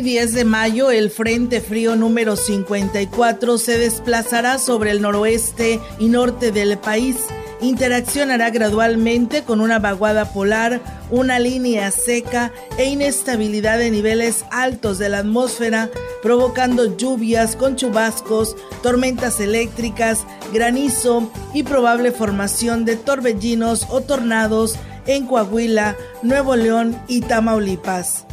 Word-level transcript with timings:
Hoy 0.00 0.04
10 0.04 0.32
de 0.32 0.44
mayo 0.46 0.90
el 0.90 1.10
Frente 1.10 1.60
Frío 1.60 1.94
número 1.94 2.34
54 2.34 3.58
se 3.58 3.76
desplazará 3.76 4.56
sobre 4.56 4.92
el 4.92 5.02
noroeste 5.02 5.78
y 5.98 6.06
norte 6.06 6.52
del 6.52 6.78
país. 6.78 7.16
Interaccionará 7.60 8.48
gradualmente 8.48 9.42
con 9.42 9.60
una 9.60 9.78
vaguada 9.78 10.32
polar, 10.32 10.80
una 11.10 11.38
línea 11.38 11.90
seca 11.90 12.50
e 12.78 12.86
inestabilidad 12.86 13.76
de 13.76 13.90
niveles 13.90 14.46
altos 14.50 14.98
de 14.98 15.10
la 15.10 15.18
atmósfera, 15.18 15.90
provocando 16.22 16.96
lluvias 16.96 17.54
con 17.54 17.76
chubascos, 17.76 18.56
tormentas 18.82 19.38
eléctricas, 19.38 20.24
granizo 20.50 21.30
y 21.52 21.62
probable 21.62 22.10
formación 22.10 22.86
de 22.86 22.96
torbellinos 22.96 23.86
o 23.90 24.00
tornados 24.00 24.76
en 25.04 25.26
Coahuila, 25.26 25.94
Nuevo 26.22 26.56
León 26.56 26.98
y 27.06 27.20
Tamaulipas. 27.20 28.24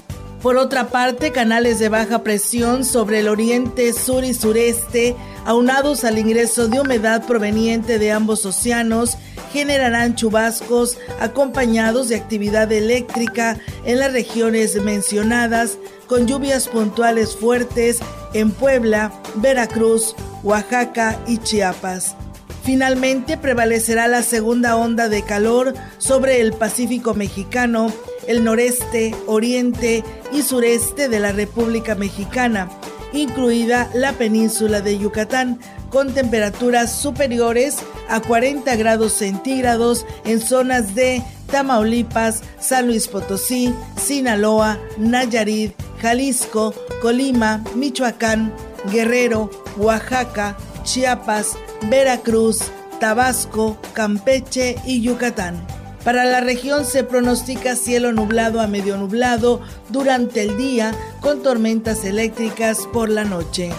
Por 0.48 0.56
otra 0.56 0.88
parte, 0.88 1.34
canales 1.34 1.78
de 1.78 1.90
baja 1.90 2.24
presión 2.24 2.86
sobre 2.86 3.20
el 3.20 3.28
oriente, 3.28 3.92
sur 3.92 4.24
y 4.24 4.34
sureste, 4.34 5.14
aunados 5.44 6.06
al 6.06 6.18
ingreso 6.18 6.70
de 6.70 6.80
humedad 6.80 7.26
proveniente 7.26 8.00
de 8.00 8.14
ambos 8.14 8.46
océanos, 8.46 9.18
generarán 9.52 10.16
chubascos 10.16 10.98
acompañados 11.20 12.08
de 12.08 12.16
actividad 12.16 12.72
eléctrica 12.72 13.60
en 13.84 14.00
las 14.00 14.14
regiones 14.14 14.82
mencionadas, 14.82 15.78
con 16.08 16.28
lluvias 16.28 16.70
puntuales 16.70 17.36
fuertes 17.36 18.00
en 18.34 18.52
Puebla, 18.52 19.12
Veracruz, 19.36 20.16
Oaxaca 20.44 21.20
y 21.28 21.40
Chiapas. 21.40 22.16
Finalmente 22.64 23.36
prevalecerá 23.36 24.08
la 24.08 24.24
segunda 24.24 24.78
onda 24.78 25.10
de 25.10 25.24
calor 25.24 25.74
sobre 25.98 26.40
el 26.40 26.54
Pacífico 26.54 27.14
mexicano, 27.16 27.92
el 28.28 28.44
noreste, 28.44 29.16
oriente 29.26 30.04
y 30.32 30.42
sureste 30.42 31.10
de 31.10 31.20
la 31.20 31.32
República 31.32 31.96
Mexicana, 31.96 32.70
incluida 33.14 33.90
la 33.94 34.14
península 34.14 34.82
de 34.82 34.98
Yucatán, 34.98 35.60
con 35.90 36.14
temperaturas 36.14 36.92
superiores 36.92 37.78
a 38.10 38.20
40 38.20 38.76
grados 38.76 39.14
centígrados 39.14 40.06
en 40.26 40.42
zonas 40.42 40.96
de 40.96 41.24
Tamaulipas, 41.50 42.42
San 42.60 42.88
Luis 42.88 43.08
Potosí, 43.08 43.74
Sinaloa, 43.96 44.78
Nayarit, 44.98 45.74
Jalisco, 46.02 46.74
Colima, 47.02 47.64
Michoacán, 47.76 48.54
Guerrero, 48.92 49.50
Oaxaca, 49.78 50.58
Chiapas, 50.84 51.56
Veracruz, 51.90 52.60
Tabasco, 53.00 53.78
Campeche 53.94 54.76
y 54.86 55.02
Yucatán. 55.02 55.77
Para 56.08 56.24
la 56.24 56.40
región 56.40 56.86
se 56.86 57.04
pronostica 57.04 57.76
cielo 57.76 58.14
nublado 58.14 58.62
a 58.62 58.68
medio 58.68 58.96
nublado 58.96 59.60
durante 59.90 60.42
el 60.42 60.56
día 60.56 60.96
con 61.20 61.44
tormentas 61.44 62.06
eléctricas 62.06 62.88
por 62.94 63.10
la 63.10 63.26
noche. 63.26 63.72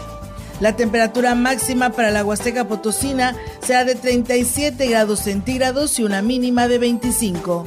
La 0.61 0.77
temperatura 0.77 1.35
máxima 1.35 1.89
para 1.89 2.11
la 2.11 2.27
Huasteca 2.27 2.69
Potosina 2.69 3.35
será 3.63 3.87
de 3.87 3.95
37 3.95 4.89
grados 4.89 5.21
centígrados 5.21 5.99
y 5.99 6.05
una 6.05 6.21
mínima 6.21 6.69
de 6.69 6.77
25. 6.77 7.65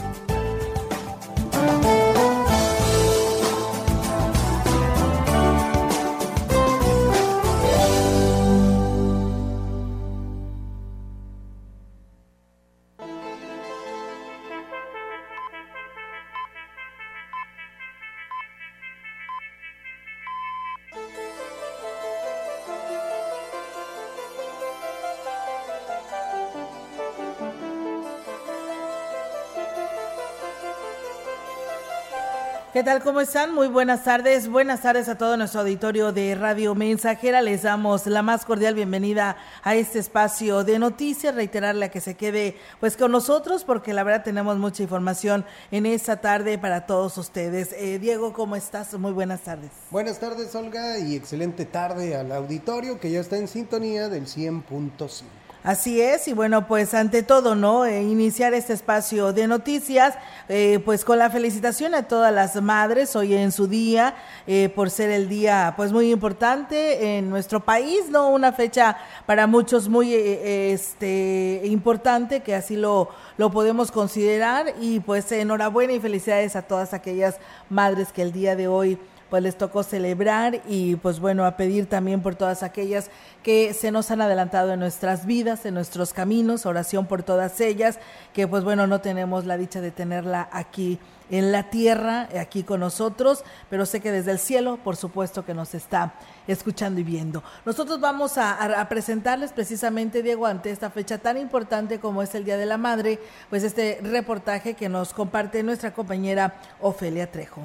¿Qué 32.82 32.86
tal? 32.86 33.04
¿Cómo 33.04 33.22
están? 33.22 33.54
Muy 33.54 33.68
buenas 33.68 34.04
tardes. 34.06 34.50
Buenas 34.50 34.82
tardes 34.82 35.08
a 35.08 35.16
todo 35.16 35.38
nuestro 35.38 35.62
auditorio 35.62 36.12
de 36.12 36.34
Radio 36.34 36.74
Mensajera. 36.74 37.40
Les 37.44 37.62
damos 37.62 38.08
la 38.08 38.24
más 38.24 38.44
cordial 38.44 38.74
bienvenida 38.74 39.38
a 39.62 39.76
este 39.76 40.00
espacio 40.00 40.64
de 40.64 40.80
noticias. 40.80 41.36
Reiterarle 41.36 41.86
a 41.86 41.92
que 41.92 42.02
se 42.02 42.16
quede 42.16 42.58
pues 42.80 42.98
con 42.98 43.12
nosotros 43.12 43.66
porque 43.66 43.94
la 43.94 44.02
verdad 44.02 44.24
tenemos 44.24 44.58
mucha 44.58 44.82
información 44.82 45.46
en 45.70 45.86
esta 45.86 46.22
tarde 46.22 46.58
para 46.58 46.88
todos 46.88 47.20
ustedes. 47.20 47.72
Eh, 47.74 48.00
Diego, 48.00 48.34
¿cómo 48.34 48.56
estás? 48.56 48.92
Muy 48.98 49.12
buenas 49.12 49.42
tardes. 49.42 49.70
Buenas 49.92 50.18
tardes, 50.18 50.56
Olga, 50.56 50.98
y 50.98 51.16
excelente 51.16 51.66
tarde 51.66 52.16
al 52.16 52.32
auditorio 52.32 53.00
que 53.00 53.12
ya 53.12 53.20
está 53.20 53.38
en 53.38 53.48
sintonía 53.48 54.10
del 54.10 54.26
100.5. 54.26 55.22
Así 55.64 56.02
es, 56.02 56.28
y 56.28 56.34
bueno, 56.34 56.66
pues 56.66 56.96
ante 56.96 57.22
todo, 57.22 57.54
¿no? 57.54 57.86
Eh, 57.86 58.02
iniciar 58.02 58.56
este 58.56 58.74
espacio 58.74 59.32
de 59.32 59.46
noticias, 59.46 60.16
eh, 60.50 60.80
pues 60.84 61.06
con 61.06 61.20
la 61.20 61.30
felicitación 61.30 61.94
a 61.94 62.08
todas 62.08 62.34
las 62.34 62.60
madres 62.60 63.16
hoy 63.16 63.36
en 63.36 63.52
su 63.52 63.68
día, 63.68 64.16
eh, 64.48 64.70
por 64.76 64.90
ser 64.90 65.12
el 65.12 65.30
día, 65.30 65.76
pues 65.78 65.92
muy 65.92 66.12
importante 66.12 67.16
en 67.18 67.30
nuestro 67.30 67.60
país, 67.60 68.10
¿no? 68.10 68.30
Una 68.30 68.54
fecha 68.54 68.98
para 69.28 69.46
muchos 69.46 69.88
muy, 69.88 70.16
este, 70.16 71.62
importante, 71.66 72.40
que 72.40 72.56
así 72.56 72.76
lo, 72.76 73.10
lo 73.38 73.52
podemos 73.52 73.92
considerar, 73.92 74.74
y 74.82 75.00
pues 75.00 75.32
enhorabuena 75.32 75.94
y 75.94 76.00
felicidades 76.00 76.56
a 76.56 76.64
todas 76.64 76.96
aquellas 76.96 77.36
madres 77.70 78.12
que 78.12 78.24
el 78.24 78.32
día 78.32 78.56
de 78.56 78.68
hoy 78.68 78.98
pues 79.32 79.42
les 79.42 79.58
tocó 79.58 79.82
celebrar 79.82 80.62
y 80.68 80.98
pues 80.98 81.22
bueno, 81.22 81.46
a 81.46 81.56
pedir 81.56 81.86
también 81.86 82.22
por 82.22 82.36
todas 82.36 82.64
aquellas 82.64 83.10
que 83.44 83.74
se 83.74 83.90
nos 83.90 84.12
han 84.12 84.20
adelantado 84.20 84.74
en 84.74 84.80
nuestras 84.82 85.26
vidas, 85.26 85.66
en 85.66 85.74
nuestros 85.74 86.12
caminos, 86.12 86.66
oración 86.66 87.06
por 87.06 87.24
todas 87.24 87.62
ellas, 87.62 87.98
que 88.34 88.46
pues 88.46 88.66
bueno, 88.66 88.88
no 88.88 89.00
tenemos 89.00 89.46
la 89.46 89.56
dicha 89.56 89.80
de 89.80 89.92
tenerla 89.92 90.50
aquí 90.52 91.00
en 91.30 91.54
la 91.54 91.70
tierra, 91.70 92.28
aquí 92.38 92.64
con 92.64 92.82
nosotros, 92.82 93.46
pero 93.70 93.86
sé 93.86 94.02
que 94.02 94.12
desde 94.12 94.32
el 94.32 94.38
cielo, 94.38 94.78
por 94.84 94.98
supuesto 94.98 95.46
que 95.46 95.54
nos 95.54 95.74
está 95.76 96.14
escuchando 96.46 97.00
y 97.00 97.04
viendo. 97.04 97.42
Nosotros 97.66 98.02
vamos 98.02 98.38
a, 98.38 98.86
presentarles 98.90 99.54
precisamente, 99.54 100.24
Diego, 100.24 100.46
ante 100.46 100.72
esta 100.72 100.90
fecha 100.90 101.20
tan 101.20 101.38
importante 101.38 102.02
como 102.02 102.22
es 102.22 102.36
el 102.36 102.44
Día 102.44 102.58
de 102.58 102.66
la 102.66 102.78
Madre, 102.78 103.18
pues 103.50 103.64
este 103.64 104.00
reportaje 104.04 104.74
que 104.74 104.90
nos 104.90 105.14
comparte 105.14 105.64
nuestra 105.64 105.94
compañera 105.94 106.56
Ofelia 106.82 107.32
Trejo. 107.32 107.62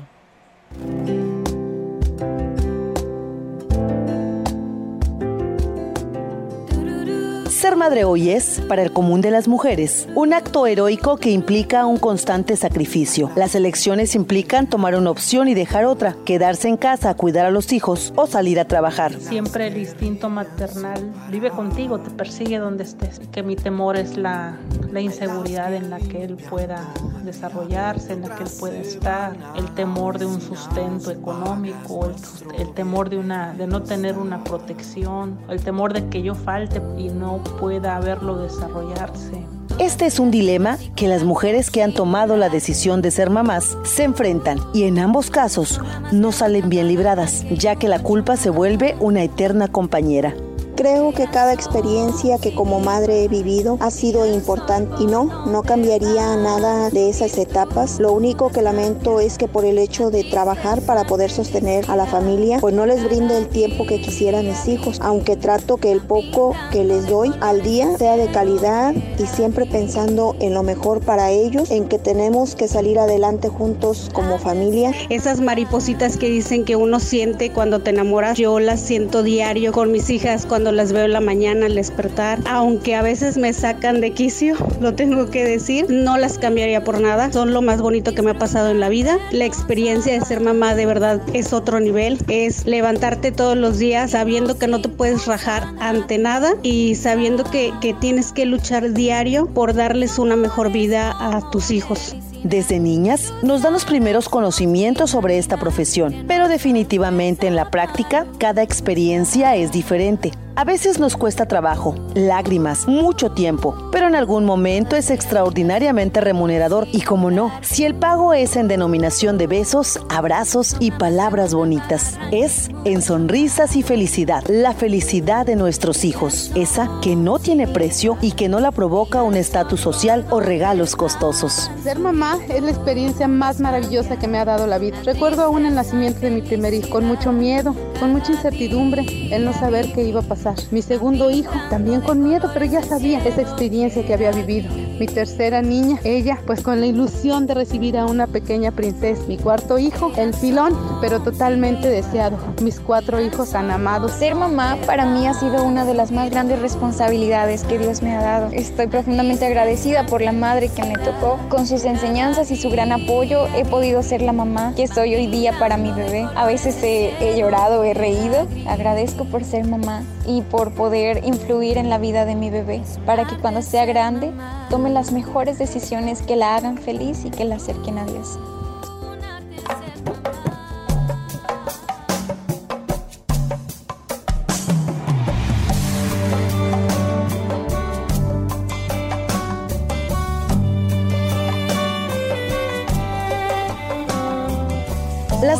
Ser 7.56 7.74
madre 7.74 8.04
hoy 8.04 8.32
es, 8.32 8.60
para 8.68 8.82
el 8.82 8.92
común 8.92 9.22
de 9.22 9.30
las 9.30 9.48
mujeres, 9.48 10.06
un 10.14 10.34
acto 10.34 10.66
heroico 10.66 11.16
que 11.16 11.30
implica 11.30 11.86
un 11.86 11.96
constante 11.96 12.54
sacrificio. 12.54 13.30
Las 13.34 13.54
elecciones 13.54 14.14
implican 14.14 14.66
tomar 14.66 14.94
una 14.94 15.10
opción 15.10 15.48
y 15.48 15.54
dejar 15.54 15.86
otra, 15.86 16.16
quedarse 16.26 16.68
en 16.68 16.76
casa 16.76 17.08
a 17.08 17.14
cuidar 17.14 17.46
a 17.46 17.50
los 17.50 17.72
hijos 17.72 18.12
o 18.14 18.26
salir 18.26 18.60
a 18.60 18.66
trabajar. 18.66 19.18
Siempre 19.18 19.68
el 19.68 19.78
instinto 19.78 20.28
maternal 20.28 21.10
vive 21.30 21.48
contigo, 21.48 21.98
te 21.98 22.10
persigue 22.10 22.58
donde 22.58 22.84
estés. 22.84 23.20
Que 23.32 23.42
mi 23.42 23.56
temor 23.56 23.96
es 23.96 24.18
la, 24.18 24.58
la 24.92 25.00
inseguridad 25.00 25.72
en 25.72 25.88
la 25.88 25.98
que 25.98 26.24
él 26.24 26.36
pueda 26.50 26.86
desarrollarse, 27.24 28.12
en 28.12 28.20
la 28.20 28.36
que 28.36 28.42
él 28.42 28.50
pueda 28.60 28.76
estar, 28.76 29.34
el 29.56 29.64
temor 29.74 30.18
de 30.18 30.26
un 30.26 30.42
sustento 30.42 31.10
económico, 31.10 32.04
el, 32.04 32.60
el 32.60 32.74
temor 32.74 33.08
de, 33.08 33.16
una, 33.16 33.54
de 33.54 33.66
no 33.66 33.82
tener 33.82 34.18
una 34.18 34.44
protección, 34.44 35.38
el 35.48 35.62
temor 35.62 35.94
de 35.94 36.06
que 36.10 36.22
yo 36.22 36.34
falte 36.34 36.82
y 36.98 37.08
no 37.08 37.45
pueda 37.48 37.98
verlo 38.00 38.36
desarrollarse. 38.36 39.46
Este 39.78 40.06
es 40.06 40.18
un 40.18 40.30
dilema 40.30 40.78
que 40.94 41.06
las 41.06 41.22
mujeres 41.22 41.70
que 41.70 41.82
han 41.82 41.92
tomado 41.92 42.38
la 42.38 42.48
decisión 42.48 43.02
de 43.02 43.10
ser 43.10 43.28
mamás 43.28 43.76
se 43.84 44.04
enfrentan 44.04 44.58
y 44.72 44.84
en 44.84 44.98
ambos 44.98 45.30
casos 45.30 45.80
no 46.12 46.32
salen 46.32 46.70
bien 46.70 46.88
libradas, 46.88 47.44
ya 47.50 47.76
que 47.76 47.88
la 47.88 48.02
culpa 48.02 48.36
se 48.36 48.48
vuelve 48.48 48.96
una 49.00 49.22
eterna 49.22 49.68
compañera. 49.68 50.34
Creo 50.76 51.10
que 51.12 51.26
cada 51.26 51.54
experiencia 51.54 52.36
que 52.36 52.54
como 52.54 52.80
madre 52.80 53.24
he 53.24 53.28
vivido 53.28 53.78
ha 53.80 53.90
sido 53.90 54.26
importante 54.26 55.02
y 55.02 55.06
no, 55.06 55.46
no 55.46 55.62
cambiaría 55.62 56.36
nada 56.36 56.90
de 56.90 57.08
esas 57.08 57.38
etapas. 57.38 57.98
Lo 57.98 58.12
único 58.12 58.50
que 58.50 58.60
lamento 58.60 59.18
es 59.18 59.38
que 59.38 59.48
por 59.48 59.64
el 59.64 59.78
hecho 59.78 60.10
de 60.10 60.22
trabajar 60.24 60.82
para 60.82 61.04
poder 61.04 61.30
sostener 61.30 61.90
a 61.90 61.96
la 61.96 62.04
familia, 62.04 62.58
pues 62.60 62.74
no 62.74 62.84
les 62.84 63.02
brindo 63.04 63.34
el 63.34 63.48
tiempo 63.48 63.86
que 63.86 64.02
quisieran 64.02 64.46
mis 64.46 64.68
hijos, 64.68 65.00
aunque 65.00 65.36
trato 65.36 65.78
que 65.78 65.92
el 65.92 66.02
poco 66.02 66.52
que 66.70 66.84
les 66.84 67.06
doy 67.06 67.32
al 67.40 67.62
día 67.62 67.96
sea 67.96 68.18
de 68.18 68.30
calidad 68.30 68.94
y 68.94 69.24
siempre 69.24 69.64
pensando 69.64 70.36
en 70.40 70.52
lo 70.52 70.62
mejor 70.62 71.00
para 71.00 71.30
ellos, 71.30 71.70
en 71.70 71.88
que 71.88 71.98
tenemos 71.98 72.54
que 72.54 72.68
salir 72.68 72.98
adelante 72.98 73.48
juntos 73.48 74.10
como 74.12 74.38
familia. 74.38 74.92
Esas 75.08 75.40
maripositas 75.40 76.18
que 76.18 76.28
dicen 76.28 76.66
que 76.66 76.76
uno 76.76 77.00
siente 77.00 77.50
cuando 77.50 77.80
te 77.80 77.90
enamoras, 77.90 78.36
yo 78.36 78.60
las 78.60 78.80
siento 78.80 79.22
diario 79.22 79.72
con 79.72 79.90
mis 79.90 80.10
hijas 80.10 80.44
cuando 80.44 80.65
las 80.72 80.92
veo 80.92 81.04
en 81.04 81.12
la 81.12 81.20
mañana 81.20 81.66
al 81.66 81.74
despertar, 81.74 82.40
aunque 82.48 82.94
a 82.94 83.02
veces 83.02 83.36
me 83.36 83.52
sacan 83.52 84.00
de 84.00 84.12
quicio, 84.12 84.56
lo 84.80 84.94
tengo 84.94 85.30
que 85.30 85.44
decir, 85.44 85.86
no 85.88 86.18
las 86.18 86.38
cambiaría 86.38 86.84
por 86.84 87.00
nada, 87.00 87.32
son 87.32 87.52
lo 87.52 87.62
más 87.62 87.80
bonito 87.80 88.14
que 88.14 88.22
me 88.22 88.32
ha 88.32 88.38
pasado 88.38 88.70
en 88.70 88.80
la 88.80 88.88
vida. 88.88 89.18
La 89.32 89.44
experiencia 89.44 90.12
de 90.12 90.24
ser 90.24 90.40
mamá 90.40 90.74
de 90.74 90.86
verdad 90.86 91.20
es 91.32 91.52
otro 91.52 91.80
nivel, 91.80 92.18
es 92.28 92.66
levantarte 92.66 93.32
todos 93.32 93.56
los 93.56 93.78
días 93.78 94.12
sabiendo 94.12 94.58
que 94.58 94.68
no 94.68 94.80
te 94.80 94.88
puedes 94.88 95.26
rajar 95.26 95.64
ante 95.80 96.18
nada 96.18 96.54
y 96.62 96.94
sabiendo 96.94 97.44
que, 97.44 97.72
que 97.80 97.94
tienes 97.94 98.32
que 98.32 98.46
luchar 98.46 98.92
diario 98.92 99.46
por 99.46 99.74
darles 99.74 100.18
una 100.18 100.36
mejor 100.36 100.72
vida 100.72 101.14
a 101.18 101.50
tus 101.50 101.70
hijos. 101.70 102.16
Desde 102.44 102.78
niñas 102.78 103.32
nos 103.42 103.62
dan 103.62 103.72
los 103.72 103.84
primeros 103.84 104.28
conocimientos 104.28 105.10
sobre 105.10 105.38
esta 105.38 105.56
profesión, 105.56 106.24
pero 106.28 106.48
definitivamente 106.48 107.46
en 107.46 107.56
la 107.56 107.70
práctica 107.70 108.26
cada 108.38 108.62
experiencia 108.62 109.56
es 109.56 109.72
diferente. 109.72 110.32
A 110.58 110.64
veces 110.64 110.98
nos 110.98 111.18
cuesta 111.18 111.44
trabajo, 111.44 111.94
lágrimas, 112.14 112.88
mucho 112.88 113.30
tiempo, 113.30 113.76
pero 113.92 114.08
en 114.08 114.14
algún 114.14 114.46
momento 114.46 114.96
es 114.96 115.10
extraordinariamente 115.10 116.22
remunerador 116.22 116.88
y 116.92 117.02
como 117.02 117.30
no, 117.30 117.52
si 117.60 117.84
el 117.84 117.94
pago 117.94 118.32
es 118.32 118.56
en 118.56 118.66
denominación 118.66 119.36
de 119.36 119.48
besos, 119.48 120.00
abrazos 120.08 120.74
y 120.80 120.92
palabras 120.92 121.52
bonitas, 121.52 122.18
es 122.32 122.70
en 122.86 123.02
sonrisas 123.02 123.76
y 123.76 123.82
felicidad, 123.82 124.44
la 124.48 124.72
felicidad 124.72 125.44
de 125.44 125.56
nuestros 125.56 126.06
hijos, 126.06 126.50
esa 126.54 126.88
que 127.02 127.16
no 127.16 127.38
tiene 127.38 127.68
precio 127.68 128.16
y 128.22 128.32
que 128.32 128.48
no 128.48 128.58
la 128.58 128.70
provoca 128.70 129.22
un 129.22 129.36
estatus 129.36 129.82
social 129.82 130.24
o 130.30 130.40
regalos 130.40 130.96
costosos. 130.96 131.70
Ser 131.82 131.98
mamá 131.98 132.38
es 132.48 132.62
la 132.62 132.70
experiencia 132.70 133.28
más 133.28 133.60
maravillosa 133.60 134.18
que 134.18 134.26
me 134.26 134.38
ha 134.38 134.46
dado 134.46 134.66
la 134.66 134.78
vida. 134.78 134.96
Recuerdo 135.04 135.42
aún 135.42 135.66
el 135.66 135.74
nacimiento 135.74 136.20
de 136.20 136.30
mi 136.30 136.40
primer 136.40 136.72
hijo 136.72 136.88
con 136.88 137.04
mucho 137.04 137.30
miedo, 137.30 137.76
con 138.00 138.12
mucha 138.12 138.32
incertidumbre, 138.32 139.04
el 139.30 139.44
no 139.44 139.52
saber 139.52 139.92
qué 139.92 140.02
iba 140.02 140.20
a 140.20 140.22
pasar 140.22 140.45
mi 140.70 140.82
segundo 140.82 141.30
hijo, 141.30 141.52
también 141.70 142.00
con 142.00 142.22
miedo, 142.22 142.50
pero 142.52 142.64
ya 142.66 142.82
sabía 142.82 143.18
esa 143.24 143.40
experiencia 143.40 144.04
que 144.04 144.14
había 144.14 144.30
vivido. 144.30 144.70
Mi 144.98 145.06
tercera 145.06 145.60
niña, 145.62 145.98
ella, 146.04 146.38
pues 146.46 146.62
con 146.62 146.80
la 146.80 146.86
ilusión 146.86 147.46
de 147.46 147.54
recibir 147.54 147.98
a 147.98 148.06
una 148.06 148.26
pequeña 148.26 148.70
princesa. 148.70 149.22
Mi 149.28 149.36
cuarto 149.36 149.78
hijo, 149.78 150.12
el 150.16 150.34
filón, 150.34 150.74
pero 151.00 151.20
totalmente 151.20 151.88
deseado. 151.88 152.38
Mis 152.62 152.80
cuatro 152.80 153.20
hijos 153.20 153.54
han 153.54 153.70
amado. 153.70 154.08
Ser 154.08 154.34
mamá 154.34 154.78
para 154.86 155.04
mí 155.04 155.26
ha 155.26 155.34
sido 155.34 155.64
una 155.64 155.84
de 155.84 155.94
las 155.94 156.12
más 156.12 156.30
grandes 156.30 156.60
responsabilidades 156.60 157.64
que 157.64 157.78
Dios 157.78 158.02
me 158.02 158.16
ha 158.16 158.22
dado. 158.22 158.48
Estoy 158.52 158.86
profundamente 158.86 159.46
agradecida 159.46 160.06
por 160.06 160.22
la 160.22 160.32
madre 160.32 160.68
que 160.68 160.84
me 160.84 160.94
tocó. 160.94 161.38
Con 161.48 161.66
sus 161.66 161.84
enseñanzas 161.84 162.50
y 162.50 162.56
su 162.56 162.70
gran 162.70 162.92
apoyo 162.92 163.46
he 163.56 163.64
podido 163.64 164.02
ser 164.02 164.22
la 164.22 164.32
mamá 164.32 164.74
que 164.76 164.86
soy 164.86 165.14
hoy 165.14 165.26
día 165.26 165.58
para 165.58 165.76
mi 165.76 165.92
bebé. 165.92 166.26
A 166.36 166.46
veces 166.46 166.82
he, 166.82 167.12
he 167.20 167.38
llorado, 167.38 167.84
he 167.84 167.94
reído. 167.94 168.46
Agradezco 168.66 169.24
por 169.24 169.44
ser 169.44 169.66
mamá 169.66 170.02
por 170.42 170.72
poder 170.72 171.24
influir 171.24 171.78
en 171.78 171.90
la 171.90 171.98
vida 171.98 172.24
de 172.24 172.34
mi 172.34 172.50
bebé, 172.50 172.82
para 173.04 173.26
que 173.26 173.36
cuando 173.36 173.62
sea 173.62 173.84
grande 173.84 174.32
tome 174.70 174.90
las 174.90 175.12
mejores 175.12 175.58
decisiones 175.58 176.22
que 176.22 176.36
la 176.36 176.56
hagan 176.56 176.78
feliz 176.78 177.24
y 177.24 177.30
que 177.30 177.44
la 177.44 177.56
acerquen 177.56 177.98
a 177.98 178.06
Dios. 178.06 178.38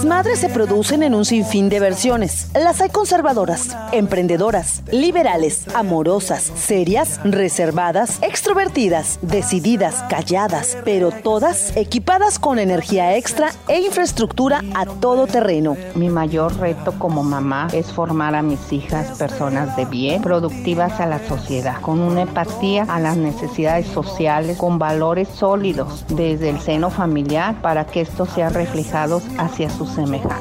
Madres 0.06 0.38
se 0.38 0.48
producen 0.48 1.02
en 1.02 1.14
un 1.14 1.24
sinfín 1.24 1.68
de 1.68 1.80
versiones. 1.80 2.48
Las 2.54 2.80
hay 2.80 2.90
conservadoras, 2.90 3.76
emprendedoras, 3.92 4.82
liberales, 4.90 5.66
amorosas, 5.74 6.42
serias, 6.54 7.20
reservadas, 7.24 8.18
extrovertidas, 8.22 9.18
decididas, 9.22 10.04
calladas, 10.08 10.78
pero 10.84 11.10
todas 11.10 11.76
equipadas 11.76 12.38
con 12.38 12.58
energía 12.60 13.16
extra 13.16 13.50
e 13.66 13.80
infraestructura 13.80 14.62
a 14.74 14.86
todo 14.86 15.26
terreno. 15.26 15.76
Mi 15.96 16.08
mayor 16.08 16.56
reto 16.58 16.94
como 16.98 17.24
mamá 17.24 17.66
es 17.72 17.86
formar 17.86 18.36
a 18.36 18.42
mis 18.42 18.72
hijas 18.72 19.18
personas 19.18 19.76
de 19.76 19.86
bien, 19.86 20.22
productivas 20.22 21.00
a 21.00 21.06
la 21.06 21.18
sociedad, 21.26 21.80
con 21.80 21.98
una 21.98 22.22
empatía 22.22 22.84
a 22.88 23.00
las 23.00 23.16
necesidades 23.16 23.88
sociales, 23.88 24.56
con 24.56 24.78
valores 24.78 25.28
sólidos 25.28 26.04
desde 26.08 26.50
el 26.50 26.60
seno 26.60 26.90
familiar 26.90 27.60
para 27.60 27.86
que 27.86 28.02
estos 28.02 28.30
sean 28.30 28.54
reflejados 28.54 29.24
hacia 29.38 29.68
sus 29.68 29.95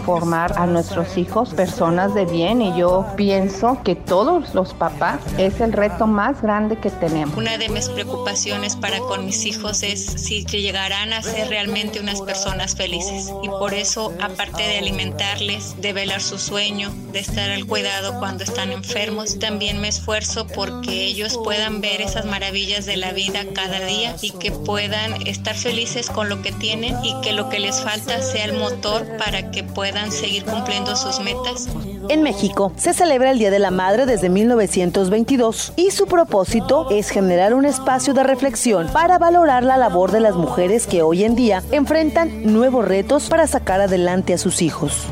Formar 0.06 0.60
a 0.60 0.68
nuestros 0.68 1.18
hijos 1.18 1.54
personas 1.54 2.13
de 2.13 2.25
bien 2.25 2.62
y 2.62 2.78
yo 2.78 3.06
pienso 3.16 3.81
que 3.84 3.96
todos 3.96 4.54
los 4.54 4.74
papás 4.74 5.19
es 5.38 5.62
el 5.62 5.72
reto 5.72 6.07
más 6.07 6.42
grande 6.42 6.78
que 6.78 6.90
tenemos. 6.90 7.38
Una 7.38 7.57
de 7.57 7.69
mis 7.69 7.88
preocupaciones 7.88 8.75
para 8.75 9.00
con 9.00 9.25
mis 9.25 9.46
hijos 9.46 9.81
es 9.84 10.06
si 10.06 10.46
llegarán 10.46 11.13
a 11.13 11.22
ser 11.22 11.48
realmente 11.48 12.02
unas 12.02 12.22
personas 12.22 12.75
felices. 12.75 13.31
Y 13.44 13.48
por 13.48 13.74
eso, 13.74 14.13
aparte 14.22 14.63
de 14.63 14.80
alimentarles, 14.80 15.81
de 15.81 15.94
velar 15.94 16.22
su 16.22 16.38
sueño, 16.38 16.92
de 17.13 17.19
estar 17.19 17.50
al 17.50 17.66
cuidado 17.66 18.19
cuando 18.19 18.44
están 18.44 18.72
enfermos, 18.72 19.40
también 19.40 19.80
me 19.80 19.88
esfuerzo 19.88 20.48
porque 20.48 21.06
ellos 21.06 21.40
puedan 21.44 21.80
ver 21.80 22.02
esas 22.02 22.25
maravillas 22.25 22.86
de 22.86 22.98
la 22.98 23.14
vida 23.14 23.45
cada 23.54 23.80
día 23.85 24.16
y 24.21 24.31
que 24.31 24.52
puedan 24.52 25.26
estar 25.26 25.56
felices 25.56 26.09
con 26.09 26.28
lo 26.28 26.42
que 26.42 26.52
tienen 26.52 26.95
y 27.06 27.19
que 27.21 27.31
lo 27.31 27.50
que 27.50 27.59
les 27.59 27.81
falta 27.81 28.21
sea 28.21 28.45
el 28.45 28.54
motor 28.54 29.06
para 29.18 29.44
que 29.52 29.64
puedan 29.64 30.11
seguir 30.11 30.45
cumpliendo 30.45 30.95
sus 30.95 31.19
metas. 31.19 31.68
En 32.09 32.23
México 32.23 32.71
se 32.75 32.94
celebra 32.94 33.31
el 33.31 33.40
Día 33.40 33.52
de 33.52 33.59
la 33.59 33.71
Madre 33.71 34.06
desde 34.06 34.30
1922 34.30 35.73
y 35.75 35.92
su 35.92 36.06
propósito 36.06 36.90
es 36.92 37.09
generar 37.09 37.54
un 37.54 37.66
espacio 37.66 38.14
de 38.14 38.23
reflexión 38.23 38.87
para 38.94 39.18
valorar 39.18 39.64
la 39.64 39.78
labor 39.78 40.11
de 40.11 40.19
las 40.19 40.35
mujeres 40.35 40.87
que 40.87 41.02
hoy 41.02 41.23
en 41.23 41.35
día 41.35 41.64
enfrentan 41.71 42.54
nuevos 42.54 42.85
retos 42.85 43.30
para 43.30 43.47
sacar 43.47 43.81
adelante 43.81 44.33
a 44.33 44.37
sus 44.37 44.61
hijos 44.61 45.07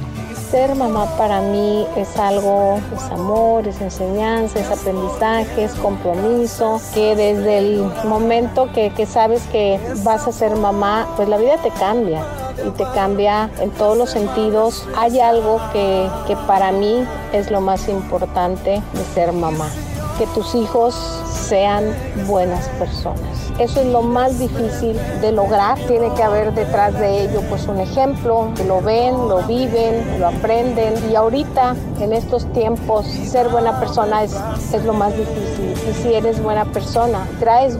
ser 0.53 0.75
mamá 0.75 1.07
para 1.17 1.41
mí 1.41 1.83
es 1.97 2.15
algo, 2.19 2.79
es 2.95 3.11
amor, 3.11 3.67
es 3.67 3.81
enseñanza, 3.81 4.59
es 4.59 4.69
aprendizaje, 4.69 5.63
es 5.63 5.73
compromiso, 5.73 6.79
que 6.93 7.15
desde 7.15 7.57
el 7.57 7.91
momento 8.03 8.71
que, 8.71 8.91
que, 8.91 9.07
sabes 9.07 9.41
que 9.51 9.79
vas 10.03 10.27
a 10.27 10.31
ser 10.31 10.55
mamá, 10.55 11.07
pues 11.15 11.27
la 11.27 11.37
vida 11.37 11.57
te 11.57 11.71
cambia 11.71 12.23
y 12.63 12.69
te 12.69 12.83
cambia 12.93 13.49
en 13.61 13.71
todos 13.71 13.97
los 13.97 14.11
sentidos. 14.11 14.87
Hay 14.95 15.19
algo 15.19 15.59
que, 15.71 16.07
que 16.27 16.35
para 16.45 16.71
mí 16.71 17.03
es 17.31 17.49
lo 17.49 17.59
más 17.59 17.89
importante 17.89 18.79
de 18.93 19.05
ser 19.15 19.33
mamá, 19.33 19.71
que 20.19 20.27
tus 20.27 20.53
hijos 20.53 20.93
sean 21.25 21.95
buenas 22.27 22.67
personas. 22.77 23.42
Eso 23.59 23.81
es 23.81 23.87
lo 23.87 24.01
más 24.01 24.39
difícil 24.39 24.99
de 25.21 25.31
lograr. 25.31 25.77
Tiene 25.87 26.13
que 26.13 26.23
haber 26.23 26.53
detrás 26.53 26.93
de 26.99 27.23
ello 27.23 27.41
pues 27.49 27.67
un 27.67 27.79
ejemplo, 27.79 28.49
que 28.55 28.63
lo 28.63 28.81
ven, 28.81 29.15
lo 29.29 29.43
viven, 29.43 30.19
lo 30.19 30.27
aprenden. 30.27 30.93
Y 31.11 31.15
ahorita, 31.15 31.75
en 31.99 32.13
estos 32.13 32.51
tiempos, 32.53 33.05
ser 33.05 33.49
buena 33.49 33.79
persona 33.79 34.23
es, 34.23 34.35
es 34.73 34.83
lo 34.83 34.93
más 34.93 35.15
difícil. 35.15 35.73
Y 35.89 35.93
si 36.01 36.13
eres 36.13 36.41
buena 36.41 36.65
persona, 36.65 37.27
traes 37.39 37.77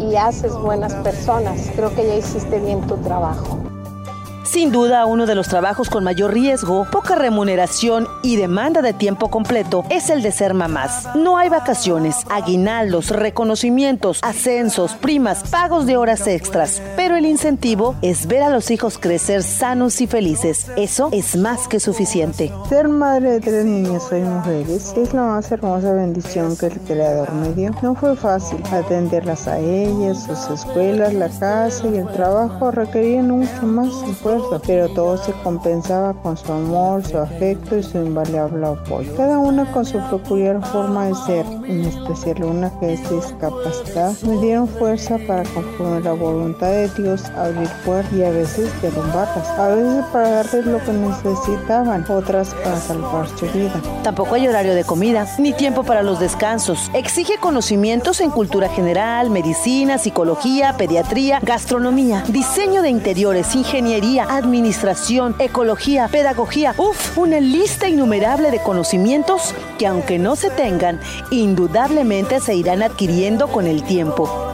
y 0.00 0.16
haces 0.16 0.52
buenas 0.54 0.94
personas, 0.94 1.70
creo 1.76 1.94
que 1.94 2.06
ya 2.06 2.14
hiciste 2.16 2.58
bien 2.58 2.80
tu 2.86 2.96
trabajo. 2.96 3.61
Sin 4.52 4.70
duda, 4.70 5.06
uno 5.06 5.24
de 5.24 5.34
los 5.34 5.48
trabajos 5.48 5.88
con 5.88 6.04
mayor 6.04 6.34
riesgo, 6.34 6.86
poca 6.92 7.14
remuneración 7.14 8.06
y 8.22 8.36
demanda 8.36 8.82
de 8.82 8.92
tiempo 8.92 9.30
completo 9.30 9.82
es 9.88 10.10
el 10.10 10.20
de 10.20 10.30
ser 10.30 10.52
mamás. 10.52 11.08
No 11.14 11.38
hay 11.38 11.48
vacaciones, 11.48 12.16
aguinaldos, 12.28 13.08
reconocimientos, 13.08 14.18
ascensos, 14.20 14.92
primas, 14.92 15.42
pagos 15.44 15.86
de 15.86 15.96
horas 15.96 16.26
extras, 16.26 16.82
pero 16.96 17.16
el 17.16 17.24
incentivo 17.24 17.94
es 18.02 18.26
ver 18.26 18.42
a 18.42 18.50
los 18.50 18.70
hijos 18.70 18.98
crecer 18.98 19.42
sanos 19.42 20.02
y 20.02 20.06
felices. 20.06 20.66
Eso 20.76 21.08
es 21.12 21.34
más 21.34 21.66
que 21.66 21.80
suficiente. 21.80 22.52
Ser 22.68 22.88
madre 22.88 23.30
de 23.30 23.40
tres 23.40 23.64
niñas 23.64 24.06
y 24.12 24.16
mujeres 24.16 24.92
es 24.98 25.14
la 25.14 25.22
más 25.22 25.50
hermosa 25.50 25.94
bendición 25.94 26.58
que 26.58 26.66
el 26.66 26.78
Creador 26.80 27.32
me 27.32 27.54
dio. 27.54 27.70
No 27.80 27.94
fue 27.94 28.14
fácil 28.16 28.62
atenderlas 28.70 29.48
a 29.48 29.58
ellas, 29.58 30.24
sus 30.24 30.60
escuelas, 30.60 31.14
la 31.14 31.30
casa 31.30 31.88
y 31.88 31.96
el 31.96 32.08
trabajo 32.08 32.70
requerían 32.70 33.30
mucho 33.30 33.62
más 33.62 33.88
esfuerzo, 34.10 34.41
pero 34.66 34.88
todo 34.90 35.16
se 35.16 35.32
compensaba 35.42 36.14
con 36.14 36.36
su 36.36 36.52
amor, 36.52 37.04
su 37.04 37.18
afecto 37.18 37.76
y 37.76 37.82
su 37.82 37.98
invariable 37.98 38.66
apoyo. 38.66 39.14
Cada 39.16 39.38
una 39.38 39.70
con 39.72 39.84
su 39.84 39.98
peculiar 40.10 40.64
forma 40.66 41.06
de 41.06 41.14
ser, 41.26 41.46
en 41.66 41.84
especial 41.84 42.44
una 42.44 42.70
que 42.78 42.94
es 42.94 43.10
discapacidad, 43.10 44.12
me 44.22 44.38
dieron 44.38 44.68
fuerza 44.68 45.18
para 45.26 45.42
conforme 45.44 46.00
la 46.00 46.12
voluntad 46.12 46.68
de 46.68 46.88
Dios 46.90 47.24
abrir 47.36 47.68
puertas 47.84 48.12
y 48.12 48.22
a 48.24 48.30
veces 48.30 48.70
derrumbarlas, 48.82 49.48
a 49.58 49.68
veces 49.68 50.04
para 50.12 50.30
darles 50.30 50.66
lo 50.66 50.78
que 50.84 50.92
necesitaban, 50.92 52.04
otras 52.10 52.54
para 52.54 52.76
salvar 52.76 53.26
su 53.38 53.46
vida. 53.46 53.80
Tampoco 54.02 54.34
hay 54.34 54.48
horario 54.48 54.74
de 54.74 54.84
comida, 54.84 55.26
ni 55.38 55.52
tiempo 55.52 55.82
para 55.84 56.02
los 56.02 56.20
descansos. 56.20 56.90
Exige 56.94 57.38
conocimientos 57.38 58.20
en 58.20 58.30
cultura 58.30 58.68
general, 58.68 59.30
medicina, 59.30 59.98
psicología, 59.98 60.76
pediatría, 60.76 61.40
gastronomía, 61.40 62.24
diseño 62.28 62.82
de 62.82 62.90
interiores, 62.90 63.54
ingeniería, 63.54 64.24
administración, 64.36 65.34
ecología, 65.38 66.08
pedagogía. 66.08 66.74
Uf, 66.76 67.16
una 67.18 67.40
lista 67.40 67.88
innumerable 67.88 68.50
de 68.50 68.62
conocimientos 68.62 69.54
que 69.78 69.86
aunque 69.86 70.18
no 70.18 70.36
se 70.36 70.50
tengan, 70.50 71.00
indudablemente 71.30 72.40
se 72.40 72.54
irán 72.54 72.82
adquiriendo 72.82 73.48
con 73.48 73.66
el 73.66 73.82
tiempo. 73.82 74.52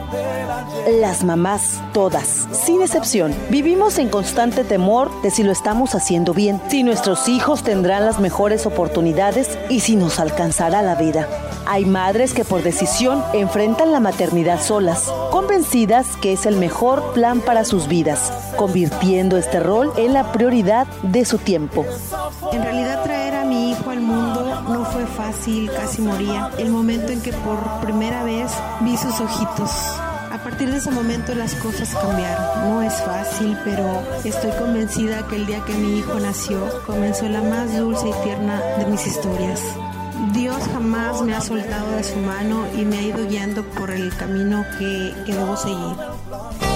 Las 0.87 1.23
mamás, 1.23 1.81
todas, 1.93 2.47
sin 2.51 2.81
excepción, 2.81 3.35
vivimos 3.49 3.97
en 3.97 4.09
constante 4.09 4.63
temor 4.63 5.11
de 5.21 5.29
si 5.29 5.43
lo 5.43 5.51
estamos 5.51 5.93
haciendo 5.93 6.33
bien, 6.33 6.61
si 6.69 6.83
nuestros 6.83 7.27
hijos 7.27 7.63
tendrán 7.63 8.05
las 8.05 8.19
mejores 8.19 8.65
oportunidades 8.65 9.57
y 9.69 9.81
si 9.81 9.95
nos 9.95 10.19
alcanzará 10.19 10.81
la 10.81 10.95
vida. 10.95 11.27
Hay 11.67 11.85
madres 11.85 12.33
que 12.33 12.45
por 12.45 12.63
decisión 12.63 13.23
enfrentan 13.33 13.91
la 13.91 13.99
maternidad 13.99 14.61
solas, 14.61 15.11
convencidas 15.31 16.07
que 16.21 16.33
es 16.33 16.45
el 16.45 16.55
mejor 16.55 17.13
plan 17.13 17.41
para 17.41 17.65
sus 17.65 17.87
vidas, 17.87 18.31
convirtiendo 18.55 19.37
este 19.37 19.59
rol 19.59 19.91
en 19.97 20.13
la 20.13 20.31
prioridad 20.31 20.87
de 21.03 21.25
su 21.25 21.37
tiempo. 21.37 21.85
En 22.51 22.63
realidad 22.63 23.03
traer 23.03 23.35
a 23.35 23.43
mi 23.43 23.71
hijo 23.71 23.89
al 23.91 23.99
mundo 23.99 24.63
no 24.67 24.85
fue 24.85 25.05
fácil, 25.05 25.69
casi 25.71 26.01
moría. 26.01 26.49
El 26.57 26.69
momento 26.69 27.11
en 27.11 27.21
que 27.21 27.33
por 27.33 27.59
primera 27.81 28.23
vez 28.23 28.51
vi 28.81 28.97
sus 28.97 29.19
ojitos 29.19 29.71
partir 30.59 30.73
de 30.73 30.79
ese 30.79 30.91
momento 30.91 31.33
las 31.35 31.55
cosas 31.55 31.95
cambiaron. 31.95 32.69
No 32.69 32.81
es 32.81 32.93
fácil, 32.95 33.57
pero 33.63 34.03
estoy 34.25 34.51
convencida 34.59 35.25
que 35.27 35.37
el 35.37 35.45
día 35.45 35.63
que 35.63 35.73
mi 35.73 35.99
hijo 35.99 36.19
nació 36.19 36.59
comenzó 36.85 37.29
la 37.29 37.41
más 37.41 37.77
dulce 37.77 38.09
y 38.09 38.23
tierna 38.25 38.59
de 38.77 38.85
mis 38.87 39.07
historias. 39.07 39.61
Dios 40.33 40.57
jamás 40.73 41.21
me 41.21 41.33
ha 41.33 41.39
soltado 41.39 41.95
de 41.95 42.03
su 42.03 42.17
mano 42.17 42.65
y 42.77 42.83
me 42.83 42.97
ha 42.97 43.01
ido 43.03 43.25
guiando 43.25 43.63
por 43.63 43.89
el 43.89 44.13
camino 44.17 44.65
que, 44.77 45.13
que 45.25 45.33
debo 45.33 45.55
seguir. 45.55 46.68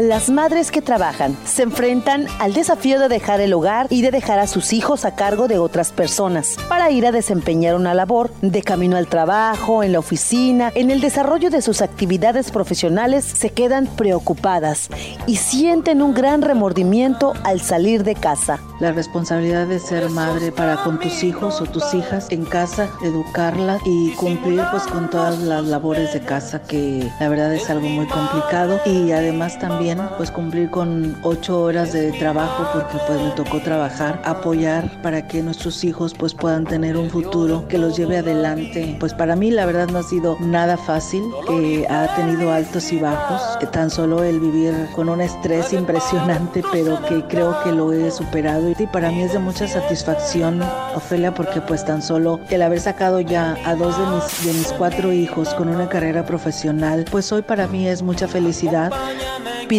Las 0.00 0.30
madres 0.30 0.70
que 0.70 0.80
trabajan 0.80 1.36
se 1.44 1.62
enfrentan 1.62 2.24
al 2.38 2.54
desafío 2.54 2.98
de 2.98 3.10
dejar 3.10 3.42
el 3.42 3.52
hogar 3.52 3.86
y 3.90 4.00
de 4.00 4.10
dejar 4.10 4.38
a 4.38 4.46
sus 4.46 4.72
hijos 4.72 5.04
a 5.04 5.14
cargo 5.14 5.46
de 5.46 5.58
otras 5.58 5.92
personas 5.92 6.56
para 6.70 6.90
ir 6.90 7.04
a 7.04 7.12
desempeñar 7.12 7.74
una 7.74 7.92
labor 7.92 8.30
de 8.40 8.62
camino 8.62 8.96
al 8.96 9.08
trabajo, 9.08 9.82
en 9.82 9.92
la 9.92 9.98
oficina, 9.98 10.72
en 10.74 10.90
el 10.90 11.02
desarrollo 11.02 11.50
de 11.50 11.60
sus 11.60 11.82
actividades 11.82 12.50
profesionales, 12.50 13.26
se 13.26 13.50
quedan 13.50 13.88
preocupadas 13.88 14.88
y 15.26 15.36
sienten 15.36 16.00
un 16.00 16.14
gran 16.14 16.40
remordimiento 16.40 17.34
al 17.44 17.60
salir 17.60 18.02
de 18.02 18.14
casa. 18.14 18.58
La 18.80 18.92
responsabilidad 18.92 19.66
de 19.66 19.78
ser 19.80 20.08
madre 20.08 20.50
para 20.50 20.76
con 20.76 20.98
tus 20.98 21.22
hijos 21.22 21.60
o 21.60 21.66
tus 21.66 21.92
hijas 21.92 22.28
en 22.30 22.46
casa, 22.46 22.88
educarlas 23.02 23.82
y 23.84 24.12
cumplir 24.12 24.62
pues 24.70 24.84
con 24.84 25.10
todas 25.10 25.38
las 25.40 25.64
labores 25.64 26.14
de 26.14 26.20
casa 26.20 26.62
que 26.62 27.06
la 27.20 27.28
verdad 27.28 27.54
es 27.54 27.68
algo 27.68 27.86
muy 27.86 28.06
complicado 28.06 28.80
y 28.86 29.12
además 29.12 29.58
también 29.58 29.89
pues 30.16 30.30
cumplir 30.30 30.70
con 30.70 31.16
ocho 31.22 31.62
horas 31.62 31.92
de 31.92 32.12
trabajo 32.12 32.66
porque 32.72 32.98
pues 33.06 33.20
me 33.20 33.30
tocó 33.30 33.60
trabajar, 33.60 34.20
apoyar 34.24 34.90
para 35.02 35.26
que 35.26 35.42
nuestros 35.42 35.82
hijos 35.84 36.14
pues 36.14 36.34
puedan 36.34 36.64
tener 36.64 36.96
un 36.96 37.10
futuro 37.10 37.66
que 37.68 37.78
los 37.78 37.96
lleve 37.96 38.18
adelante. 38.18 38.96
Pues 39.00 39.14
para 39.14 39.36
mí 39.36 39.50
la 39.50 39.66
verdad 39.66 39.88
no 39.88 39.98
ha 39.98 40.02
sido 40.02 40.36
nada 40.40 40.76
fácil, 40.76 41.22
que 41.46 41.86
ha 41.88 42.14
tenido 42.16 42.52
altos 42.52 42.92
y 42.92 42.98
bajos, 42.98 43.58
tan 43.72 43.90
solo 43.90 44.24
el 44.24 44.40
vivir 44.40 44.74
con 44.94 45.08
un 45.08 45.20
estrés 45.20 45.72
impresionante, 45.72 46.62
pero 46.72 47.00
que 47.06 47.22
creo 47.24 47.62
que 47.62 47.72
lo 47.72 47.92
he 47.92 48.10
superado 48.10 48.68
y 48.68 48.86
para 48.86 49.10
mí 49.10 49.22
es 49.22 49.32
de 49.32 49.38
mucha 49.38 49.66
satisfacción, 49.68 50.62
Ofelia, 50.94 51.34
porque 51.34 51.60
pues 51.60 51.84
tan 51.84 52.02
solo 52.02 52.40
el 52.50 52.62
haber 52.62 52.80
sacado 52.80 53.20
ya 53.20 53.56
a 53.64 53.74
dos 53.74 53.96
de 53.98 54.06
mis, 54.06 54.44
de 54.46 54.52
mis 54.58 54.72
cuatro 54.72 55.12
hijos 55.12 55.54
con 55.54 55.68
una 55.68 55.88
carrera 55.88 56.24
profesional, 56.24 57.04
pues 57.10 57.30
hoy 57.32 57.42
para 57.42 57.66
mí 57.66 57.86
es 57.86 58.02
mucha 58.02 58.28
felicidad. 58.28 58.92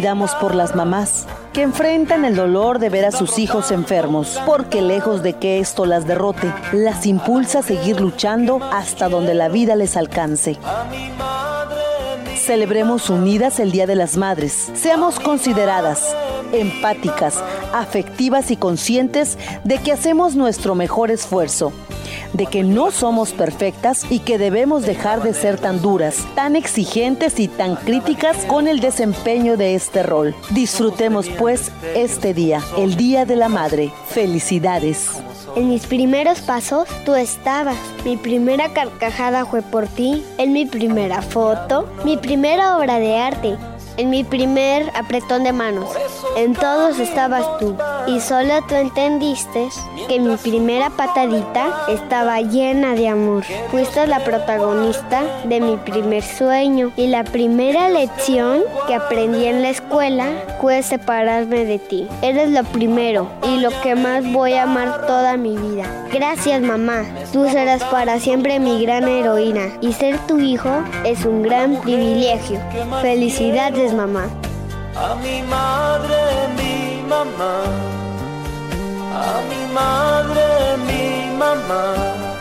Por 0.02 0.56
las 0.56 0.74
mamás 0.74 1.28
que 1.54 1.62
enfrentan 1.62 2.26
el 2.26 2.36
dolor 2.36 2.80
de 2.80 2.90
ver 2.90 3.06
a 3.06 3.12
sus 3.12 3.38
hijos 3.38 3.70
enfermos, 3.70 4.42
porque 4.48 4.82
lejos 4.82 5.22
de 5.22 5.34
que 5.34 5.60
esto 5.60 5.86
las 5.86 6.08
derrote, 6.08 6.52
las 6.74 7.06
impulsa 7.06 7.60
a 7.60 7.62
seguir 7.62 8.02
luchando 8.02 8.60
hasta 8.74 9.10
donde 9.10 9.36
la 9.36 9.48
vida 9.48 9.76
les 9.76 9.96
alcance. 9.96 10.58
Celebremos 12.52 13.10
unidas 13.10 13.62
el 13.62 13.72
Día 13.72 13.88
de 13.88 13.96
las 13.96 14.18
Madres. 14.18 14.72
Seamos 14.74 15.22
consideradas, 15.22 16.14
empáticas, 16.52 17.42
afectivas 17.74 18.52
y 18.52 18.58
conscientes 18.58 19.38
de 19.64 19.78
que 19.78 19.94
hacemos 19.94 20.36
nuestro 20.36 20.76
mejor 20.76 21.12
esfuerzo, 21.12 21.72
de 22.34 22.48
que 22.48 22.64
no 22.64 22.92
somos 22.92 23.32
perfectas 23.32 24.06
y 24.10 24.20
que 24.20 24.38
debemos 24.38 24.86
dejar 24.86 25.24
de 25.24 25.34
ser 25.34 25.62
tan 25.62 25.82
duras, 25.82 26.28
tan 26.36 26.58
exigentes 26.58 27.40
y 27.40 27.48
tan 27.48 27.78
críticas 27.78 28.36
con 28.48 28.68
el 28.68 28.82
desempeño 28.82 29.56
de 29.56 29.76
este 29.76 30.04
rol. 30.04 30.36
Disfrutemos 30.50 31.30
pues 31.30 31.72
este 31.96 32.34
día, 32.34 32.62
el 32.78 32.98
Día 32.98 33.24
de 33.24 33.38
la 33.38 33.48
Madre. 33.48 33.94
Felicidades. 34.10 35.22
En 35.56 35.70
mis 35.70 35.86
primeros 35.86 36.40
pasos 36.40 36.88
tú 37.06 37.14
estabas. 37.14 37.76
Mi 38.06 38.16
primera 38.16 38.72
carcajada 38.72 39.46
fue 39.46 39.62
por 39.62 39.86
ti. 39.86 40.24
En 40.38 40.54
mi 40.54 40.66
primera 40.66 41.22
foto, 41.22 41.90
mi 42.06 42.16
primera 42.16 42.41
obra 42.50 43.00
de 43.00 43.20
arte, 43.20 43.56
en 43.98 44.10
mi 44.10 44.24
primer 44.24 44.92
apretón 44.96 45.44
de 45.44 45.54
manos. 45.54 45.90
En 46.36 46.54
todos 46.54 46.98
estabas 46.98 47.46
tú. 47.60 47.76
Y 48.08 48.20
solo 48.20 48.54
tú 48.68 48.76
entendiste 48.76 49.68
que 50.08 50.20
mi 50.20 50.36
primera 50.38 50.90
patadita 50.90 51.86
estaba 51.90 52.42
llena 52.42 52.96
de 52.96 53.10
amor. 53.10 53.44
Fuiste 53.70 54.08
la 54.08 54.24
protagonista 54.24 55.24
de 55.46 55.60
mi 55.60 55.78
primer 55.78 56.24
sueño. 56.24 56.92
Y 56.96 57.08
la 57.08 57.24
primera 57.24 57.90
lección 57.90 58.62
que 58.88 58.96
aprendí 58.96 59.46
en 59.46 59.62
la 59.62 59.70
escuela 59.70 60.32
fue 60.60 60.82
separarme 60.82 61.66
de 61.66 61.78
ti. 61.80 62.08
Eres 62.22 62.50
lo 62.50 62.64
primero 62.64 63.28
y 63.44 63.60
lo 63.60 63.70
que 63.82 63.96
más 63.96 64.24
voy 64.32 64.54
a 64.54 64.64
amar 64.64 65.06
toda 65.06 65.38
mi 65.38 65.58
vida. 65.58 66.08
Gracias 66.12 66.62
mamá. 66.62 67.06
Tú 67.32 67.48
serás 67.50 67.82
para 67.86 68.20
siempre 68.20 68.60
mi 68.60 68.84
gran 68.84 69.08
heroína. 69.08 69.78
Y 69.80 69.94
ser 69.94 70.20
tu 70.28 70.40
hijo 70.40 70.84
es 71.06 71.26
un 71.26 71.44
gran 71.44 71.80
privilegio. 71.82 72.60
Felicidades 73.02 73.94
mamá. 73.94 74.28
A 74.96 75.16
mi 75.16 75.42
madre, 75.44 76.18
mi 76.58 77.02
mamá. 77.08 77.64
A 79.16 79.42
mi 79.50 79.74
madre, 79.74 80.78
mi 80.86 81.38
mamá. 81.38 82.32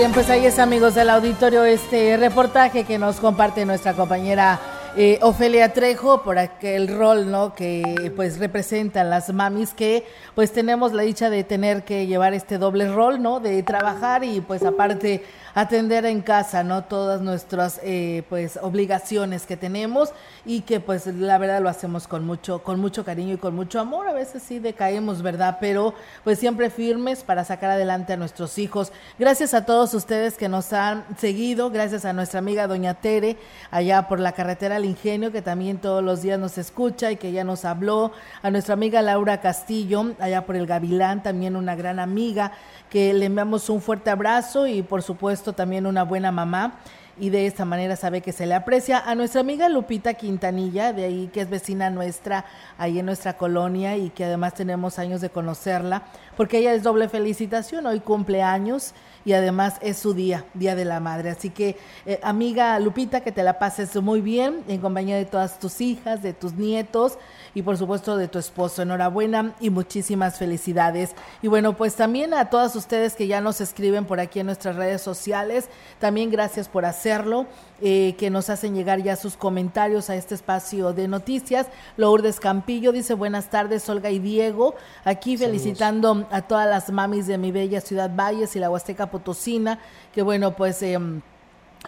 Bien, 0.00 0.12
pues 0.12 0.30
ahí 0.30 0.46
es 0.46 0.58
amigos 0.58 0.94
del 0.94 1.10
auditorio 1.10 1.62
este 1.62 2.16
reportaje 2.16 2.84
que 2.84 2.96
nos 2.96 3.20
comparte 3.20 3.66
nuestra 3.66 3.92
compañera 3.92 4.58
eh, 4.96 5.18
Ofelia 5.20 5.74
Trejo 5.74 6.22
por 6.22 6.38
aquel 6.38 6.88
rol, 6.88 7.30
¿no? 7.30 7.54
Que 7.54 8.10
pues 8.16 8.38
representan 8.38 9.10
las 9.10 9.30
mamis 9.30 9.74
que 9.74 10.06
pues 10.34 10.52
tenemos 10.52 10.94
la 10.94 11.02
dicha 11.02 11.28
de 11.28 11.44
tener 11.44 11.84
que 11.84 12.06
llevar 12.06 12.32
este 12.32 12.56
doble 12.56 12.90
rol, 12.90 13.20
¿no? 13.20 13.40
De 13.40 13.62
trabajar 13.62 14.24
y 14.24 14.40
pues 14.40 14.62
aparte 14.62 15.22
atender 15.54 16.04
en 16.04 16.22
casa, 16.22 16.62
¿no? 16.62 16.84
Todas 16.84 17.20
nuestras 17.20 17.80
eh, 17.82 18.22
pues 18.28 18.58
obligaciones 18.62 19.46
que 19.46 19.56
tenemos 19.56 20.10
y 20.44 20.62
que 20.62 20.80
pues 20.80 21.06
la 21.06 21.38
verdad 21.38 21.60
lo 21.60 21.68
hacemos 21.68 22.06
con 22.06 22.24
mucho, 22.24 22.62
con 22.62 22.80
mucho 22.80 23.04
cariño 23.04 23.34
y 23.34 23.38
con 23.38 23.54
mucho 23.54 23.80
amor. 23.80 24.08
A 24.08 24.12
veces 24.12 24.42
sí 24.42 24.58
decaemos, 24.58 25.22
¿verdad? 25.22 25.58
Pero 25.60 25.94
pues 26.24 26.38
siempre 26.38 26.70
firmes 26.70 27.22
para 27.22 27.44
sacar 27.44 27.70
adelante 27.70 28.12
a 28.12 28.16
nuestros 28.16 28.58
hijos. 28.58 28.92
Gracias 29.18 29.54
a 29.54 29.64
todos 29.64 29.94
ustedes 29.94 30.36
que 30.36 30.48
nos 30.48 30.72
han 30.72 31.04
seguido, 31.18 31.70
gracias 31.70 32.04
a 32.04 32.12
nuestra 32.12 32.38
amiga 32.38 32.66
Doña 32.66 32.94
Tere, 32.94 33.36
allá 33.70 34.08
por 34.08 34.20
la 34.20 34.32
carretera 34.32 34.76
al 34.76 34.84
Ingenio, 34.84 35.32
que 35.32 35.42
también 35.42 35.78
todos 35.78 36.02
los 36.02 36.22
días 36.22 36.38
nos 36.38 36.58
escucha 36.58 37.10
y 37.10 37.16
que 37.16 37.32
ya 37.32 37.44
nos 37.44 37.64
habló, 37.64 38.12
a 38.42 38.50
nuestra 38.50 38.74
amiga 38.74 39.02
Laura 39.02 39.40
Castillo, 39.40 40.14
allá 40.18 40.46
por 40.46 40.56
el 40.56 40.66
Gavilán, 40.66 41.22
también 41.22 41.56
una 41.56 41.74
gran 41.74 41.98
amiga 41.98 42.52
que 42.90 43.14
le 43.14 43.26
enviamos 43.26 43.70
un 43.70 43.80
fuerte 43.80 44.10
abrazo 44.10 44.66
y 44.66 44.82
por 44.82 45.02
supuesto 45.02 45.52
también 45.52 45.86
una 45.86 46.02
buena 46.02 46.32
mamá 46.32 46.80
y 47.20 47.28
de 47.28 47.46
esta 47.46 47.66
manera 47.66 47.96
sabe 47.96 48.22
que 48.22 48.32
se 48.32 48.46
le 48.46 48.54
aprecia 48.54 48.98
a 48.98 49.14
nuestra 49.14 49.42
amiga 49.42 49.68
Lupita 49.68 50.14
Quintanilla, 50.14 50.94
de 50.94 51.04
ahí 51.04 51.30
que 51.32 51.42
es 51.42 51.50
vecina 51.50 51.90
nuestra, 51.90 52.46
ahí 52.78 52.98
en 52.98 53.06
nuestra 53.06 53.36
colonia 53.36 53.96
y 53.96 54.08
que 54.08 54.24
además 54.24 54.54
tenemos 54.54 54.98
años 54.98 55.20
de 55.20 55.28
conocerla, 55.28 56.04
porque 56.36 56.58
ella 56.58 56.72
es 56.72 56.82
doble 56.82 57.10
felicitación, 57.10 57.86
hoy 57.86 58.00
cumple 58.00 58.42
años 58.42 58.94
y 59.26 59.34
además 59.34 59.74
es 59.82 59.98
su 59.98 60.14
día, 60.14 60.46
Día 60.54 60.74
de 60.74 60.86
la 60.86 60.98
Madre. 60.98 61.28
Así 61.30 61.50
que, 61.50 61.76
eh, 62.06 62.18
amiga 62.22 62.78
Lupita, 62.80 63.20
que 63.20 63.32
te 63.32 63.42
la 63.42 63.58
pases 63.58 63.94
muy 63.96 64.22
bien 64.22 64.64
en 64.66 64.80
compañía 64.80 65.16
de 65.16 65.26
todas 65.26 65.58
tus 65.58 65.82
hijas, 65.82 66.22
de 66.22 66.32
tus 66.32 66.54
nietos 66.54 67.18
y 67.54 67.62
por 67.62 67.76
supuesto 67.76 68.16
de 68.16 68.28
tu 68.28 68.38
esposo. 68.38 68.82
Enhorabuena 68.82 69.54
y 69.60 69.70
muchísimas 69.70 70.38
felicidades. 70.38 71.14
Y 71.42 71.48
bueno, 71.48 71.76
pues 71.76 71.96
también 71.96 72.34
a 72.34 72.50
todas 72.50 72.76
ustedes 72.76 73.14
que 73.14 73.26
ya 73.26 73.40
nos 73.40 73.60
escriben 73.60 74.04
por 74.04 74.20
aquí 74.20 74.40
en 74.40 74.46
nuestras 74.46 74.76
redes 74.76 75.02
sociales, 75.02 75.68
también 75.98 76.30
gracias 76.30 76.68
por 76.68 76.84
hacerlo. 76.84 77.46
Eh, 77.82 78.14
que 78.18 78.28
nos 78.28 78.50
hacen 78.50 78.74
llegar 78.74 79.02
ya 79.02 79.16
sus 79.16 79.38
comentarios 79.38 80.10
a 80.10 80.14
este 80.14 80.34
espacio 80.34 80.92
de 80.92 81.08
noticias. 81.08 81.66
Lourdes 81.96 82.38
Campillo 82.38 82.92
dice 82.92 83.14
buenas 83.14 83.48
tardes, 83.48 83.88
Olga 83.88 84.10
y 84.10 84.18
Diego, 84.18 84.74
aquí 85.02 85.38
felicitando 85.38 86.26
a 86.30 86.42
todas 86.42 86.68
las 86.68 86.90
mamis 86.90 87.26
de 87.26 87.38
mi 87.38 87.52
bella 87.52 87.80
ciudad 87.80 88.10
Valles 88.14 88.54
y 88.54 88.58
la 88.58 88.68
Huasteca 88.68 89.10
Potosina, 89.10 89.78
que 90.12 90.20
bueno, 90.20 90.54
pues... 90.54 90.82
Eh, 90.82 90.98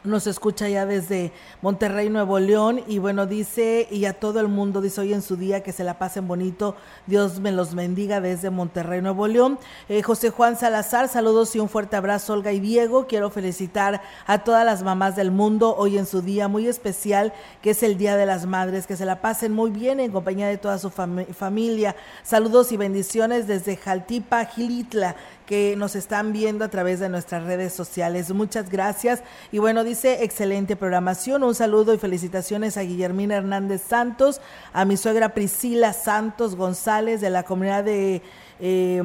nos 0.04 0.26
escucha 0.26 0.68
ya 0.68 0.84
desde 0.84 1.32
Monterrey, 1.60 2.10
Nuevo 2.10 2.40
León, 2.40 2.82
y 2.88 2.98
bueno, 2.98 3.26
dice, 3.26 3.86
y 3.90 4.04
a 4.06 4.14
todo 4.14 4.40
el 4.40 4.48
mundo, 4.48 4.80
dice 4.80 5.00
hoy 5.00 5.12
en 5.12 5.22
su 5.22 5.36
día 5.36 5.62
que 5.62 5.72
se 5.72 5.84
la 5.84 5.98
pasen 5.98 6.26
bonito, 6.26 6.74
Dios 7.06 7.38
me 7.38 7.52
los 7.52 7.74
bendiga 7.74 8.20
desde 8.20 8.50
Monterrey, 8.50 9.00
Nuevo 9.00 9.28
León. 9.28 9.58
Eh, 9.88 10.02
José 10.02 10.30
Juan 10.30 10.56
Salazar, 10.56 11.08
saludos 11.08 11.54
y 11.54 11.60
un 11.60 11.68
fuerte 11.68 11.96
abrazo, 11.96 12.32
Olga 12.32 12.52
y 12.52 12.58
Diego. 12.58 13.06
Quiero 13.06 13.30
felicitar 13.30 14.02
a 14.26 14.42
todas 14.42 14.64
las 14.64 14.82
mamás 14.82 15.14
del 15.14 15.30
mundo 15.30 15.76
hoy 15.76 15.98
en 15.98 16.06
su 16.06 16.20
día 16.20 16.48
muy 16.48 16.66
especial, 16.66 17.32
que 17.60 17.70
es 17.70 17.82
el 17.82 17.96
Día 17.96 18.16
de 18.16 18.26
las 18.26 18.46
Madres, 18.46 18.86
que 18.86 18.96
se 18.96 19.04
la 19.04 19.20
pasen 19.20 19.52
muy 19.52 19.70
bien 19.70 20.00
en 20.00 20.10
compañía 20.10 20.48
de 20.48 20.58
toda 20.58 20.78
su 20.78 20.90
familia. 20.90 21.94
Saludos 22.24 22.72
y 22.72 22.76
bendiciones 22.76 23.46
desde 23.46 23.76
Jaltipa, 23.76 24.46
Gilitla 24.46 25.14
que 25.52 25.76
nos 25.76 25.96
están 25.96 26.32
viendo 26.32 26.64
a 26.64 26.68
través 26.68 26.98
de 26.98 27.10
nuestras 27.10 27.44
redes 27.44 27.74
sociales. 27.74 28.32
Muchas 28.32 28.70
gracias. 28.70 29.22
Y 29.50 29.58
bueno, 29.58 29.84
dice 29.84 30.24
excelente 30.24 30.76
programación. 30.76 31.42
Un 31.42 31.54
saludo 31.54 31.92
y 31.92 31.98
felicitaciones 31.98 32.78
a 32.78 32.80
Guillermina 32.80 33.36
Hernández 33.36 33.82
Santos, 33.86 34.40
a 34.72 34.86
mi 34.86 34.96
suegra 34.96 35.34
Priscila 35.34 35.92
Santos 35.92 36.56
González 36.56 37.20
de 37.20 37.28
la 37.28 37.42
comunidad 37.42 37.84
de 37.84 38.22
eh, 38.60 39.02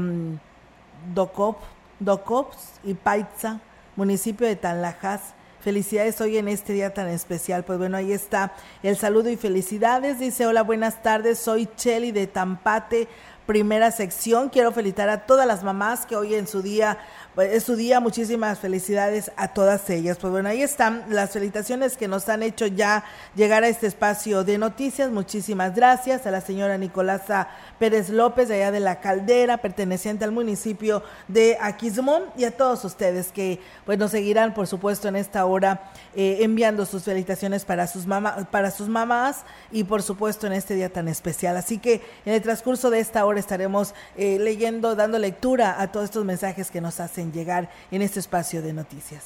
Docop, 1.13 1.57
Docops 1.99 2.79
y 2.85 2.93
Paitza, 2.93 3.59
municipio 3.97 4.47
de 4.47 4.55
Tanlajas. 4.55 5.33
Felicidades 5.59 6.21
hoy 6.21 6.37
en 6.37 6.47
este 6.47 6.71
día 6.71 6.93
tan 6.93 7.09
especial. 7.09 7.65
Pues 7.65 7.77
bueno, 7.77 7.97
ahí 7.97 8.13
está 8.13 8.53
el 8.83 8.95
saludo 8.95 9.29
y 9.29 9.35
felicidades. 9.35 10.17
Dice, 10.17 10.47
hola, 10.47 10.63
buenas 10.63 11.03
tardes. 11.03 11.39
Soy 11.39 11.67
Cheli 11.75 12.13
de 12.13 12.25
Tampate, 12.25 13.09
primera 13.47 13.89
sección. 13.89 14.49
Quiero 14.49 14.71
felicitar 14.71 15.09
a 15.09 15.25
todas 15.25 15.47
las 15.47 15.63
mamás 15.63 16.05
que 16.05 16.15
hoy 16.15 16.35
en 16.35 16.45
su 16.47 16.61
día 16.61 16.99
es 17.37 17.63
su 17.63 17.75
día. 17.75 17.99
Muchísimas 17.99 18.59
felicidades 18.59 19.31
a 19.35 19.49
todas 19.49 19.89
ellas. 19.89 20.17
Pues 20.19 20.31
bueno, 20.31 20.49
ahí 20.49 20.61
están 20.61 21.05
las 21.09 21.31
felicitaciones 21.31 21.97
que 21.97 22.07
nos 22.07 22.27
han 22.29 22.43
hecho 22.43 22.67
ya 22.67 23.03
llegar 23.35 23.63
a 23.63 23.67
este 23.67 23.87
espacio 23.87 24.43
de 24.43 24.57
noticias. 24.57 25.11
Muchísimas 25.11 25.75
gracias 25.75 26.25
a 26.25 26.31
la 26.31 26.41
señora 26.41 26.77
Nicolasa 26.77 27.49
Pérez 27.79 28.09
López, 28.09 28.47
de 28.47 28.55
allá 28.55 28.71
de 28.71 28.79
la 28.79 28.99
Caldera, 28.99 29.57
perteneciente 29.57 30.25
al 30.25 30.31
municipio 30.31 31.03
de 31.27 31.57
Aquismón, 31.61 32.23
y 32.35 32.45
a 32.45 32.55
todos 32.55 32.83
ustedes 32.85 33.31
que 33.31 33.59
pues 33.85 33.97
nos 33.97 34.11
seguirán, 34.11 34.53
por 34.53 34.67
supuesto, 34.67 35.07
en 35.07 35.15
esta 35.15 35.45
hora 35.45 35.91
eh, 36.15 36.39
enviando 36.41 36.85
sus 36.85 37.03
felicitaciones 37.03 37.65
para 37.65 37.87
sus, 37.87 38.07
mamás 38.07 38.47
para 38.47 38.71
sus 38.71 38.87
mamás 38.89 39.43
y, 39.71 39.83
por 39.83 40.01
supuesto, 40.01 40.47
en 40.47 40.53
este 40.53 40.75
día 40.75 40.91
tan 40.91 41.07
especial. 41.07 41.57
Así 41.57 41.77
que 41.77 42.01
en 42.25 42.33
el 42.33 42.41
transcurso 42.41 42.89
de 42.89 42.99
esta 42.99 43.25
hora 43.25 43.39
estaremos 43.39 43.93
eh, 44.15 44.39
leyendo, 44.39 44.95
dando 44.95 45.19
lectura 45.19 45.79
a 45.79 45.91
todos 45.91 46.05
estos 46.05 46.25
mensajes 46.25 46.71
que 46.71 46.81
nos 46.81 46.99
hacen 46.99 47.26
llegar 47.31 47.69
en 47.91 48.01
este 48.01 48.19
espacio 48.19 48.61
de 48.61 48.73
noticias. 48.73 49.23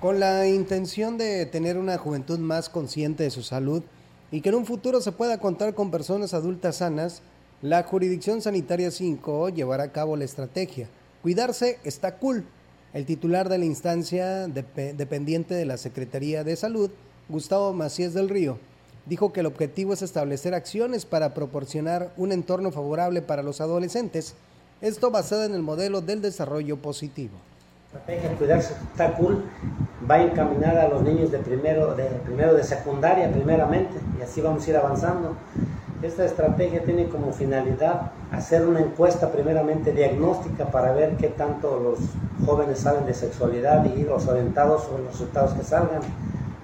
Con 0.00 0.20
la 0.20 0.46
intención 0.46 1.16
de 1.16 1.46
tener 1.46 1.78
una 1.78 1.98
juventud 1.98 2.38
más 2.38 2.68
consciente 2.68 3.22
de 3.22 3.30
su 3.30 3.42
salud 3.42 3.82
y 4.30 4.40
que 4.40 4.50
en 4.50 4.56
un 4.56 4.66
futuro 4.66 5.00
se 5.00 5.12
pueda 5.12 5.38
contar 5.38 5.74
con 5.74 5.90
personas 5.90 6.34
adultas 6.34 6.76
sanas, 6.76 7.22
la 7.62 7.82
Jurisdicción 7.84 8.42
Sanitaria 8.42 8.90
5 8.90 9.48
llevará 9.50 9.84
a 9.84 9.92
cabo 9.92 10.16
la 10.16 10.24
estrategia. 10.24 10.88
Cuidarse 11.22 11.78
está 11.84 12.16
cool. 12.18 12.44
El 12.92 13.06
titular 13.06 13.48
de 13.48 13.58
la 13.58 13.64
instancia 13.64 14.46
dependiente 14.46 15.54
de 15.54 15.64
la 15.64 15.78
Secretaría 15.78 16.44
de 16.44 16.56
Salud, 16.56 16.90
Gustavo 17.28 17.72
Macías 17.72 18.12
del 18.12 18.28
Río, 18.28 18.58
dijo 19.06 19.32
que 19.32 19.40
el 19.40 19.46
objetivo 19.46 19.92
es 19.92 20.02
establecer 20.02 20.54
acciones 20.54 21.06
para 21.06 21.34
proporcionar 21.34 22.12
un 22.16 22.32
entorno 22.32 22.70
favorable 22.70 23.22
para 23.22 23.42
los 23.42 23.60
adolescentes 23.60 24.34
esto 24.84 25.10
basado 25.10 25.44
en 25.44 25.54
el 25.54 25.62
modelo 25.62 26.02
del 26.02 26.20
desarrollo 26.20 26.76
positivo. 26.76 27.32
La 27.92 28.00
estrategia 28.00 28.28
de 28.30 28.36
cuidarse 28.36 28.74
está 28.92 29.14
cool 29.14 29.42
va 30.08 30.20
encaminada 30.20 30.84
a 30.84 30.88
los 30.88 31.02
niños 31.02 31.32
de 31.32 31.38
primero 31.38 31.94
de, 31.94 32.04
primero 32.04 32.52
de 32.52 32.62
secundaria 32.62 33.30
primeramente 33.32 33.94
y 34.18 34.22
así 34.22 34.42
vamos 34.42 34.66
a 34.66 34.70
ir 34.70 34.76
avanzando. 34.76 35.36
Esta 36.02 36.26
estrategia 36.26 36.82
tiene 36.84 37.08
como 37.08 37.32
finalidad 37.32 38.12
hacer 38.30 38.66
una 38.66 38.80
encuesta 38.80 39.32
primeramente 39.32 39.92
diagnóstica 39.92 40.66
para 40.66 40.92
ver 40.92 41.16
qué 41.16 41.28
tanto 41.28 41.80
los 41.80 42.00
jóvenes 42.46 42.80
saben 42.80 43.06
de 43.06 43.14
sexualidad 43.14 43.86
y 43.86 44.02
los 44.02 44.26
orientados 44.26 44.82
sobre 44.84 45.04
los 45.04 45.12
resultados 45.12 45.54
que 45.54 45.64
salgan, 45.64 46.02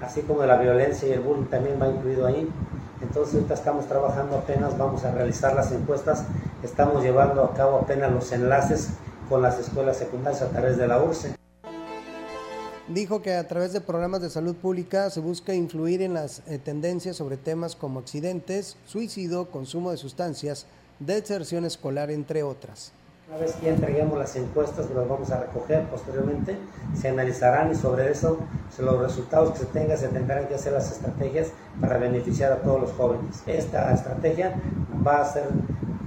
así 0.03 0.21
como 0.21 0.43
de 0.43 0.49
la 0.49 0.59
violencia 0.59 1.09
y 1.09 1.13
el 1.13 1.21
bullying 1.21 1.47
también 1.47 1.81
va 1.81 1.89
incluido 1.89 2.27
ahí. 2.27 2.47
Entonces 3.03 3.35
ahorita 3.35 3.55
estamos 3.55 3.87
trabajando 3.87 4.37
apenas, 4.37 4.77
vamos 4.77 5.05
a 5.05 5.11
realizar 5.11 5.55
las 5.55 5.73
encuestas, 5.73 6.25
estamos 6.63 7.03
llevando 7.03 7.45
a 7.45 7.55
cabo 7.55 7.79
apenas 7.79 8.13
los 8.13 8.31
enlaces 8.33 8.91
con 9.29 9.43
las 9.43 9.59
escuelas 9.59 9.97
secundarias 9.97 10.43
a 10.43 10.49
través 10.49 10.77
de 10.77 10.87
la 10.87 11.03
URSE. 11.03 11.35
Dijo 12.89 13.23
que 13.23 13.35
a 13.35 13.47
través 13.47 13.73
de 13.73 13.81
programas 13.81 14.21
de 14.21 14.31
salud 14.31 14.57
pública 14.57 15.11
se 15.11 15.21
busca 15.21 15.55
influir 15.55 16.03
en 16.03 16.13
las 16.13 16.43
eh, 16.49 16.59
tendencias 16.59 17.17
sobre 17.17 17.37
temas 17.37 17.77
como 17.77 18.01
accidentes, 18.01 18.77
suicidio, 18.85 19.49
consumo 19.51 19.93
de 19.93 19.97
sustancias, 19.97 20.67
deserción 20.99 21.65
escolar, 21.65 22.11
entre 22.11 22.43
otras. 22.43 22.93
Una 23.31 23.39
vez 23.39 23.55
que 23.55 23.69
entreguemos 23.69 24.19
las 24.19 24.35
encuestas, 24.35 24.91
las 24.91 25.09
vamos 25.09 25.31
a 25.31 25.39
recoger 25.39 25.85
posteriormente, 25.85 26.57
se 27.01 27.11
analizarán 27.11 27.71
y 27.71 27.77
sobre 27.77 28.11
eso, 28.11 28.39
los 28.81 28.99
resultados 28.99 29.53
que 29.53 29.59
se 29.61 29.67
tengan, 29.67 29.97
se 29.97 30.09
tendrán 30.09 30.49
que 30.49 30.57
hacer 30.57 30.73
las 30.73 30.91
estrategias 30.91 31.53
para 31.81 31.97
beneficiar 31.99 32.51
a 32.51 32.57
todos 32.57 32.81
los 32.81 32.93
jóvenes. 32.93 33.45
Esta 33.47 33.95
estrategia 33.95 34.61
va 35.07 35.21
a 35.21 35.25
ser 35.25 35.45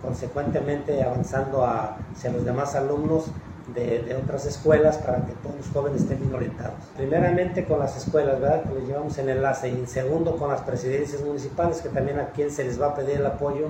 consecuentemente 0.01 1.01
avanzando 1.01 1.65
hacia 1.65 2.29
los 2.29 2.43
demás 2.43 2.75
alumnos 2.75 3.27
de, 3.73 4.19
otras 4.21 4.45
escuelas 4.45 4.97
para 4.97 5.25
que 5.25 5.31
todos 5.41 5.55
los 5.55 5.69
jóvenes 5.69 6.01
estén 6.01 6.19
bien 6.19 6.35
orientados. 6.35 6.75
Primeramente 6.97 7.63
con 7.63 7.79
las 7.79 7.95
escuelas, 7.95 8.41
¿verdad? 8.41 8.63
Que 8.63 8.75
les 8.75 8.87
llevamos 8.89 9.17
en 9.17 9.29
enlace 9.29 9.69
y 9.69 9.85
segundo 9.85 10.35
con 10.35 10.49
las 10.49 10.59
presidencias 10.59 11.21
municipales, 11.21 11.79
que 11.79 11.87
también 11.87 12.19
a 12.19 12.31
quien 12.31 12.51
se 12.51 12.65
les 12.65 12.81
va 12.81 12.87
a 12.87 12.95
pedir 12.95 13.19
el 13.19 13.25
apoyo 13.25 13.69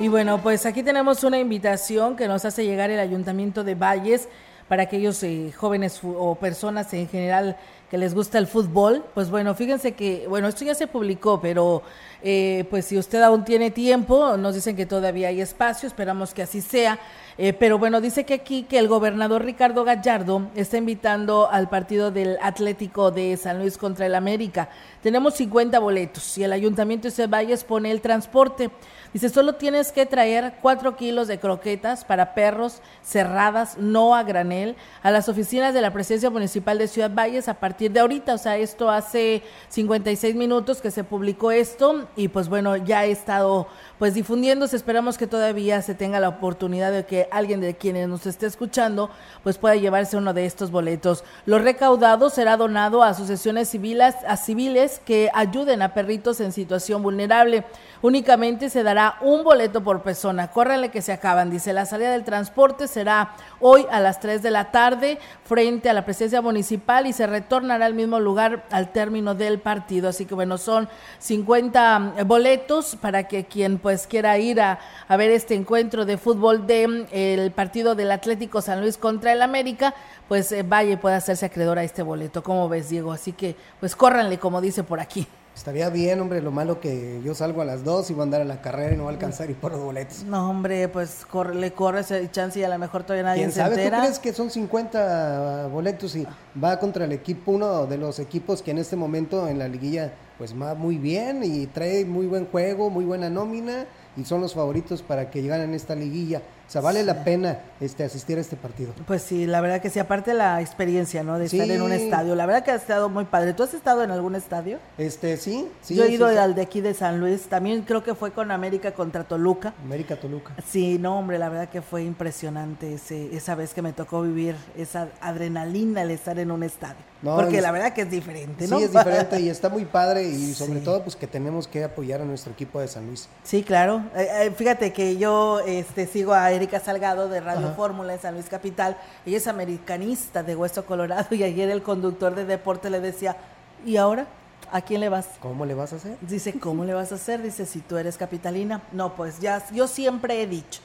y 0.00 0.08
bueno, 0.08 0.42
pues 0.42 0.66
aquí 0.66 0.82
tenemos 0.82 1.22
una 1.24 1.38
invitación 1.38 2.16
que 2.16 2.26
nos 2.26 2.44
hace 2.44 2.64
llegar 2.64 2.90
el 2.90 2.98
Ayuntamiento 2.98 3.62
de 3.62 3.74
Valles 3.74 4.28
para 4.68 4.84
aquellos 4.84 5.22
eh, 5.22 5.52
jóvenes 5.56 6.00
o 6.02 6.34
personas 6.34 6.92
en 6.94 7.08
general 7.08 7.56
que 7.90 7.98
les 7.98 8.12
gusta 8.12 8.38
el 8.38 8.48
fútbol, 8.48 9.04
pues 9.14 9.30
bueno, 9.30 9.54
fíjense 9.54 9.92
que, 9.92 10.26
bueno, 10.28 10.48
esto 10.48 10.64
ya 10.64 10.74
se 10.74 10.88
publicó, 10.88 11.40
pero 11.40 11.82
eh, 12.24 12.64
pues 12.68 12.86
si 12.86 12.98
usted 12.98 13.22
aún 13.22 13.44
tiene 13.44 13.70
tiempo, 13.70 14.36
nos 14.36 14.56
dicen 14.56 14.74
que 14.74 14.84
todavía 14.84 15.28
hay 15.28 15.40
espacio, 15.40 15.86
esperamos 15.86 16.34
que 16.34 16.42
así 16.42 16.60
sea. 16.60 16.98
Eh, 17.36 17.52
pero 17.52 17.78
bueno, 17.78 18.00
dice 18.00 18.24
que 18.24 18.34
aquí 18.34 18.64
que 18.64 18.78
el 18.78 18.88
gobernador 18.88 19.44
Ricardo 19.44 19.84
Gallardo 19.84 20.48
está 20.56 20.76
invitando 20.76 21.48
al 21.50 21.68
partido 21.68 22.10
del 22.10 22.38
Atlético 22.42 23.10
de 23.10 23.36
San 23.36 23.58
Luis 23.58 23.78
contra 23.78 24.06
el 24.06 24.14
América. 24.14 24.70
Tenemos 25.02 25.34
50 25.34 25.78
boletos 25.78 26.36
y 26.38 26.42
el 26.42 26.52
Ayuntamiento 26.52 27.06
de 27.06 27.12
Ceballos 27.12 27.62
pone 27.62 27.90
el 27.90 28.00
transporte. 28.00 28.70
Dice, 29.14 29.28
solo 29.28 29.54
tienes 29.54 29.92
que 29.92 30.06
traer 30.06 30.54
cuatro 30.60 30.96
kilos 30.96 31.28
de 31.28 31.38
croquetas 31.38 32.04
para 32.04 32.34
perros 32.34 32.82
cerradas, 33.00 33.78
no 33.78 34.16
a 34.16 34.24
granel, 34.24 34.74
a 35.04 35.12
las 35.12 35.28
oficinas 35.28 35.72
de 35.72 35.80
la 35.80 35.92
Presidencia 35.92 36.30
Municipal 36.30 36.78
de 36.78 36.88
Ciudad 36.88 37.12
Valles 37.14 37.46
a 37.46 37.54
partir 37.54 37.92
de 37.92 38.00
ahorita. 38.00 38.34
O 38.34 38.38
sea, 38.38 38.56
esto 38.56 38.90
hace 38.90 39.44
56 39.68 40.34
minutos 40.34 40.80
que 40.80 40.90
se 40.90 41.04
publicó 41.04 41.52
esto 41.52 42.08
y 42.16 42.26
pues 42.26 42.48
bueno, 42.48 42.76
ya 42.76 42.98
ha 42.98 43.04
estado 43.04 43.68
pues 44.00 44.14
difundiéndose. 44.14 44.74
Esperamos 44.74 45.16
que 45.16 45.28
todavía 45.28 45.80
se 45.80 45.94
tenga 45.94 46.18
la 46.18 46.30
oportunidad 46.30 46.90
de 46.90 47.06
que 47.06 47.28
alguien 47.30 47.60
de 47.60 47.76
quienes 47.76 48.08
nos 48.08 48.26
esté 48.26 48.46
escuchando 48.46 49.10
pues 49.44 49.58
pueda 49.58 49.76
llevarse 49.76 50.16
uno 50.16 50.34
de 50.34 50.44
estos 50.44 50.72
boletos. 50.72 51.22
Lo 51.46 51.60
recaudado 51.60 52.30
será 52.30 52.56
donado 52.56 53.04
a 53.04 53.10
asociaciones 53.10 53.68
civiles, 53.68 54.16
a 54.26 54.36
civiles 54.36 55.00
que 55.04 55.30
ayuden 55.32 55.82
a 55.82 55.94
perritos 55.94 56.40
en 56.40 56.50
situación 56.50 57.00
vulnerable. 57.00 57.62
Únicamente 58.02 58.70
se 58.70 58.82
dará 58.82 59.03
un 59.20 59.44
boleto 59.44 59.82
por 59.82 60.02
persona. 60.02 60.48
Córrele 60.50 60.90
que 60.90 61.02
se 61.02 61.12
acaban. 61.12 61.50
Dice, 61.50 61.72
la 61.72 61.86
salida 61.86 62.10
del 62.12 62.24
transporte 62.24 62.88
será 62.88 63.34
hoy 63.60 63.86
a 63.90 64.00
las 64.00 64.20
3 64.20 64.42
de 64.42 64.50
la 64.50 64.70
tarde 64.70 65.18
frente 65.44 65.90
a 65.90 65.92
la 65.92 66.04
presencia 66.04 66.40
municipal 66.40 67.06
y 67.06 67.12
se 67.12 67.26
retornará 67.26 67.86
al 67.86 67.94
mismo 67.94 68.20
lugar 68.20 68.64
al 68.70 68.92
término 68.92 69.34
del 69.34 69.60
partido. 69.60 70.08
Así 70.08 70.26
que 70.26 70.34
bueno, 70.34 70.58
son 70.58 70.88
50 71.18 72.24
boletos 72.26 72.96
para 72.96 73.24
que 73.24 73.44
quien 73.44 73.78
pues 73.78 74.06
quiera 74.06 74.38
ir 74.38 74.60
a, 74.60 74.78
ver 75.10 75.30
este 75.30 75.54
encuentro 75.54 76.04
de 76.04 76.18
fútbol 76.18 76.66
de 76.66 77.06
el 77.12 77.50
partido 77.52 77.94
del 77.94 78.10
Atlético 78.10 78.60
San 78.60 78.80
Luis 78.80 78.98
contra 78.98 79.32
el 79.32 79.42
América, 79.42 79.94
pues 80.28 80.50
eh, 80.52 80.62
vaya 80.62 80.92
y 80.92 80.96
pueda 80.96 81.16
hacerse 81.16 81.46
acreedor 81.46 81.78
a 81.78 81.84
este 81.84 82.02
boleto. 82.02 82.42
¿Cómo 82.42 82.68
ves, 82.68 82.88
Diego? 82.88 83.12
Así 83.12 83.32
que 83.32 83.56
pues 83.80 83.94
córranle, 83.96 84.38
como 84.38 84.60
dice 84.60 84.82
por 84.82 85.00
aquí. 85.00 85.26
Estaría 85.54 85.88
bien, 85.88 86.20
hombre, 86.20 86.42
lo 86.42 86.50
malo 86.50 86.80
que 86.80 87.20
yo 87.24 87.32
salgo 87.34 87.62
a 87.62 87.64
las 87.64 87.84
dos 87.84 88.10
y 88.10 88.12
voy 88.12 88.22
a 88.22 88.24
andar 88.24 88.40
a 88.40 88.44
la 88.44 88.60
carrera 88.60 88.92
y 88.92 88.96
no 88.96 89.04
voy 89.04 89.12
a 89.12 89.14
alcanzar 89.14 89.48
y 89.50 89.54
por 89.54 89.70
los 89.70 89.80
boletos. 89.80 90.24
No, 90.24 90.50
hombre, 90.50 90.88
pues 90.88 91.24
corre, 91.30 91.54
le 91.54 91.72
corres 91.72 92.10
el 92.10 92.30
chance 92.32 92.58
y 92.58 92.64
a 92.64 92.68
lo 92.68 92.78
mejor 92.78 93.04
todavía 93.04 93.22
nadie 93.22 93.42
¿Quién 93.42 93.52
se 93.52 93.60
sabe? 93.60 93.76
entera. 93.76 93.98
¿Tú 93.98 94.02
crees 94.02 94.18
que 94.18 94.32
son 94.32 94.50
50 94.50 95.68
boletos 95.68 96.16
y 96.16 96.26
va 96.62 96.78
contra 96.80 97.04
el 97.04 97.12
equipo, 97.12 97.52
uno 97.52 97.86
de 97.86 97.98
los 97.98 98.18
equipos 98.18 98.62
que 98.62 98.72
en 98.72 98.78
este 98.78 98.96
momento 98.96 99.46
en 99.48 99.58
la 99.60 99.68
liguilla 99.68 100.12
pues 100.38 100.60
va 100.60 100.74
muy 100.74 100.98
bien 100.98 101.44
y 101.44 101.68
trae 101.68 102.04
muy 102.04 102.26
buen 102.26 102.46
juego, 102.46 102.90
muy 102.90 103.04
buena 103.04 103.30
nómina 103.30 103.86
y 104.16 104.24
son 104.24 104.40
los 104.40 104.54
favoritos 104.54 105.02
para 105.02 105.30
que 105.30 105.40
llegaran 105.40 105.68
en 105.68 105.74
esta 105.74 105.94
liguilla? 105.94 106.42
O 106.66 106.70
sea, 106.70 106.80
vale 106.80 107.02
la 107.04 107.24
pena 107.24 107.58
este 107.80 108.04
asistir 108.04 108.38
a 108.38 108.40
este 108.40 108.56
partido. 108.56 108.92
Pues 109.06 109.22
sí, 109.22 109.46
la 109.46 109.60
verdad 109.60 109.80
que 109.80 109.90
sí, 109.90 109.98
aparte 109.98 110.34
la 110.34 110.60
experiencia, 110.60 111.22
¿no? 111.22 111.38
De 111.38 111.46
estar 111.46 111.70
en 111.70 111.82
un 111.82 111.92
estadio. 111.92 112.34
La 112.34 112.46
verdad 112.46 112.64
que 112.64 112.70
ha 112.70 112.76
estado 112.76 113.08
muy 113.08 113.24
padre. 113.24 113.52
¿Tú 113.52 113.62
has 113.62 113.74
estado 113.74 114.02
en 114.02 114.10
algún 114.10 114.34
estadio? 114.34 114.78
Este, 114.98 115.36
sí, 115.36 115.68
sí. 115.82 115.94
Yo 115.94 116.04
he 116.04 116.10
ido 116.10 116.28
sí, 116.30 116.36
al 116.36 116.54
de 116.54 116.62
aquí 116.62 116.80
de 116.80 116.94
San 116.94 117.20
Luis. 117.20 117.42
También 117.42 117.82
creo 117.82 118.02
que 118.02 118.14
fue 118.14 118.32
con 118.32 118.50
América 118.50 118.92
contra 118.92 119.24
Toluca. 119.24 119.74
América 119.84 120.16
Toluca. 120.16 120.54
Sí, 120.66 120.98
no, 120.98 121.18
hombre, 121.18 121.38
la 121.38 121.48
verdad 121.48 121.68
que 121.68 121.82
fue 121.82 122.02
impresionante 122.04 122.94
ese, 122.94 123.34
esa 123.34 123.54
vez 123.54 123.74
que 123.74 123.82
me 123.82 123.92
tocó 123.92 124.22
vivir 124.22 124.56
esa 124.76 125.08
adrenalina 125.20 126.02
al 126.02 126.10
estar 126.10 126.38
en 126.38 126.50
un 126.50 126.62
estadio. 126.62 126.96
No, 127.22 127.36
Porque 127.36 127.62
la 127.62 127.70
verdad 127.70 127.94
que 127.94 128.02
es 128.02 128.10
diferente, 128.10 128.68
¿no? 128.68 128.76
Sí, 128.76 128.84
es 128.84 128.92
diferente 128.92 129.40
y 129.40 129.48
está 129.48 129.70
muy 129.70 129.86
padre 129.86 130.24
y 130.24 130.52
sobre 130.54 130.80
todo 130.80 131.02
pues 131.02 131.16
que 131.16 131.26
tenemos 131.26 131.66
que 131.66 131.82
apoyar 131.82 132.20
a 132.20 132.24
nuestro 132.24 132.52
equipo 132.52 132.80
de 132.80 132.88
San 132.88 133.06
Luis. 133.06 133.28
Sí, 133.42 133.62
claro. 133.62 134.02
Eh, 134.14 134.28
eh, 134.42 134.50
fíjate 134.50 134.92
que 134.92 135.16
yo 135.16 135.60
este, 135.60 136.06
sigo 136.06 136.34
a 136.34 136.52
Erika 136.54 136.80
Salgado 136.80 137.28
de 137.28 137.40
Radio 137.40 137.66
Ajá. 137.66 137.76
Fórmula 137.76 138.14
en 138.14 138.20
San 138.20 138.34
Luis 138.34 138.48
Capital. 138.48 138.96
Ella 139.26 139.36
es 139.36 139.46
americanista 139.46 140.42
de 140.42 140.56
Hueso 140.56 140.86
Colorado 140.86 141.34
y 141.34 141.42
ayer 141.42 141.70
el 141.70 141.82
conductor 141.82 142.34
de 142.34 142.44
deporte 142.44 142.90
le 142.90 143.00
decía, 143.00 143.36
¿y 143.84 143.96
ahora? 143.96 144.26
¿A 144.72 144.80
quién 144.80 145.00
le 145.00 145.08
vas? 145.08 145.28
¿Cómo 145.40 145.66
le 145.66 145.74
vas 145.74 145.92
a 145.92 145.96
hacer? 145.96 146.16
Dice, 146.20 146.58
¿cómo 146.58 146.84
le 146.84 146.94
vas 146.94 147.12
a 147.12 147.16
hacer? 147.16 147.42
Dice, 147.42 147.66
si 147.66 147.80
tú 147.80 147.96
eres 147.96 148.16
capitalina. 148.16 148.82
No, 148.92 149.14
pues 149.14 149.38
ya, 149.40 149.64
yo 149.72 149.86
siempre 149.86 150.42
he 150.42 150.46
dicho 150.46 150.80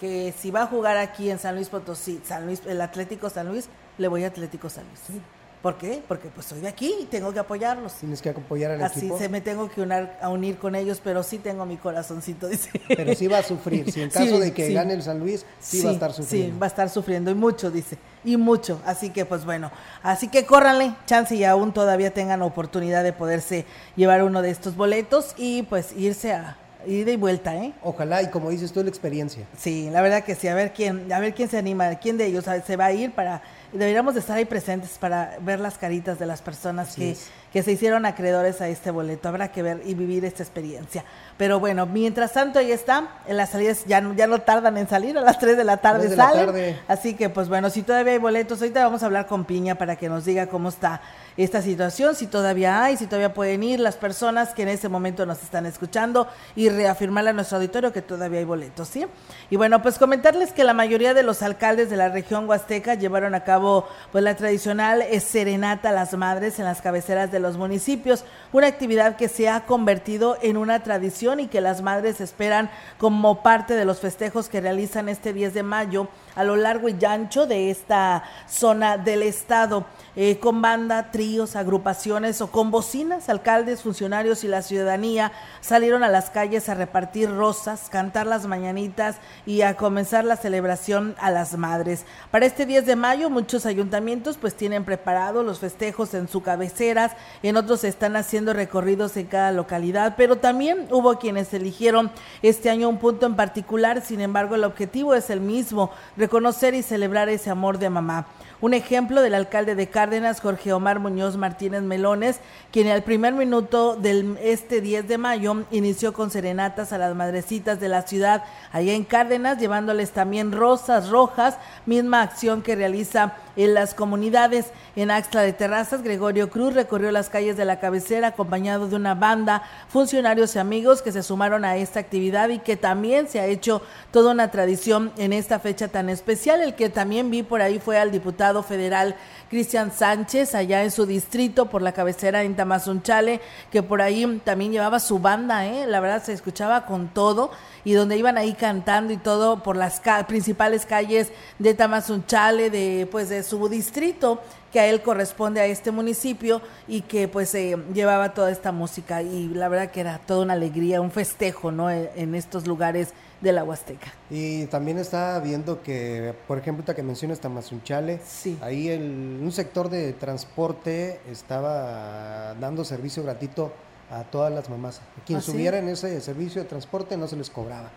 que 0.00 0.32
si 0.36 0.50
va 0.50 0.62
a 0.62 0.66
jugar 0.66 0.96
aquí 0.96 1.30
en 1.30 1.38
San 1.38 1.54
Luis 1.54 1.68
Potosí, 1.68 2.20
San 2.24 2.46
Luis, 2.46 2.62
el 2.66 2.80
Atlético 2.80 3.30
San 3.30 3.48
Luis, 3.48 3.68
le 3.98 4.08
voy 4.08 4.24
a 4.24 4.28
Atlético 4.28 4.70
San 4.70 4.84
Luis. 4.86 5.20
¿Por 5.62 5.76
qué? 5.76 6.00
Porque 6.06 6.28
pues 6.28 6.46
soy 6.46 6.60
de 6.60 6.68
aquí 6.68 6.94
y 7.02 7.04
tengo 7.06 7.32
que 7.32 7.40
apoyarlos. 7.40 7.94
Tienes 7.94 8.22
que 8.22 8.30
apoyar 8.30 8.70
al 8.70 8.82
Así 8.84 9.00
equipo. 9.00 9.18
se 9.18 9.28
me 9.28 9.40
tengo 9.40 9.68
que 9.68 9.80
unar, 9.80 10.16
a 10.22 10.28
unir 10.28 10.56
con 10.56 10.76
ellos, 10.76 11.00
pero 11.02 11.24
sí 11.24 11.38
tengo 11.38 11.66
mi 11.66 11.76
corazoncito, 11.76 12.46
dice. 12.48 12.70
Pero 12.86 13.12
sí 13.16 13.26
va 13.26 13.38
a 13.38 13.42
sufrir. 13.42 13.90
Si 13.90 14.00
en 14.00 14.10
Sí, 14.12 14.18
caso 14.18 14.38
de 14.38 14.52
que 14.54 14.68
sí. 14.68 14.72
gane 14.74 14.94
el 14.94 15.02
San 15.02 15.18
Luis, 15.18 15.44
sí, 15.58 15.82
va 15.82 15.90
a 15.90 15.92
estar 15.94 16.12
sufriendo. 16.12 16.54
Sí, 16.54 16.58
va 16.60 16.66
a 16.66 16.68
estar 16.68 16.88
sufriendo 16.90 17.30
y 17.32 17.34
mucho, 17.34 17.72
dice. 17.72 17.98
Y 18.24 18.36
mucho. 18.36 18.80
Así 18.86 19.10
que, 19.10 19.24
pues 19.24 19.44
bueno. 19.44 19.72
Así 20.02 20.28
que 20.28 20.46
córranle, 20.46 20.94
chance 21.06 21.34
y 21.34 21.42
aún 21.42 21.72
todavía 21.72 22.14
tengan 22.14 22.40
oportunidad 22.42 23.02
de 23.02 23.12
poderse 23.12 23.64
llevar 23.96 24.22
uno 24.22 24.42
de 24.42 24.50
estos 24.50 24.76
boletos 24.76 25.34
y 25.36 25.62
pues 25.64 25.92
irse 25.96 26.32
a 26.34 26.56
ida 26.86 27.10
y 27.10 27.16
vuelta, 27.16 27.56
¿eh? 27.56 27.72
Ojalá, 27.82 28.22
y 28.22 28.28
como 28.30 28.50
dices 28.50 28.72
tú, 28.72 28.80
la 28.84 28.88
experiencia. 28.88 29.44
Sí, 29.58 29.90
la 29.90 30.00
verdad 30.02 30.22
que 30.22 30.36
sí. 30.36 30.46
A 30.46 30.54
ver 30.54 30.72
quién, 30.72 31.12
a 31.12 31.18
ver 31.18 31.34
quién 31.34 31.48
se 31.48 31.58
anima, 31.58 31.92
quién 31.96 32.16
de 32.16 32.26
ellos 32.26 32.44
se 32.64 32.76
va 32.76 32.86
a 32.86 32.92
ir 32.92 33.10
para. 33.12 33.42
Deberíamos 33.72 34.14
de 34.14 34.20
estar 34.20 34.36
ahí 34.36 34.44
presentes 34.44 34.98
para 34.98 35.38
ver 35.40 35.60
las 35.60 35.76
caritas 35.78 36.18
de 36.18 36.26
las 36.26 36.40
personas 36.40 36.88
Así 36.88 37.00
que, 37.00 37.10
es. 37.12 37.30
Que 37.52 37.62
se 37.62 37.72
hicieron 37.72 38.06
acreedores 38.06 38.60
a 38.60 38.68
este 38.68 38.90
boleto. 38.90 39.28
Habrá 39.28 39.50
que 39.52 39.62
ver 39.62 39.80
y 39.84 39.94
vivir 39.94 40.24
esta 40.24 40.42
experiencia. 40.42 41.04
Pero 41.36 41.60
bueno, 41.60 41.86
mientras 41.86 42.32
tanto 42.32 42.58
ahí 42.58 42.72
está. 42.72 43.08
En 43.26 43.36
las 43.36 43.50
salidas 43.50 43.84
ya, 43.86 44.00
no- 44.00 44.14
ya 44.14 44.26
no 44.26 44.40
tardan 44.40 44.76
en 44.76 44.88
salir, 44.88 45.16
a 45.16 45.20
las 45.22 45.38
3 45.38 45.56
de 45.56 45.64
la 45.64 45.76
tarde 45.78 46.08
de 46.10 46.16
la 46.16 46.30
tarde. 46.46 46.80
Así 46.88 47.14
que 47.14 47.28
pues 47.28 47.48
bueno, 47.48 47.70
si 47.70 47.82
todavía 47.82 48.12
hay 48.14 48.18
boletos, 48.18 48.60
ahorita 48.60 48.84
vamos 48.84 49.02
a 49.02 49.06
hablar 49.06 49.26
con 49.26 49.44
Piña 49.44 49.76
para 49.76 49.96
que 49.96 50.08
nos 50.08 50.24
diga 50.24 50.46
cómo 50.48 50.68
está 50.68 51.00
esta 51.36 51.62
situación, 51.62 52.16
si 52.16 52.26
todavía 52.26 52.82
hay, 52.82 52.96
si 52.96 53.06
todavía 53.06 53.32
pueden 53.32 53.62
ir 53.62 53.78
las 53.78 53.94
personas 53.94 54.48
que 54.54 54.62
en 54.62 54.68
ese 54.70 54.88
momento 54.88 55.24
nos 55.24 55.40
están 55.40 55.66
escuchando 55.66 56.26
y 56.56 56.68
reafirmarle 56.68 57.30
a 57.30 57.32
nuestro 57.32 57.58
auditorio 57.58 57.92
que 57.92 58.02
todavía 58.02 58.40
hay 58.40 58.44
boletos, 58.44 58.88
¿sí? 58.88 59.06
Y 59.48 59.54
bueno, 59.56 59.80
pues 59.80 59.98
comentarles 59.98 60.52
que 60.52 60.64
la 60.64 60.74
mayoría 60.74 61.14
de 61.14 61.22
los 61.22 61.42
alcaldes 61.42 61.90
de 61.90 61.96
la 61.96 62.08
región 62.08 62.48
huasteca 62.48 62.94
llevaron 62.94 63.36
a 63.36 63.44
cabo 63.44 63.86
pues 64.10 64.24
la 64.24 64.34
tradicional 64.34 65.04
serenata 65.20 65.90
a 65.90 65.92
las 65.92 66.12
madres 66.14 66.58
en 66.58 66.64
las 66.64 66.82
cabeceras 66.82 67.30
de 67.30 67.37
los 67.40 67.56
municipios, 67.56 68.24
una 68.52 68.66
actividad 68.66 69.16
que 69.16 69.28
se 69.28 69.48
ha 69.48 69.66
convertido 69.66 70.36
en 70.42 70.56
una 70.56 70.82
tradición 70.82 71.40
y 71.40 71.48
que 71.48 71.60
las 71.60 71.82
madres 71.82 72.20
esperan 72.20 72.70
como 72.98 73.42
parte 73.42 73.74
de 73.74 73.84
los 73.84 74.00
festejos 74.00 74.48
que 74.48 74.60
realizan 74.60 75.08
este 75.08 75.32
10 75.32 75.54
de 75.54 75.62
mayo 75.62 76.08
a 76.38 76.44
lo 76.44 76.54
largo 76.54 76.88
y 76.88 77.04
ancho 77.04 77.46
de 77.46 77.68
esta 77.68 78.22
zona 78.48 78.96
del 78.96 79.24
estado, 79.24 79.86
eh, 80.14 80.38
con 80.38 80.62
banda, 80.62 81.10
tríos, 81.10 81.56
agrupaciones 81.56 82.40
o 82.40 82.46
con 82.52 82.70
bocinas, 82.70 83.28
alcaldes, 83.28 83.82
funcionarios 83.82 84.44
y 84.44 84.48
la 84.48 84.62
ciudadanía 84.62 85.32
salieron 85.60 86.04
a 86.04 86.08
las 86.08 86.30
calles 86.30 86.68
a 86.68 86.74
repartir 86.74 87.28
rosas, 87.28 87.88
cantar 87.90 88.28
las 88.28 88.46
mañanitas 88.46 89.16
y 89.46 89.62
a 89.62 89.76
comenzar 89.76 90.24
la 90.24 90.36
celebración 90.36 91.16
a 91.18 91.32
las 91.32 91.58
madres. 91.58 92.04
Para 92.30 92.46
este 92.46 92.66
10 92.66 92.86
de 92.86 92.94
mayo 92.94 93.30
muchos 93.30 93.66
ayuntamientos 93.66 94.36
pues 94.36 94.54
tienen 94.54 94.84
preparados 94.84 95.44
los 95.44 95.58
festejos 95.58 96.14
en 96.14 96.28
sus 96.28 96.44
cabeceras, 96.44 97.12
en 97.42 97.56
otros 97.56 97.82
están 97.82 98.14
haciendo 98.14 98.52
recorridos 98.52 99.16
en 99.16 99.26
cada 99.26 99.50
localidad, 99.50 100.14
pero 100.16 100.36
también 100.36 100.86
hubo 100.92 101.18
quienes 101.18 101.52
eligieron 101.52 102.12
este 102.42 102.70
año 102.70 102.88
un 102.88 102.98
punto 102.98 103.26
en 103.26 103.34
particular, 103.34 104.02
sin 104.02 104.20
embargo 104.20 104.54
el 104.54 104.62
objetivo 104.62 105.16
es 105.16 105.30
el 105.30 105.40
mismo, 105.40 105.90
reconocer 106.28 106.74
y 106.74 106.82
celebrar 106.82 107.30
ese 107.30 107.48
amor 107.48 107.78
de 107.78 107.88
mamá. 107.88 108.26
Un 108.60 108.74
ejemplo 108.74 109.22
del 109.22 109.32
alcalde 109.32 109.74
de 109.74 109.88
Cárdenas, 109.88 110.42
Jorge 110.42 110.74
Omar 110.74 110.98
Muñoz 110.98 111.38
Martínez 111.38 111.80
Melones, 111.80 112.40
quien 112.70 112.88
al 112.88 113.02
primer 113.02 113.32
minuto 113.32 113.96
del 113.96 114.36
este 114.42 114.82
10 114.82 115.08
de 115.08 115.16
mayo 115.16 115.64
inició 115.70 116.12
con 116.12 116.30
serenatas 116.30 116.92
a 116.92 116.98
las 116.98 117.14
madrecitas 117.14 117.80
de 117.80 117.88
la 117.88 118.02
ciudad 118.02 118.44
allá 118.72 118.92
en 118.92 119.04
Cárdenas, 119.04 119.56
llevándoles 119.56 120.10
también 120.10 120.52
rosas 120.52 121.08
rojas, 121.08 121.56
misma 121.86 122.20
acción 122.20 122.60
que 122.60 122.76
realiza 122.76 123.32
en 123.58 123.74
las 123.74 123.92
comunidades. 123.92 124.66
En 124.96 125.10
Axtla 125.10 125.42
de 125.42 125.52
Terrazas, 125.52 126.02
Gregorio 126.02 126.48
Cruz 126.48 126.74
recorrió 126.74 127.10
las 127.10 127.28
calles 127.28 127.56
de 127.56 127.64
la 127.64 127.80
cabecera 127.80 128.28
acompañado 128.28 128.88
de 128.88 128.94
una 128.96 129.14
banda, 129.14 129.64
funcionarios 129.88 130.54
y 130.54 130.60
amigos 130.60 131.02
que 131.02 131.12
se 131.12 131.24
sumaron 131.24 131.64
a 131.64 131.76
esta 131.76 131.98
actividad 132.00 132.48
y 132.50 132.60
que 132.60 132.76
también 132.76 133.28
se 133.28 133.40
ha 133.40 133.46
hecho 133.46 133.82
toda 134.12 134.30
una 134.30 134.52
tradición 134.52 135.12
en 135.18 135.32
esta 135.32 135.58
fecha 135.58 135.88
tan 135.88 136.08
especial. 136.08 136.62
El 136.62 136.76
que 136.76 136.88
también 136.88 137.30
vi 137.30 137.42
por 137.42 137.60
ahí 137.60 137.80
fue 137.80 137.98
al 137.98 138.12
diputado 138.12 138.62
federal 138.62 139.16
Cristian 139.48 139.92
Sánchez 139.92 140.54
allá 140.54 140.82
en 140.84 140.90
su 140.90 141.06
distrito 141.06 141.66
por 141.66 141.82
la 141.82 141.92
cabecera 141.92 142.42
en 142.42 142.56
Tamazunchale, 142.56 143.40
que 143.70 143.82
por 143.82 144.02
ahí 144.02 144.40
también 144.44 144.72
llevaba 144.72 145.00
su 145.00 145.18
banda, 145.18 145.66
¿eh? 145.66 145.86
la 145.86 146.00
verdad 146.00 146.22
se 146.22 146.32
escuchaba 146.32 146.84
con 146.84 147.08
todo 147.08 147.50
y 147.84 147.92
donde 147.92 148.16
iban 148.16 148.36
ahí 148.36 148.54
cantando 148.54 149.12
y 149.12 149.16
todo 149.16 149.62
por 149.62 149.76
las 149.76 150.00
principales 150.26 150.84
calles 150.84 151.32
de 151.58 151.74
Tamazunchale, 151.74 152.70
de 152.70 153.08
pues 153.10 153.28
de 153.28 153.42
su 153.42 153.68
distrito 153.68 154.40
que 154.72 154.80
a 154.80 154.86
él 154.86 155.02
corresponde 155.02 155.60
a 155.60 155.66
este 155.66 155.90
municipio 155.90 156.60
y 156.86 157.02
que 157.02 157.28
pues 157.28 157.54
eh, 157.54 157.76
llevaba 157.94 158.34
toda 158.34 158.50
esta 158.50 158.72
música 158.72 159.22
y 159.22 159.48
la 159.48 159.68
verdad 159.68 159.90
que 159.90 160.00
era 160.00 160.18
toda 160.18 160.42
una 160.42 160.52
alegría, 160.54 161.00
un 161.00 161.10
festejo, 161.10 161.72
¿no? 161.72 161.90
E, 161.90 162.10
en 162.16 162.34
estos 162.34 162.66
lugares 162.66 163.14
de 163.40 163.52
la 163.52 163.64
Huasteca. 163.64 164.12
Y 164.30 164.66
también 164.66 164.98
está 164.98 165.38
viendo 165.40 165.82
que, 165.82 166.34
por 166.46 166.58
ejemplo, 166.58 166.94
que 166.94 167.02
mencionas 167.02 167.40
Tamazunchale, 167.40 168.20
sí. 168.24 168.58
ahí 168.60 168.88
el, 168.88 169.38
un 169.42 169.52
sector 169.52 169.88
de 169.88 170.12
transporte 170.12 171.20
estaba 171.30 172.54
dando 172.54 172.84
servicio 172.84 173.22
gratuito 173.22 173.72
a 174.10 174.24
todas 174.24 174.52
las 174.52 174.68
mamás. 174.68 175.00
Quien 175.26 175.38
¿Ah, 175.38 175.42
subiera 175.42 175.78
en 175.78 175.88
ese 175.88 176.20
servicio 176.20 176.62
de 176.62 176.68
transporte 176.68 177.16
no 177.16 177.28
se 177.28 177.36
les 177.36 177.50
cobraba 177.50 177.90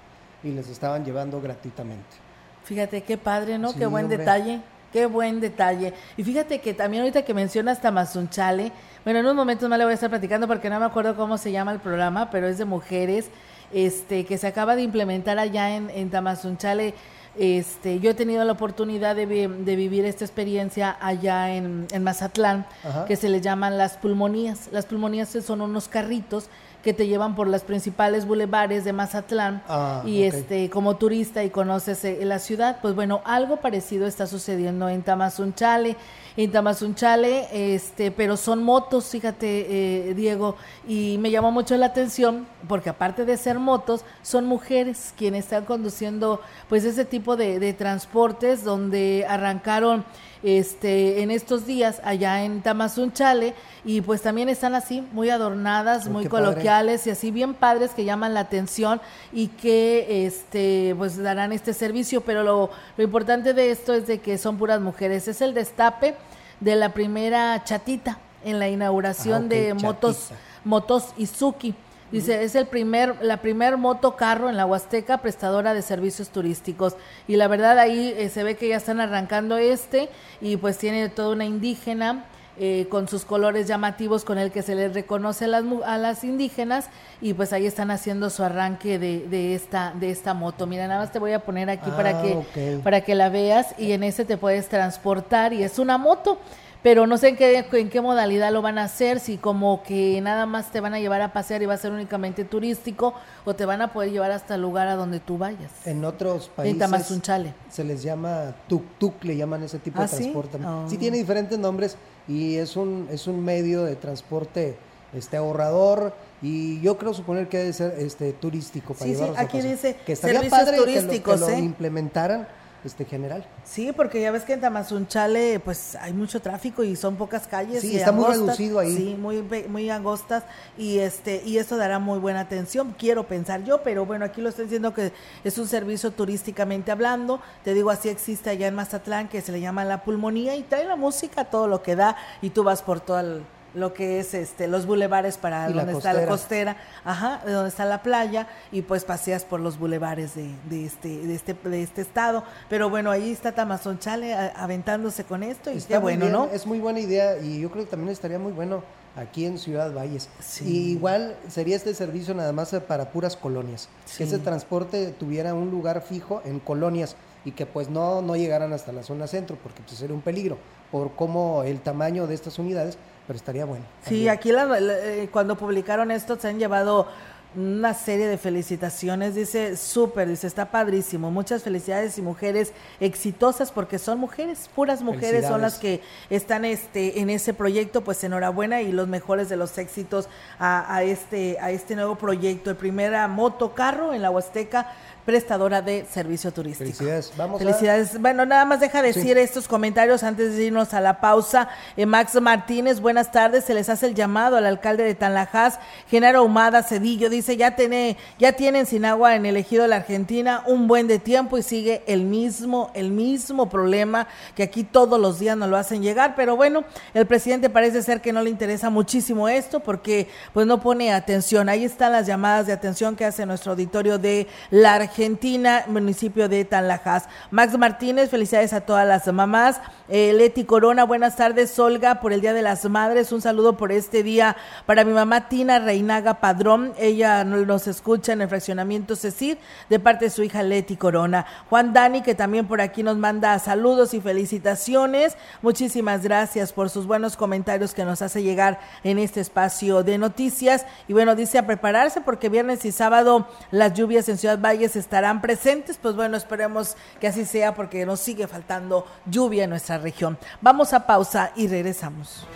y 0.43 0.51
les 0.51 0.69
estaban 0.69 1.05
llevando 1.05 1.41
gratuitamente. 1.41 2.17
Fíjate 2.63 3.01
qué 3.01 3.17
padre, 3.17 3.57
¿no? 3.57 3.73
qué 3.73 3.85
buen 3.85 4.07
detalle. 4.07 4.61
Qué 4.91 5.05
buen 5.05 5.39
detalle. 5.39 5.93
Y 6.17 6.23
fíjate 6.23 6.59
que 6.59 6.73
también 6.73 7.03
ahorita 7.03 7.23
que 7.23 7.33
mencionas 7.33 7.79
Tamazunchale, 7.79 8.73
bueno, 9.05 9.19
en 9.19 9.25
unos 9.25 9.37
momentos 9.37 9.69
más 9.69 9.79
le 9.79 9.85
voy 9.85 9.91
a 9.91 9.93
estar 9.93 10.09
platicando 10.09 10.47
porque 10.47 10.69
no 10.69 10.81
me 10.81 10.85
acuerdo 10.85 11.15
cómo 11.15 11.37
se 11.37 11.51
llama 11.51 11.71
el 11.71 11.79
programa, 11.79 12.29
pero 12.29 12.47
es 12.47 12.57
de 12.57 12.65
mujeres, 12.65 13.29
este, 13.73 14.25
que 14.25 14.37
se 14.37 14.47
acaba 14.47 14.75
de 14.75 14.83
implementar 14.83 15.39
allá 15.39 15.75
en, 15.75 15.89
en 15.89 16.09
Tamazunchale. 16.09 16.93
Este, 17.37 18.01
yo 18.01 18.11
he 18.11 18.13
tenido 18.13 18.43
la 18.43 18.51
oportunidad 18.51 19.15
de, 19.15 19.25
de 19.25 19.75
vivir 19.77 20.03
esta 20.03 20.25
experiencia 20.25 20.97
allá 20.99 21.55
en, 21.55 21.87
en 21.91 22.03
Mazatlán, 22.03 22.65
que 23.07 23.15
se 23.15 23.29
le 23.29 23.39
llaman 23.39 23.77
las 23.77 23.97
pulmonías. 23.97 24.67
Las 24.71 24.85
pulmonías 24.85 25.29
son 25.29 25.61
unos 25.61 25.87
carritos 25.87 26.49
que 26.83 26.93
te 26.93 27.07
llevan 27.07 27.35
por 27.35 27.47
las 27.47 27.61
principales 27.61 28.25
bulevares 28.25 28.83
de 28.83 28.91
Mazatlán 28.91 29.61
ah, 29.69 30.01
y 30.05 30.23
este 30.23 30.69
como 30.69 30.95
turista 30.97 31.43
y 31.43 31.51
conoces 31.51 32.03
eh, 32.03 32.19
la 32.25 32.39
ciudad, 32.39 32.79
pues 32.81 32.95
bueno, 32.95 33.21
algo 33.23 33.57
parecido 33.57 34.07
está 34.07 34.25
sucediendo 34.25 34.89
en 34.89 35.03
Tamazunchale, 35.03 35.95
en 36.37 36.51
Tamazunchale, 36.51 37.75
este, 37.75 38.11
pero 38.11 38.37
son 38.37 38.63
motos, 38.63 39.05
fíjate, 39.09 40.09
eh, 40.09 40.13
Diego, 40.13 40.55
y 40.87 41.17
me 41.19 41.31
llamó 41.31 41.51
mucho 41.51 41.75
la 41.77 41.87
atención 41.87 42.47
porque 42.67 42.89
aparte 42.89 43.25
de 43.25 43.37
ser 43.37 43.59
motos, 43.59 44.05
son 44.21 44.45
mujeres 44.45 45.13
quienes 45.17 45.45
están 45.45 45.65
conduciendo 45.65 46.41
pues 46.69 46.83
ese 46.85 47.05
tipo 47.05 47.35
de, 47.35 47.59
de 47.59 47.73
transportes 47.73 48.63
donde 48.63 49.25
arrancaron 49.27 50.05
este, 50.43 51.21
en 51.21 51.31
estos 51.31 51.65
días 51.65 52.01
allá 52.03 52.43
en 52.43 52.61
Tamazunchale 52.61 53.53
y 53.85 54.01
pues 54.01 54.21
también 54.21 54.49
están 54.49 54.75
así 54.75 55.01
muy 55.11 55.29
adornadas, 55.29 56.07
muy 56.07 56.27
coloquiales 56.27 57.05
y 57.07 57.11
así 57.11 57.31
bien 57.31 57.53
padres 57.53 57.91
que 57.91 58.05
llaman 58.05 58.33
la 58.33 58.41
atención 58.41 59.01
y 59.31 59.47
que 59.47 60.25
este 60.25 60.95
pues 60.97 61.17
darán 61.17 61.51
este 61.51 61.73
servicio, 61.73 62.21
pero 62.21 62.43
lo, 62.43 62.69
lo 62.97 63.03
importante 63.03 63.53
de 63.53 63.71
esto 63.71 63.93
es 63.93 64.07
de 64.07 64.19
que 64.19 64.37
son 64.37 64.57
puras 64.57 64.81
mujeres, 64.81 65.27
es 65.27 65.41
el 65.41 65.53
destape 65.53 66.15
de 66.59 66.75
la 66.75 66.89
primera 66.89 67.63
chatita 67.63 68.19
en 68.43 68.59
la 68.59 68.69
inauguración 68.69 69.45
ah, 69.45 69.47
de 69.47 69.73
motos 69.73 70.31
motos 70.63 71.13
Izuki 71.17 71.73
Dice, 72.11 72.43
es 72.43 72.55
el 72.55 72.67
primer, 72.67 73.15
la 73.23 73.37
primer 73.37 73.77
moto 73.77 74.15
carro 74.15 74.49
en 74.49 74.57
la 74.57 74.65
Huasteca 74.65 75.19
prestadora 75.19 75.73
de 75.73 75.81
servicios 75.81 76.29
turísticos. 76.29 76.95
Y 77.27 77.37
la 77.37 77.47
verdad 77.47 77.79
ahí 77.79 78.13
eh, 78.17 78.29
se 78.29 78.43
ve 78.43 78.55
que 78.55 78.67
ya 78.67 78.77
están 78.77 78.99
arrancando 78.99 79.57
este 79.57 80.09
y 80.41 80.57
pues 80.57 80.77
tiene 80.77 81.07
toda 81.09 81.33
una 81.33 81.45
indígena 81.45 82.25
eh, 82.57 82.87
con 82.89 83.07
sus 83.07 83.23
colores 83.23 83.65
llamativos 83.65 84.25
con 84.25 84.37
el 84.37 84.51
que 84.51 84.61
se 84.61 84.75
les 84.75 84.93
reconoce 84.93 85.45
a 85.45 85.47
las, 85.47 85.63
a 85.85 85.97
las 85.97 86.25
indígenas 86.25 86.89
y 87.21 87.33
pues 87.33 87.53
ahí 87.53 87.65
están 87.65 87.91
haciendo 87.91 88.29
su 88.29 88.43
arranque 88.43 88.99
de, 88.99 89.25
de, 89.29 89.55
esta 89.55 89.93
de 89.97 90.11
esta 90.11 90.33
moto. 90.33 90.67
Mira, 90.67 90.85
nada 90.85 90.99
más 90.99 91.13
te 91.13 91.19
voy 91.19 91.31
a 91.31 91.39
poner 91.39 91.69
aquí 91.69 91.89
para 91.91 92.19
ah, 92.19 92.21
que 92.21 92.81
para 92.83 93.01
que 93.01 93.15
la 93.15 93.29
veas 93.29 93.73
y 93.77 93.93
en 93.93 94.03
ese 94.03 94.25
te 94.25 94.35
puedes 94.35 94.67
transportar 94.67 95.53
y 95.53 95.63
es 95.63 95.79
una 95.79 95.97
moto 95.97 96.39
pero 96.83 97.05
no 97.05 97.17
sé 97.17 97.29
en 97.29 97.37
qué, 97.37 97.65
en 97.71 97.89
qué 97.89 98.01
modalidad 98.01 98.51
lo 98.51 98.61
van 98.61 98.77
a 98.77 98.85
hacer, 98.85 99.19
si 99.19 99.37
como 99.37 99.83
que 99.83 100.19
nada 100.21 100.45
más 100.45 100.71
te 100.71 100.79
van 100.79 100.93
a 100.93 100.99
llevar 100.99 101.21
a 101.21 101.31
pasear 101.33 101.61
y 101.61 101.65
va 101.65 101.75
a 101.75 101.77
ser 101.77 101.91
únicamente 101.91 102.43
turístico 102.43 103.13
o 103.45 103.53
te 103.53 103.65
van 103.65 103.81
a 103.81 103.93
poder 103.93 104.11
llevar 104.11 104.31
hasta 104.31 104.55
el 104.55 104.61
lugar 104.61 104.87
a 104.87 104.95
donde 104.95 105.19
tú 105.19 105.37
vayas. 105.37 105.71
En 105.85 106.03
otros 106.05 106.49
países 106.49 107.21
se 107.69 107.83
les 107.83 108.01
llama 108.01 108.55
tuk-tuk, 108.67 109.13
le 109.23 109.35
llaman 109.35 109.63
ese 109.63 109.79
tipo 109.79 109.99
de 109.99 110.05
¿Ah, 110.05 110.09
transporte. 110.09 110.57
Oh. 110.65 110.85
Sí? 110.89 110.97
tiene 110.97 111.17
diferentes 111.17 111.57
nombres 111.57 111.97
y 112.27 112.55
es 112.55 112.75
un, 112.75 113.07
es 113.11 113.27
un 113.27 113.43
medio 113.43 113.83
de 113.83 113.95
transporte 113.95 114.77
este 115.13 115.37
ahorrador 115.37 116.13
y 116.41 116.79
yo 116.81 116.97
creo 116.97 117.13
suponer 117.13 117.49
que 117.49 117.57
debe 117.57 117.73
ser 117.73 117.95
este 117.99 118.33
turístico 118.33 118.93
para 118.93 119.11
sí, 119.11 119.15
sí, 119.15 119.23
aquí 119.35 119.61
dice 119.61 119.97
que 120.05 120.13
estaría 120.13 120.49
padre 120.49 120.77
turísticos, 120.77 121.33
que 121.35 121.39
lo, 121.39 121.49
¿eh? 121.49 121.59
implementaran 121.59 122.47
este 122.83 123.05
general. 123.05 123.45
Sí, 123.63 123.91
porque 123.91 124.21
ya 124.21 124.31
ves 124.31 124.43
que 124.43 124.53
en 124.53 124.61
Tamazunchale 124.61 125.59
pues 125.59 125.95
hay 125.95 126.13
mucho 126.13 126.41
tráfico 126.41 126.83
y 126.83 126.95
son 126.95 127.15
pocas 127.15 127.47
calles. 127.47 127.81
Sí, 127.81 127.97
está 127.97 128.11
muy 128.11 128.25
reducido 128.25 128.79
ahí. 128.79 128.95
Sí, 128.95 129.15
muy, 129.19 129.41
muy 129.67 129.89
angostas 129.89 130.43
y 130.77 130.99
este 130.99 131.41
y 131.45 131.57
eso 131.57 131.77
dará 131.77 131.99
muy 131.99 132.19
buena 132.19 132.41
atención, 132.41 132.95
quiero 132.97 133.27
pensar 133.27 133.63
yo, 133.63 133.83
pero 133.83 134.05
bueno, 134.05 134.25
aquí 134.25 134.41
lo 134.41 134.49
estoy 134.49 134.65
diciendo 134.65 134.93
que 134.93 135.11
es 135.43 135.57
un 135.57 135.67
servicio 135.67 136.11
turísticamente 136.11 136.91
hablando. 136.91 137.39
Te 137.63 137.73
digo, 137.73 137.89
así 137.89 138.09
existe 138.09 138.49
allá 138.49 138.67
en 138.67 138.75
Mazatlán 138.75 139.27
que 139.29 139.41
se 139.41 139.51
le 139.51 139.61
llama 139.61 139.85
la 139.85 140.03
pulmonía 140.03 140.55
y 140.55 140.63
trae 140.63 140.85
la 140.85 140.95
música, 140.95 141.45
todo 141.45 141.67
lo 141.67 141.83
que 141.83 141.95
da 141.95 142.15
y 142.41 142.49
tú 142.49 142.63
vas 142.63 142.81
por 142.81 142.99
todo 142.99 143.19
el 143.19 143.43
lo 143.73 143.93
que 143.93 144.19
es 144.19 144.33
este 144.33 144.67
los 144.67 144.85
bulevares 144.85 145.37
para 145.37 145.69
donde 145.69 145.93
está 145.93 146.13
la 146.13 146.25
costera, 146.25 146.77
ajá, 147.03 147.41
de 147.45 147.51
donde 147.51 147.69
está 147.69 147.85
la 147.85 148.03
playa 148.03 148.47
y 148.71 148.81
pues 148.81 149.05
paseas 149.05 149.45
por 149.45 149.59
los 149.59 149.77
bulevares 149.77 150.35
de, 150.35 150.49
de 150.69 150.85
este 150.85 151.09
de 151.09 151.35
este 151.35 151.53
de 151.53 151.83
este 151.83 152.01
estado, 152.01 152.43
pero 152.69 152.89
bueno, 152.89 153.11
ahí 153.11 153.31
está 153.31 153.53
Tamazonchale 153.53 154.33
aventándose 154.55 155.23
con 155.23 155.43
esto 155.43 155.71
y 155.71 155.77
está 155.77 155.99
bueno, 155.99 156.29
¿no? 156.29 156.45
Es 156.51 156.65
muy 156.65 156.79
buena 156.79 156.99
idea 156.99 157.37
y 157.39 157.61
yo 157.61 157.71
creo 157.71 157.85
que 157.85 157.91
también 157.91 158.11
estaría 158.11 158.39
muy 158.39 158.51
bueno 158.51 158.83
aquí 159.15 159.45
en 159.45 159.57
Ciudad 159.57 159.93
Valles. 159.93 160.29
Y 160.65 160.91
igual 160.91 161.35
sería 161.49 161.75
este 161.75 161.93
servicio 161.93 162.33
nada 162.33 162.53
más 162.53 162.73
para 162.87 163.11
puras 163.11 163.35
colonias, 163.35 163.89
que 164.17 164.23
ese 164.23 164.39
transporte 164.39 165.11
tuviera 165.11 165.53
un 165.53 165.69
lugar 165.71 166.01
fijo 166.01 166.41
en 166.45 166.59
colonias 166.59 167.15
y 167.43 167.51
que 167.51 167.65
pues 167.65 167.89
no 167.89 168.21
no 168.21 168.35
llegaran 168.35 168.71
hasta 168.73 168.91
la 168.91 169.03
zona 169.03 169.27
centro 169.27 169.57
porque 169.61 169.81
pues 169.81 169.97
sería 169.97 170.15
un 170.15 170.21
peligro 170.21 170.57
por 170.91 171.15
cómo 171.15 171.63
el 171.63 171.79
tamaño 171.79 172.27
de 172.27 172.35
estas 172.35 172.59
unidades 172.59 172.97
pero 173.31 173.37
estaría 173.37 173.63
bueno. 173.63 173.85
Sí, 174.05 174.27
aquí 174.27 174.51
eh, 174.51 175.29
cuando 175.31 175.55
publicaron 175.55 176.11
esto 176.11 176.37
se 176.37 176.49
han 176.49 176.59
llevado 176.59 177.07
una 177.55 177.93
serie 177.93 178.27
de 178.27 178.37
felicitaciones, 178.37 179.35
dice 179.35 179.77
súper, 179.77 180.27
dice 180.27 180.47
está 180.47 180.69
padrísimo, 180.69 181.31
muchas 181.31 181.63
felicidades 181.63 182.17
y 182.17 182.21
mujeres 182.21 182.73
exitosas 182.99 183.71
porque 183.71 183.99
son 183.99 184.19
mujeres, 184.19 184.69
puras 184.75 185.01
mujeres 185.01 185.47
son 185.47 185.61
las 185.61 185.77
que 185.77 186.01
están 186.29 186.65
este 186.65 187.21
en 187.21 187.29
ese 187.29 187.53
proyecto, 187.53 188.01
pues 188.01 188.21
enhorabuena 188.25 188.81
y 188.81 188.91
los 188.91 189.07
mejores 189.07 189.47
de 189.47 189.55
los 189.55 189.77
éxitos 189.77 190.27
a, 190.59 190.93
a 190.93 191.03
este 191.03 191.57
a 191.61 191.71
este 191.71 191.95
nuevo 191.95 192.15
proyecto, 192.15 192.69
el 192.69 192.75
primer 192.75 193.15
moto 193.29 193.73
carro 193.73 194.13
en 194.13 194.21
la 194.21 194.29
Huasteca 194.29 194.91
prestadora 195.31 195.81
de 195.81 196.05
servicio 196.11 196.51
turístico. 196.51 196.89
Felicidades. 196.89 197.31
Vamos 197.37 197.59
Felicidades. 197.59 198.19
Bueno, 198.19 198.45
nada 198.45 198.65
más 198.65 198.81
deja 198.81 199.01
decir 199.01 199.37
estos 199.37 199.65
comentarios 199.65 200.23
antes 200.23 200.57
de 200.57 200.65
irnos 200.65 200.93
a 200.93 200.99
la 200.99 201.21
pausa. 201.21 201.69
Eh, 201.95 202.05
Max 202.05 202.35
Martínez, 202.41 202.99
buenas 202.99 203.31
tardes. 203.31 203.63
Se 203.63 203.73
les 203.73 203.87
hace 203.87 204.07
el 204.07 204.13
llamado 204.13 204.57
al 204.57 204.65
alcalde 204.65 205.05
de 205.05 205.15
Tanlajas, 205.15 205.79
Genaro 206.09 206.43
Humada 206.43 206.83
Cedillo. 206.83 207.29
Dice, 207.29 207.55
ya, 207.55 207.77
tiene, 207.77 208.17
ya 208.39 208.51
tienen 208.51 208.85
sin 208.85 209.05
agua 209.05 209.37
en 209.37 209.45
el 209.45 209.55
ejido 209.55 209.83
de 209.83 209.87
la 209.87 209.95
Argentina 209.95 210.63
un 210.65 210.89
buen 210.89 211.07
de 211.07 211.17
tiempo 211.17 211.57
y 211.57 211.63
sigue 211.63 212.03
el 212.07 212.25
mismo, 212.25 212.91
el 212.93 213.11
mismo 213.11 213.69
problema 213.69 214.27
que 214.53 214.63
aquí 214.63 214.83
todos 214.83 215.17
los 215.17 215.39
días 215.39 215.55
nos 215.55 215.69
lo 215.69 215.77
hacen 215.77 216.03
llegar. 216.03 216.35
Pero 216.35 216.57
bueno, 216.57 216.83
el 217.13 217.25
presidente 217.25 217.69
parece 217.69 218.03
ser 218.03 218.19
que 218.19 218.33
no 218.33 218.41
le 218.41 218.49
interesa 218.49 218.89
muchísimo 218.89 219.47
esto 219.47 219.79
porque 219.79 220.27
pues 220.51 220.67
no 220.67 220.81
pone 220.81 221.13
atención. 221.13 221.69
Ahí 221.69 221.85
están 221.85 222.11
las 222.11 222.27
llamadas 222.27 222.67
de 222.67 222.73
atención 222.73 223.15
que 223.15 223.23
hace 223.23 223.45
nuestro 223.45 223.71
auditorio 223.71 224.17
de 224.17 224.47
la 224.71 224.95
Argentina 224.95 225.20
Argentina, 225.21 225.85
municipio 225.87 226.49
de 226.49 226.65
Tanlajas. 226.65 227.29
Max 227.51 227.77
Martínez, 227.77 228.31
felicidades 228.31 228.73
a 228.73 228.81
todas 228.81 229.07
las 229.07 229.31
mamás. 229.31 229.79
Eh, 230.09 230.33
Leti 230.33 230.63
Corona, 230.63 231.03
buenas 231.03 231.35
tardes. 231.35 231.77
Olga, 231.77 232.21
por 232.21 232.33
el 232.33 232.41
Día 232.41 232.53
de 232.53 232.63
las 232.63 232.89
Madres, 232.89 233.31
un 233.31 233.39
saludo 233.39 233.77
por 233.77 233.91
este 233.91 234.23
día 234.23 234.57
para 234.87 235.03
mi 235.03 235.13
mamá 235.13 235.47
Tina 235.47 235.77
Reinaga 235.77 236.39
Padrón. 236.39 236.93
Ella 236.97 237.43
nos 237.43 237.85
escucha 237.85 238.33
en 238.33 238.41
el 238.41 238.49
fraccionamiento 238.49 239.15
Cecil 239.15 239.59
de 239.91 239.99
parte 239.99 240.25
de 240.25 240.31
su 240.31 240.41
hija 240.41 240.63
Leti 240.63 240.95
Corona. 240.97 241.45
Juan 241.69 241.93
Dani, 241.93 242.23
que 242.23 242.33
también 242.33 242.67
por 242.67 242.81
aquí 242.81 243.03
nos 243.03 243.17
manda 243.17 243.59
saludos 243.59 244.15
y 244.15 244.21
felicitaciones. 244.21 245.37
Muchísimas 245.61 246.23
gracias 246.23 246.73
por 246.73 246.89
sus 246.89 247.05
buenos 247.05 247.37
comentarios 247.37 247.93
que 247.93 248.05
nos 248.05 248.23
hace 248.23 248.41
llegar 248.41 248.79
en 249.03 249.19
este 249.19 249.39
espacio 249.39 250.01
de 250.01 250.17
noticias. 250.17 250.87
Y 251.07 251.13
bueno, 251.13 251.35
dice 251.35 251.59
a 251.59 251.67
prepararse 251.67 252.21
porque 252.21 252.49
viernes 252.49 252.85
y 252.85 252.91
sábado 252.91 253.47
las 253.69 253.93
lluvias 253.93 254.27
en 254.27 254.39
Ciudad 254.39 254.59
Valles 254.59 254.95
estarán 255.01 255.41
presentes. 255.41 255.97
Pues 255.97 256.15
bueno, 256.15 256.37
esperemos 256.37 256.95
que 257.19 257.27
así 257.27 257.43
sea 257.45 257.75
porque 257.75 258.05
nos 258.05 258.21
sigue 258.21 258.47
faltando 258.47 259.05
lluvia 259.25 259.65
en 259.65 259.71
nuestra 259.71 259.97
región. 259.97 260.37
Vamos 260.61 260.93
a 260.93 261.05
pausa 261.05 261.51
y 261.55 261.67
regresamos. 261.67 262.47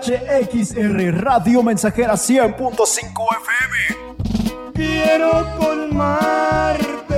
XHXR 0.00 1.12
Radio 1.22 1.62
Mensajera 1.62 2.14
100.5 2.14 3.26
FM. 3.42 4.72
Quiero 4.72 5.46
colmarte 5.58 7.14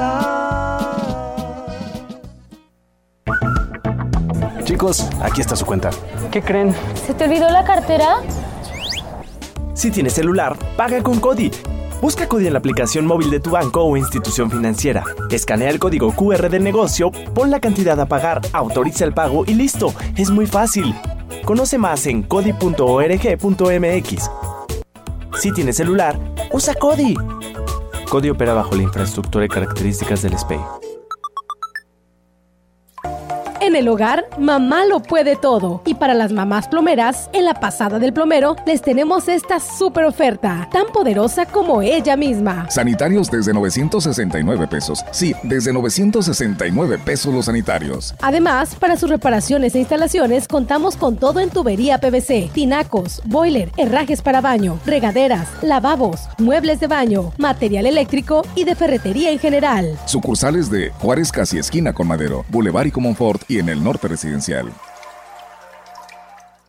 Chicos, 4.63 5.09
aquí 5.21 5.41
está 5.41 5.57
su 5.57 5.67
cuenta. 5.67 5.91
¿Qué 6.31 6.41
creen? 6.41 6.73
¿Se 7.05 7.13
te 7.13 7.25
olvidó 7.25 7.51
la 7.51 7.65
cartera? 7.65 8.19
Si 9.75 9.91
tienes 9.91 10.13
celular, 10.13 10.57
paga 10.77 11.03
con 11.03 11.19
Cody. 11.19 11.51
Busca 12.01 12.29
Cody 12.29 12.47
en 12.47 12.53
la 12.53 12.59
aplicación 12.59 13.07
móvil 13.07 13.31
de 13.31 13.41
tu 13.41 13.51
banco 13.51 13.83
o 13.83 13.97
institución 13.97 14.51
financiera. 14.51 15.03
Escanea 15.31 15.71
el 15.71 15.79
código 15.79 16.13
QR 16.13 16.51
del 16.51 16.63
negocio, 16.63 17.11
pon 17.35 17.51
la 17.51 17.61
cantidad 17.61 17.99
a 17.99 18.07
pagar, 18.07 18.43
autoriza 18.53 19.05
el 19.05 19.15
pago 19.15 19.45
y 19.47 19.55
listo. 19.55 19.95
Es 20.17 20.31
muy 20.31 20.47
fácil. 20.47 20.95
Conoce 21.45 21.79
más 21.79 22.07
en 22.07 22.23
cody.org.mx. 22.23 24.31
Si 25.39 25.53
tienes 25.53 25.77
celular, 25.77 26.19
usa 26.53 26.75
Cody. 26.75 27.15
Cody 28.11 28.31
opera 28.31 28.55
bajo 28.55 28.77
la 28.77 28.83
infraestructura 28.83 29.47
y 29.47 29.49
características 29.49 30.23
del 30.23 30.39
SPEI. 30.39 30.86
En 33.77 33.83
el 33.83 33.89
hogar, 33.89 34.25
mamá 34.39 34.87
lo 34.87 35.01
puede 35.01 35.37
todo. 35.37 35.83
Y 35.85 35.93
para 35.93 36.15
las 36.15 36.33
mamás 36.33 36.67
plomeras, 36.67 37.29
en 37.35 37.45
la 37.45 37.53
pasada 37.53 37.99
del 37.99 38.15
plomero 38.15 38.57
les 38.65 38.81
tenemos 38.81 39.29
esta 39.29 39.61
super 39.61 40.05
oferta, 40.05 40.67
tan 40.73 40.87
poderosa 40.87 41.45
como 41.45 41.83
ella 41.83 42.17
misma. 42.17 42.71
Sanitarios 42.71 43.31
desde 43.31 43.53
969 43.53 44.67
pesos. 44.67 45.05
Sí, 45.11 45.35
desde 45.43 45.75
969 45.75 46.97
pesos 47.05 47.35
los 47.35 47.45
sanitarios. 47.45 48.15
Además, 48.23 48.75
para 48.77 48.97
sus 48.97 49.11
reparaciones 49.11 49.75
e 49.75 49.81
instalaciones 49.81 50.49
contamos 50.49 50.97
con 50.97 51.19
todo 51.19 51.41
en 51.41 51.51
tubería 51.51 51.99
PVC, 51.99 52.49
tinacos, 52.55 53.21
boiler, 53.27 53.71
herrajes 53.77 54.23
para 54.23 54.41
baño, 54.41 54.81
regaderas, 54.87 55.49
lavabos, 55.61 56.23
muebles 56.39 56.81
de 56.81 56.87
baño, 56.87 57.31
material 57.37 57.85
eléctrico 57.85 58.43
y 58.55 58.65
de 58.65 58.75
ferretería 58.75 59.33
en 59.33 59.39
general. 59.39 59.99
Sucursales 60.07 60.71
de 60.71 60.93
Juárez 60.93 61.31
Casi 61.31 61.59
Esquina 61.59 61.93
con 61.93 62.07
Madero, 62.07 62.47
Boulevard 62.49 62.87
y 62.87 62.91
Comonfort 62.91 63.43
y 63.51 63.59
en 63.59 63.66
el 63.69 63.83
norte 63.83 64.07
residencial. 64.09 64.73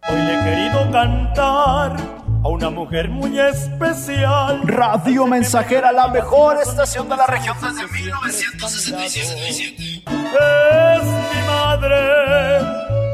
Hoy 0.10 0.22
le 0.22 0.40
he 0.40 0.44
querido 0.44 0.90
cantar 0.92 1.96
a 2.44 2.48
una 2.48 2.70
mujer 2.70 3.10
muy 3.10 3.38
especial. 3.40 4.62
Radio 4.64 5.28
Mensajera, 5.28 5.92
la 5.92 6.08
mejor 6.08 6.58
estación 6.62 7.10
de 7.10 7.18
la 7.18 7.28
región 7.28 7.58
desde 7.62 7.86
1967. 7.88 10.04
Es 10.06 11.04
mi 11.04 11.48
madre, 11.48 12.60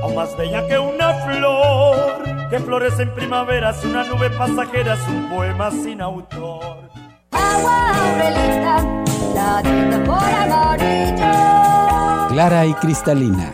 aún 0.03 0.15
más 0.15 0.37
bella 0.37 0.67
que 0.67 0.77
una 0.77 1.13
flor, 1.25 2.49
que 2.49 2.59
florece 2.59 3.01
en 3.03 3.13
primavera, 3.15 3.71
es 3.71 3.83
una 3.83 4.03
nube 4.03 4.29
pasajera, 4.29 4.93
es 4.93 5.07
un 5.07 5.29
poema 5.29 5.71
sin 5.71 6.01
autor. 6.01 6.89
Agua 7.31 7.89
Aurelita, 7.89 8.83
la 9.33 9.63
por 10.05 10.23
amarillo. 10.23 12.27
Clara 12.29 12.65
y 12.65 12.73
cristalina, 12.75 13.53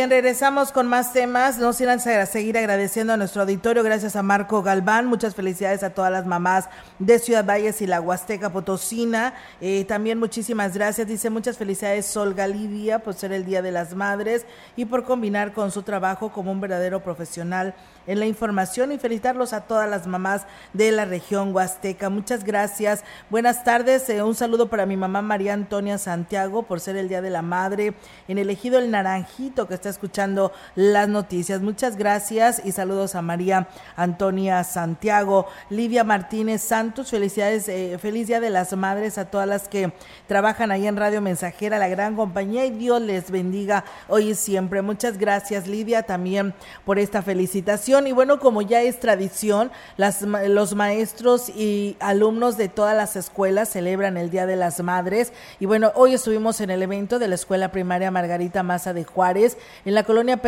Bien, 0.00 0.08
regresamos 0.08 0.72
con 0.72 0.86
más 0.86 1.12
temas. 1.12 1.58
No 1.58 1.74
sin 1.74 1.90
seguir 2.00 2.56
agradeciendo 2.56 3.12
a 3.12 3.18
nuestro 3.18 3.42
auditorio. 3.42 3.82
Gracias 3.82 4.16
a 4.16 4.22
Marco 4.22 4.62
Galván. 4.62 5.04
Muchas 5.04 5.34
felicidades 5.34 5.82
a 5.82 5.90
todas 5.90 6.10
las 6.10 6.24
mamás 6.24 6.70
de 6.98 7.18
Ciudad 7.18 7.44
Valles 7.44 7.82
y 7.82 7.86
la 7.86 8.00
Huasteca 8.00 8.50
Potosina. 8.50 9.34
Eh, 9.60 9.84
también 9.84 10.18
muchísimas 10.18 10.72
gracias. 10.74 11.06
Dice 11.06 11.28
muchas 11.28 11.58
felicidades 11.58 12.06
Sol 12.06 12.32
Galidia 12.32 13.00
por 13.00 13.12
ser 13.12 13.32
el 13.32 13.44
Día 13.44 13.60
de 13.60 13.72
las 13.72 13.94
Madres 13.94 14.46
y 14.74 14.86
por 14.86 15.04
combinar 15.04 15.52
con 15.52 15.70
su 15.70 15.82
trabajo 15.82 16.32
como 16.32 16.50
un 16.50 16.62
verdadero 16.62 17.02
profesional 17.02 17.74
en 18.06 18.18
la 18.18 18.26
información 18.26 18.92
y 18.92 18.98
felicitarlos 18.98 19.52
a 19.52 19.60
todas 19.60 19.88
las 19.88 20.06
mamás 20.06 20.46
de 20.72 20.92
la 20.92 21.04
región 21.04 21.54
Huasteca. 21.54 22.08
Muchas 22.08 22.44
gracias. 22.44 23.04
Buenas 23.28 23.64
tardes. 23.64 24.08
Eh, 24.08 24.22
un 24.22 24.34
saludo 24.34 24.70
para 24.70 24.86
mi 24.86 24.96
mamá 24.96 25.20
María 25.20 25.52
Antonia 25.52 25.98
Santiago 25.98 26.62
por 26.62 26.80
ser 26.80 26.96
el 26.96 27.10
Día 27.10 27.20
de 27.20 27.28
la 27.28 27.42
Madre 27.42 27.92
en 28.28 28.38
el 28.38 28.48
ejido 28.48 28.78
El 28.78 28.90
Naranjito 28.90 29.68
que 29.68 29.74
está 29.74 29.89
escuchando 29.90 30.52
las 30.74 31.08
noticias. 31.08 31.60
Muchas 31.60 31.96
gracias 31.96 32.62
y 32.64 32.72
saludos 32.72 33.14
a 33.14 33.22
María 33.22 33.68
Antonia 33.96 34.64
Santiago. 34.64 35.46
Livia 35.68 36.04
Martínez 36.04 36.62
Santos, 36.62 37.10
felicidades, 37.10 37.68
eh, 37.68 37.98
feliz 38.00 38.28
Día 38.28 38.40
de 38.40 38.50
las 38.50 38.72
Madres 38.74 39.18
a 39.18 39.26
todas 39.26 39.46
las 39.46 39.68
que 39.68 39.92
trabajan 40.26 40.70
ahí 40.70 40.86
en 40.86 40.96
Radio 40.96 41.20
Mensajera, 41.20 41.78
la 41.78 41.88
gran 41.88 42.16
compañía 42.16 42.64
y 42.64 42.70
Dios 42.70 43.02
les 43.02 43.30
bendiga 43.30 43.84
hoy 44.08 44.30
y 44.30 44.34
siempre. 44.34 44.82
Muchas 44.82 45.18
gracias 45.18 45.66
Livia 45.66 46.04
también 46.04 46.54
por 46.84 46.98
esta 46.98 47.22
felicitación 47.22 48.06
y 48.06 48.12
bueno, 48.12 48.38
como 48.40 48.62
ya 48.62 48.82
es 48.82 49.00
tradición, 49.00 49.70
las, 49.96 50.22
los 50.22 50.74
maestros 50.74 51.48
y 51.48 51.96
alumnos 52.00 52.56
de 52.56 52.68
todas 52.68 52.96
las 52.96 53.16
escuelas 53.16 53.68
celebran 53.68 54.16
el 54.16 54.30
Día 54.30 54.46
de 54.46 54.56
las 54.56 54.80
Madres 54.80 55.32
y 55.58 55.66
bueno, 55.66 55.92
hoy 55.94 56.14
estuvimos 56.14 56.60
en 56.60 56.70
el 56.70 56.82
evento 56.82 57.18
de 57.18 57.28
la 57.28 57.34
Escuela 57.34 57.72
Primaria 57.72 58.10
Margarita 58.10 58.62
Maza 58.62 58.92
de 58.92 59.04
Juárez 59.04 59.56
en 59.84 59.94
la 59.94 60.02
colonia 60.02 60.40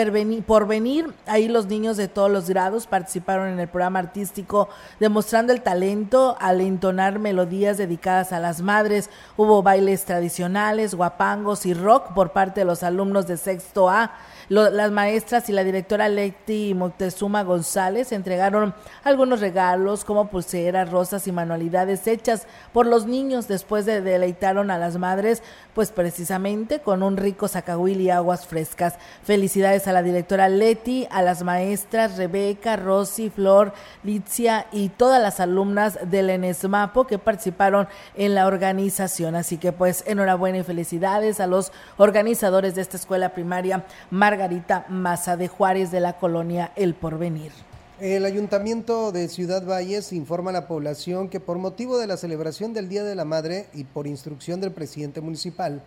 Porvenir. 0.47 1.13
Ahí 1.27 1.49
los 1.49 1.67
niños 1.67 1.97
de 1.97 2.09
todos 2.09 2.31
los 2.31 2.49
grados 2.49 2.87
participaron 2.87 3.49
en 3.49 3.61
el 3.61 3.69
programa 3.69 3.99
artístico 3.99 4.69
demostrando 5.01 5.53
el 5.53 5.63
talento 5.63 6.37
al 6.41 6.61
entonar 6.61 7.19
melodías 7.19 7.79
dedicadas 7.79 8.33
a 8.33 8.41
las 8.41 8.61
madres. 8.61 9.11
Hubo 9.37 9.63
bailes 9.63 10.05
tradicionales, 10.05 10.95
guapangos 10.95 11.67
y 11.67 11.75
rock 11.75 12.13
por 12.13 12.33
parte 12.33 12.61
de 12.61 12.67
los 12.67 12.83
alumnos 12.83 13.27
de 13.27 13.37
sexto 13.37 13.89
A 13.89 14.13
las 14.53 14.91
maestras 14.91 15.49
y 15.49 15.53
la 15.53 15.65
directora 15.65 16.11
Leti 16.11 16.75
Moctezuma 16.75 17.43
González 17.43 18.13
entregaron 18.13 18.75
algunos 19.03 19.41
regalos 19.41 20.05
como 20.05 20.29
pulseras, 20.29 20.91
rosas 20.91 21.27
y 21.27 21.33
manualidades 21.33 22.07
hechas 22.07 22.47
por 22.75 22.85
los 22.85 23.07
niños 23.07 23.49
después 23.49 23.87
de 23.87 24.03
deleitaron 24.03 24.71
a 24.71 24.77
las 24.77 24.99
madres 24.99 25.43
pues 25.75 25.91
precisamente 25.91 26.81
con 26.81 27.03
un 27.03 27.17
rico 27.17 27.49
zacahuil 27.49 28.03
y 28.03 28.11
aguas 28.11 28.47
frescas. 28.47 28.97
Felicidades 29.25 29.89
a 29.89 29.93
la 29.95 30.03
directora 30.03 30.51
Leti, 30.51 31.09
a 31.11 31.23
las 31.23 31.43
maestras 31.43 32.19
Rebeca, 32.19 32.77
Rosy, 32.77 33.31
Flor, 33.31 33.73
Litzia 34.05 34.67
y 34.71 34.91
todas 34.91 35.23
las 35.23 35.41
alumnas 35.41 35.99
del 36.11 36.29
ENESMAPO 36.29 37.07
que 37.07 37.19
participaron 37.19 37.89
en 38.17 38.35
la 38.35 38.47
organización. 38.47 39.35
Así 39.35 39.57
que 39.57 39.73
pues 39.73 40.05
enhorabuena 40.07 40.59
y 40.59 40.63
felicidades 40.63 41.41
a 41.41 41.47
los 41.47 41.73
organizadores 41.97 42.75
de 42.75 42.83
esta 42.83 42.99
escuela 42.99 43.31
primaria 43.31 43.87
Margarita 44.11 44.42
Maza 44.89 45.37
de 45.37 45.49
Juárez 45.49 45.91
de 45.91 46.01
la 46.01 46.15
colonia 46.15 46.73
El 46.75 46.95
Porvenir. 46.95 47.53
El 48.01 48.25
Ayuntamiento 48.25 49.13
de 49.13 49.29
Ciudad 49.29 49.65
Valles 49.65 50.13
informa 50.13 50.51
a 50.51 50.55
la 50.55 50.67
población 50.67 51.29
que 51.29 51.39
por 51.39 51.59
motivo 51.59 51.99
de 51.99 52.09
la 52.09 52.17
celebración 52.17 52.73
del 52.73 52.89
Día 52.89 53.05
de 53.05 53.15
la 53.15 53.25
Madre 53.25 53.67
y 53.73 53.85
por 53.85 54.09
instrucción 54.09 54.61
del 54.61 54.73
presidente 54.73 55.21
municipal, 55.21 55.83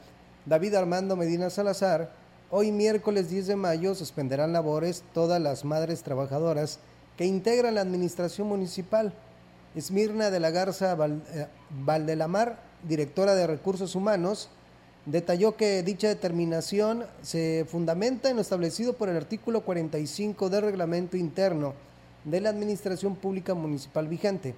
David 0.46 0.76
Armando 0.76 1.18
Medina 1.18 1.50
Salazar, 1.50 2.14
hoy 2.50 2.72
miércoles 2.72 3.30
10 3.30 3.48
de 3.48 3.56
mayo 3.58 3.96
suspenderán 3.96 4.54
labores 4.54 5.04
todas 5.14 5.42
las 5.42 5.66
madres 5.66 6.04
trabajadoras 6.04 6.80
que 7.18 7.26
integran 7.26 7.76
la 7.76 7.82
administración 7.82 8.48
municipal. 8.48 9.12
Esmirna 9.76 10.32
de 10.32 10.40
la 10.40 10.52
Garza 10.52 10.96
eh, 11.34 11.48
Valdelamar, 11.84 12.60
directora 12.88 13.36
de 13.36 13.48
Recursos 13.48 13.96
Humanos, 13.96 14.50
detalló 15.06 15.56
que 15.56 15.84
dicha 15.84 16.08
determinación 16.08 17.06
se 17.22 17.66
fundamenta 17.70 18.30
en 18.30 18.38
lo 18.38 18.42
establecido 18.42 18.94
por 18.94 19.10
el 19.10 19.18
artículo 19.18 19.62
45 19.62 20.50
del 20.50 20.64
reglamento 20.64 21.16
interno 21.18 21.74
de 22.24 22.42
la 22.42 22.50
Administración 22.50 23.16
Pública 23.16 23.54
Municipal 23.54 24.08
vigente. 24.08 24.56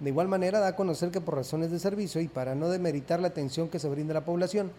De 0.00 0.10
igual 0.10 0.26
manera, 0.26 0.58
da 0.58 0.68
a 0.68 0.76
conocer 0.76 1.10
que 1.10 1.20
por 1.20 1.36
razones 1.36 1.70
de 1.70 1.78
servicio 1.78 2.20
y 2.20 2.26
para 2.26 2.56
no 2.56 2.68
demeritar 2.68 3.20
la 3.20 3.28
atención 3.28 3.68
que 3.68 3.78
se 3.78 3.88
brinda 3.88 4.12
a 4.12 4.20
la 4.20 4.24
población, 4.24 4.72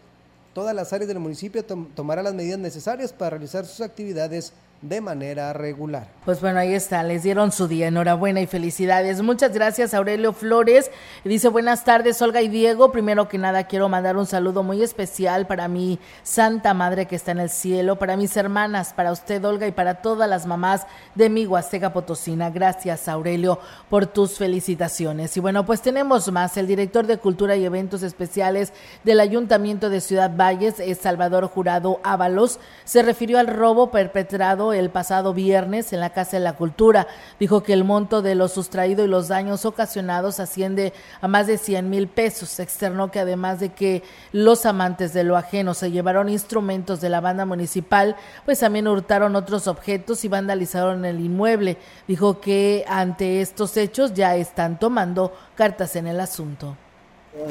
todas 0.53 0.76
las 0.76 0.91
áreas 0.91 1.07
del 1.07 1.20
municipio 1.20 1.63
tomarán 1.63 2.26
las 2.26 2.34
medidas 2.34 2.59
necesarias 2.59 3.13
para 3.13 3.32
realizar 3.32 3.66
sus 3.66 3.82
actividades 3.82 4.51
de 4.82 5.02
manera 5.02 5.52
regular. 5.54 6.08
Pues 6.26 6.42
bueno, 6.42 6.60
ahí 6.60 6.74
está, 6.74 7.04
les 7.04 7.24
dieron 7.24 7.52
su 7.52 7.68
día, 7.68 7.88
enhorabuena 7.88 8.42
y 8.42 8.48
felicidades. 8.48 9.22
Muchas 9.22 9.54
gracias 9.54 9.94
Aurelio 9.94 10.34
Flores. 10.34 10.92
Dice 11.24 11.50
buenas 11.50 11.84
tardes 11.84 12.22
Olga 12.22 12.42
y 12.42 12.48
Diego. 12.48 12.92
Primero 12.92 13.28
que 13.28 13.38
nada 13.38 13.66
quiero 13.66 13.90
mandar 13.90 14.18
un 14.18 14.26
saludo 14.26 14.64
muy 14.64 14.82
especial 14.82 15.48
para 15.48 15.68
mi 15.68 16.00
Santa 16.24 16.74
Madre 16.74 17.06
que 17.06 17.16
está 17.16 17.32
en 17.32 17.40
el 17.40 17.50
cielo, 17.50 17.98
para 17.98 18.18
mis 18.18 18.36
hermanas, 18.38 18.94
para 18.94 19.12
usted 19.12 19.44
Olga 19.46 19.68
y 19.68 19.72
para 19.72 20.02
todas 20.02 20.30
las 20.30 20.46
mamás 20.46 20.88
de 21.14 21.30
mi 21.30 21.46
Huasteca 21.46 21.94
Potosina. 21.94 22.50
Gracias 22.50 23.08
Aurelio 23.08 23.60
por 23.90 24.08
tus 24.08 24.38
felicitaciones. 24.38 25.38
Y 25.38 25.40
bueno, 25.40 25.66
pues 25.66 25.82
tenemos 25.82 26.32
más. 26.32 26.58
El 26.58 26.68
director 26.68 27.06
de 27.06 27.18
Cultura 27.18 27.56
y 27.56 27.66
Eventos 27.66 28.04
Especiales 28.04 28.74
del 29.04 29.20
Ayuntamiento 29.20 29.90
de 29.90 30.02
Ciudad 30.02 30.36
Valles, 30.36 30.76
Salvador 31.00 31.48
Jurado 31.48 32.00
Ábalos, 32.04 32.60
se 32.84 33.04
refirió 33.04 33.38
al 33.38 33.48
robo 33.48 33.92
perpetrado 33.92 34.64
el 34.74 34.89
pasado 34.89 35.34
viernes 35.34 35.93
en 35.93 35.99
la 35.99 36.11
Casa 36.11 36.38
de 36.38 36.43
la 36.43 36.53
Cultura. 36.53 37.07
Dijo 37.39 37.63
que 37.63 37.74
el 37.74 37.84
monto 37.84 38.22
de 38.22 38.36
lo 38.36 38.47
sustraído 38.47 39.03
y 39.03 39.07
los 39.07 39.28
daños 39.28 39.66
ocasionados 39.66 40.39
asciende 40.39 40.93
a 41.22 41.28
más 41.28 41.47
de 41.47 41.57
100 41.57 41.89
mil 41.89 42.07
pesos. 42.07 42.59
Externó 42.59 43.11
que 43.11 43.20
además 43.20 43.59
de 43.59 43.70
que 43.70 44.03
los 44.32 44.66
amantes 44.66 45.13
de 45.13 45.24
lo 45.24 45.38
ajeno 45.38 45.74
se 45.74 45.91
llevaron 45.91 46.30
instrumentos 46.30 47.01
de 47.01 47.09
la 47.09 47.22
banda 47.22 47.45
municipal, 47.45 48.16
pues 48.45 48.59
también 48.59 48.88
hurtaron 48.88 49.36
otros 49.36 49.68
objetos 49.68 50.24
y 50.26 50.28
vandalizaron 50.28 51.05
el 51.05 51.20
inmueble. 51.20 51.78
Dijo 52.07 52.39
que 52.39 52.86
ante 52.88 53.41
estos 53.41 53.78
hechos 53.78 54.13
ya 54.13 54.36
están 54.36 54.80
tomando 54.80 55.34
cartas 55.55 55.95
en 55.95 56.07
el 56.07 56.20
asunto 56.20 56.78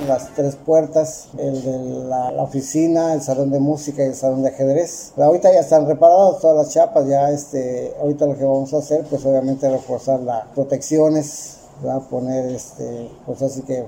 las 0.06 0.34
tres 0.34 0.56
puertas, 0.56 1.28
el 1.38 1.62
de 1.62 2.08
la, 2.08 2.42
oficina, 2.42 3.14
el 3.14 3.22
salón 3.22 3.50
de 3.50 3.60
música 3.60 4.02
y 4.02 4.08
el 4.08 4.14
salón 4.14 4.42
de 4.42 4.48
ajedrez. 4.48 5.12
ahorita 5.16 5.52
ya 5.52 5.60
están 5.60 5.86
reparadas 5.86 6.40
todas 6.40 6.56
las 6.56 6.74
chapas, 6.74 7.06
ya 7.06 7.30
este, 7.30 7.94
ahorita 8.00 8.26
lo 8.26 8.36
que 8.36 8.44
vamos 8.44 8.72
a 8.74 8.78
hacer, 8.78 9.04
pues 9.08 9.24
obviamente 9.24 9.68
reforzar 9.68 10.20
las 10.20 10.46
protecciones, 10.48 11.58
va 11.84 12.00
poner 12.00 12.46
este, 12.46 13.10
pues 13.26 13.42
así 13.42 13.62
que 13.62 13.84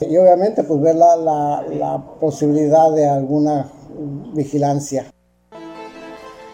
y 0.00 0.16
obviamente 0.18 0.62
pues 0.64 0.80
ver 0.80 0.96
la, 0.96 1.16
la, 1.16 1.64
la 1.70 2.04
posibilidad 2.20 2.92
de 2.92 3.06
alguna 3.06 3.70
vigilancia. 4.34 5.06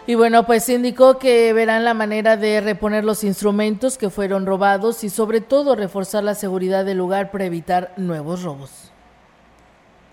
Y 0.05 0.17
bueno, 0.17 0.45
pues 0.47 0.69
indicó 0.69 1.19
que 1.19 1.53
verán 1.53 1.85
la 1.85 1.95
manera 1.95 2.37
de 2.37 2.61
reponer 2.61 3.05
los 3.05 3.23
instrumentos 3.23 3.99
que 3.99 4.11
fueron 4.11 4.47
robados 4.47 5.05
y 5.05 5.11
sobre 5.11 5.41
todo 5.41 5.77
reforzar 5.77 6.25
la 6.25 6.35
seguridad 6.35 6.85
del 6.85 6.99
lugar 6.99 7.31
para 7.31 7.45
evitar 7.45 7.93
nuevos 7.97 8.43
robos. 8.43 8.91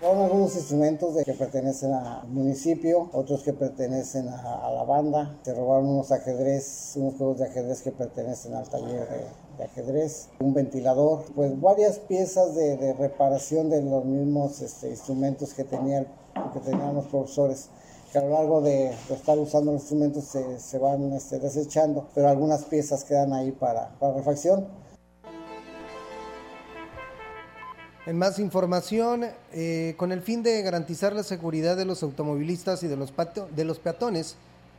Son 0.00 0.16
algunos 0.16 0.54
instrumentos 0.54 1.16
que 1.24 1.34
pertenecen 1.34 1.92
al 1.92 2.28
municipio, 2.28 3.10
otros 3.12 3.42
que 3.42 3.52
pertenecen 3.52 4.28
a, 4.28 4.70
la 4.70 4.84
banda. 4.84 5.36
Se 5.42 5.52
robaron 5.52 5.88
unos 5.88 6.12
ajedrez, 6.12 6.92
unos 6.94 7.16
juegos 7.16 7.38
de 7.38 7.46
ajedrez 7.46 7.82
que 7.82 7.90
pertenecen 7.90 8.54
al 8.54 8.68
taller 8.68 9.08
de, 9.58 9.64
ajedrez, 9.64 10.28
un 10.38 10.54
ventilador, 10.54 11.24
pues 11.34 11.60
varias 11.60 11.98
piezas 11.98 12.54
de, 12.54 12.94
reparación 12.94 13.68
de 13.68 13.82
los 13.82 14.04
mismos 14.04 14.62
este, 14.62 14.88
instrumentos 14.88 15.52
que, 15.52 15.64
tenía, 15.64 16.06
que 16.54 16.60
tenían 16.60 16.94
los 16.94 17.06
profesores 17.06 17.68
que 18.12 18.18
a 18.18 18.22
lo 18.22 18.30
largo 18.30 18.60
de, 18.60 18.90
estar 19.10 19.38
usando 19.38 19.72
los 19.72 19.82
instrumentos 19.82 20.24
se, 20.24 20.78
van 20.78 21.12
este, 21.12 21.38
desechando, 21.38 22.08
pero 22.14 22.28
algunas 22.28 22.64
piezas 22.64 23.04
quedan 23.04 23.32
ahí 23.32 23.52
para, 23.52 23.90
refacción. 24.16 24.66
En 28.06 28.18
más 28.18 28.38
información, 28.38 29.26
eh, 29.52 29.94
con 29.96 30.10
el 30.10 30.22
fin 30.22 30.42
de 30.42 30.62
garantizar 30.62 31.12
la 31.12 31.22
seguridad 31.22 31.76
de 31.76 31.84
los 31.84 32.02
automovilistas 32.02 32.82
y 32.82 32.88
de 32.88 32.96
los, 32.96 33.12
de 33.54 33.64
los 33.64 33.78
peatones, 33.78 34.36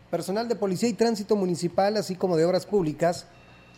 personal 0.10 0.50
de 0.50 0.56
Policía 0.56 0.90
y 0.90 0.94
Tránsito 0.94 1.38
Municipal, 1.38 1.96
así 1.96 2.16
como 2.16 2.36
de 2.36 2.44
Obras 2.44 2.66
Públicas, 2.66 3.28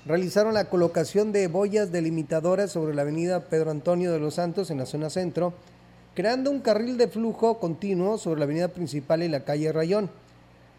realizaron 0.06 0.56
la 0.56 0.70
colocación 0.70 1.32
de 1.32 1.48
boyas 1.48 1.92
delimitadoras 1.92 2.72
sobre 2.72 2.96
la 2.96 3.04
avenida 3.04 3.42
Pedro 3.42 3.70
Antonio 3.70 4.12
de 4.12 4.20
los 4.20 4.36
Santos 4.36 4.72
en 4.72 4.80
la 4.80 4.88
zona 4.88 5.12
centro, 5.12 5.54
creando 6.14 6.52
un 6.52 6.60
carril 6.60 6.98
de 6.98 7.08
flujo 7.08 7.60
continuo 7.60 8.18
sobre 8.18 8.40
la 8.40 8.46
avenida 8.46 8.68
principal 8.68 9.24
y 9.24 9.30
la 9.30 9.44
calle 9.44 9.72
Rayón. 9.72 10.12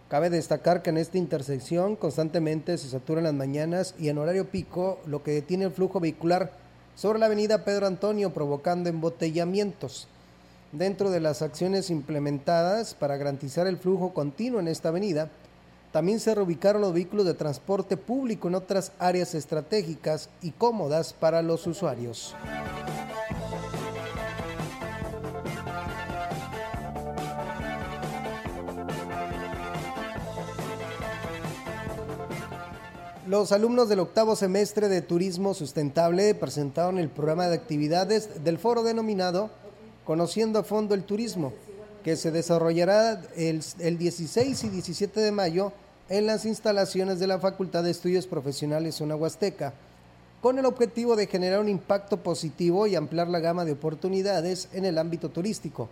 Cabe 0.09 0.31
destacar 0.31 0.83
que 0.83 0.91
en 0.91 0.97
esta 0.99 1.19
intersección 1.19 1.97
constantemente 1.97 2.79
se 2.79 2.89
satura 2.89 3.19
en 3.19 3.25
las 3.25 3.35
mañanas 3.35 3.95
y 3.99 4.11
en 4.11 4.19
horario 4.19 4.49
pico, 4.49 5.01
lo 5.07 5.25
que 5.25 5.33
detiene 5.33 5.65
el 5.65 5.73
flujo 5.73 5.99
vehicular 5.99 6.53
sobre 6.95 7.19
la 7.19 7.27
avenida 7.27 7.65
Pedro 7.65 7.89
Antonio, 7.89 8.33
provocando 8.33 8.89
embotellamientos. 8.89 10.07
Dentro 10.71 11.11
de 11.11 11.19
las 11.19 11.43
acciones 11.43 11.91
implementadas 11.91 12.95
para 12.95 13.17
garantizar 13.17 13.67
el 13.67 13.79
flujo 13.79 14.15
continuo 14.15 14.61
en 14.61 14.69
esta 14.69 14.91
avenida, 14.91 15.31
También 15.95 16.19
se 16.19 16.35
reubicaron 16.35 16.83
los 16.83 16.93
vehículos 16.93 17.25
de 17.25 17.35
transporte 17.35 17.97
público 17.97 18.49
en 18.49 18.57
otras 18.57 18.91
áreas 18.99 19.33
estratégicas 19.37 20.29
y 20.43 20.51
cómodas 20.51 21.13
para 21.13 21.41
los 21.41 21.69
usuarios. 21.69 22.35
Los 33.35 33.51
alumnos 33.51 33.89
del 33.89 33.99
octavo 33.99 34.37
semestre 34.37 34.89
de 34.89 35.03
Turismo 35.03 35.55
Sustentable 35.55 36.37
presentaron 36.37 37.01
el 37.01 37.09
programa 37.09 37.49
de 37.49 37.57
actividades 37.57 38.45
del 38.45 38.59
foro 38.59 38.85
denominado 38.85 39.51
Conociendo 40.05 40.61
a 40.61 40.63
fondo 40.63 40.95
el 40.95 41.03
turismo, 41.03 41.53
que 42.05 42.15
se 42.15 42.31
desarrollará 42.31 43.21
el, 43.35 43.99
16 43.99 44.63
y 44.63 44.69
17 44.69 45.19
de 45.19 45.33
mayo 45.33 45.73
en 46.09 46.27
las 46.27 46.45
instalaciones 46.45 47.19
de 47.19 47.27
la 47.27 47.41
Facultad 47.41 47.83
de 47.83 47.91
Estudios 47.91 48.29
Profesionales 48.29 48.95
Zona 48.95 49.17
Huasteca, 49.17 49.75
con 50.41 50.61
el 50.61 50.65
objetivo 50.67 51.17
de 51.17 51.27
generar 51.27 51.59
un 51.59 51.69
impacto 51.69 52.19
positivo 52.19 52.87
y 52.87 52.95
ampliar 52.95 53.27
la 53.27 53.41
gama 53.41 53.65
de 53.65 53.73
oportunidades 53.73 54.69
en 54.73 54.85
el 54.85 54.97
ámbito 54.97 55.29
turístico. 55.31 55.89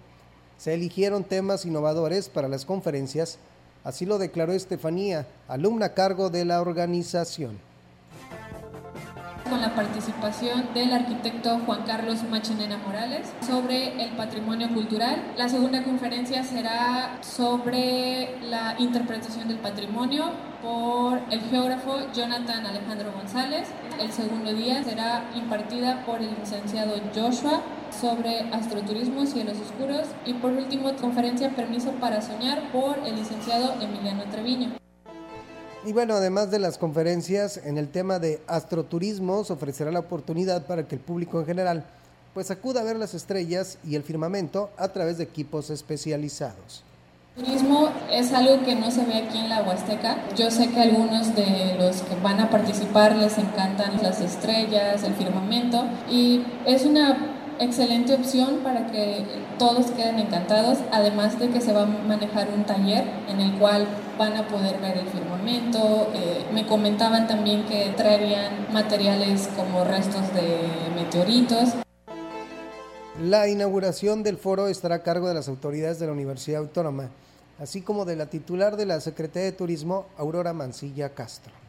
Se 0.59 0.75
eligieron 0.75 1.25
temas 1.25 1.67
innovadores 1.67 2.29
para 2.29 2.47
las 2.47 2.65
conferencias 2.65 3.41
Así 3.85 4.07
lo 4.07 4.19
declaró 4.19 4.53
Estefanía, 4.53 5.27
alumna 5.49 5.87
a 5.87 5.95
cargo 5.95 6.31
de 6.31 6.45
la 6.45 6.61
organización. 6.61 7.59
Con 9.53 9.61
la 9.61 9.75
participación 9.75 10.73
del 10.73 10.95
arquitecto 10.95 11.59
Juan 11.67 11.83
Carlos 11.83 12.23
Machinena 12.23 12.79
Morales 12.79 13.31
sobre 13.47 14.03
el 14.03 14.13
patrimonio 14.13 14.67
cultural. 14.73 15.23
La 15.37 15.47
segunda 15.47 15.85
conferencia 15.85 16.43
será 16.43 17.19
sobre 17.21 18.41
la 18.41 18.77
interpretación 18.79 19.49
del 19.49 19.59
patrimonio 19.59 20.31
por 20.63 21.21
el 21.31 21.43
geógrafo 21.43 21.99
Jonathan 22.15 22.65
Alejandro 22.65 23.13
González. 23.13 23.69
El 24.01 24.11
segundo 24.11 24.55
día 24.55 24.83
será 24.83 25.25
impartida 25.35 26.03
por 26.07 26.23
el 26.23 26.31
licenciado 26.41 26.95
Joshua 27.15 27.61
sobre 27.91 28.49
astroturismo, 28.55 29.27
cielos 29.27 29.59
oscuros 29.61 30.09
y 30.25 30.33
por 30.33 30.53
último 30.53 30.95
conferencia 30.95 31.51
Permiso 31.51 31.91
para 32.01 32.23
soñar 32.23 32.73
por 32.73 33.01
el 33.07 33.17
licenciado 33.17 33.75
Emiliano 33.83 34.23
Treviño. 34.31 34.71
Y 35.85 35.93
bueno, 35.93 36.15
además 36.15 36.53
de 36.53 36.61
las 36.61 36.79
conferencias 36.79 37.57
en 37.57 37.77
el 37.77 37.89
tema 37.89 38.21
de 38.21 38.41
astroturismo, 38.47 39.43
se 39.43 39.53
ofrecerá 39.53 39.91
la 39.91 39.99
oportunidad 39.99 40.65
para 40.67 40.87
que 40.87 40.95
el 40.95 41.01
público 41.01 41.41
en 41.41 41.47
general 41.47 41.85
pues 42.35 42.51
acuda 42.53 42.81
a 42.81 42.85
ver 42.85 42.97
las 42.97 43.15
estrellas 43.15 43.79
y 43.85 43.97
el 43.97 44.05
firmamento 44.05 44.71
a 44.79 44.89
través 44.89 45.19
de 45.19 45.25
equipos 45.25 45.71
especializados. 45.71 46.85
Turismo 47.35 47.89
es 48.11 48.33
algo 48.33 48.63
que 48.65 48.75
no 48.75 48.91
se 48.91 49.05
ve 49.05 49.15
aquí 49.15 49.39
en 49.39 49.49
la 49.49 49.63
Huasteca. 49.63 50.19
Yo 50.37 50.51
sé 50.51 50.69
que 50.69 50.81
algunos 50.81 51.35
de 51.35 51.77
los 51.79 52.03
que 52.03 52.15
van 52.23 52.41
a 52.41 52.51
participar 52.51 53.17
les 53.17 53.39
encantan 53.39 54.03
las 54.03 54.21
estrellas, 54.21 55.03
el 55.03 55.15
firmamento 55.15 55.85
y 56.11 56.45
es 56.65 56.85
una 56.85 57.32
excelente 57.59 58.15
opción 58.15 58.59
para 58.63 58.87
que 58.91 59.25
todos 59.59 59.91
queden 59.93 60.19
encantados, 60.19 60.79
además 60.91 61.39
de 61.39 61.51
que 61.51 61.61
se 61.61 61.73
va 61.73 61.83
a 61.83 61.87
manejar 61.87 62.49
un 62.55 62.65
taller 62.65 63.05
en 63.29 63.41
el 63.41 63.59
cual 63.59 63.87
van 64.19 64.37
a 64.37 64.49
poder 64.49 64.79
ver 64.81 64.99
el 64.99 65.07
firmamento. 65.07 66.11
Eh, 66.15 66.45
me 66.53 66.67
comentaban 66.67 67.29
también 67.29 67.65
que 67.65 67.93
traerían 67.97 68.73
materiales 68.73 69.49
como 69.57 69.85
restos 69.85 70.33
de 70.35 70.69
meteoritos. 70.95 71.71
La 73.21 73.49
inauguración 73.49 74.23
del 74.23 74.37
foro 74.37 74.69
estará 74.69 74.97
a 74.97 75.03
cargo 75.03 75.29
de 75.29 75.35
las 75.35 75.49
autoridades 75.49 75.99
de 75.99 76.07
la 76.07 76.13
Universidad 76.13 76.61
Autónoma, 76.61 77.11
así 77.61 77.83
como 77.83 78.05
de 78.05 78.17
la 78.17 78.27
titular 78.27 78.77
de 78.77 78.87
la 78.87 79.01
Secretaría 79.01 79.51
de 79.51 79.53
Turismo, 79.53 80.07
Aurora 80.17 80.53
Mancilla 80.53 81.11
Castro. 81.11 81.62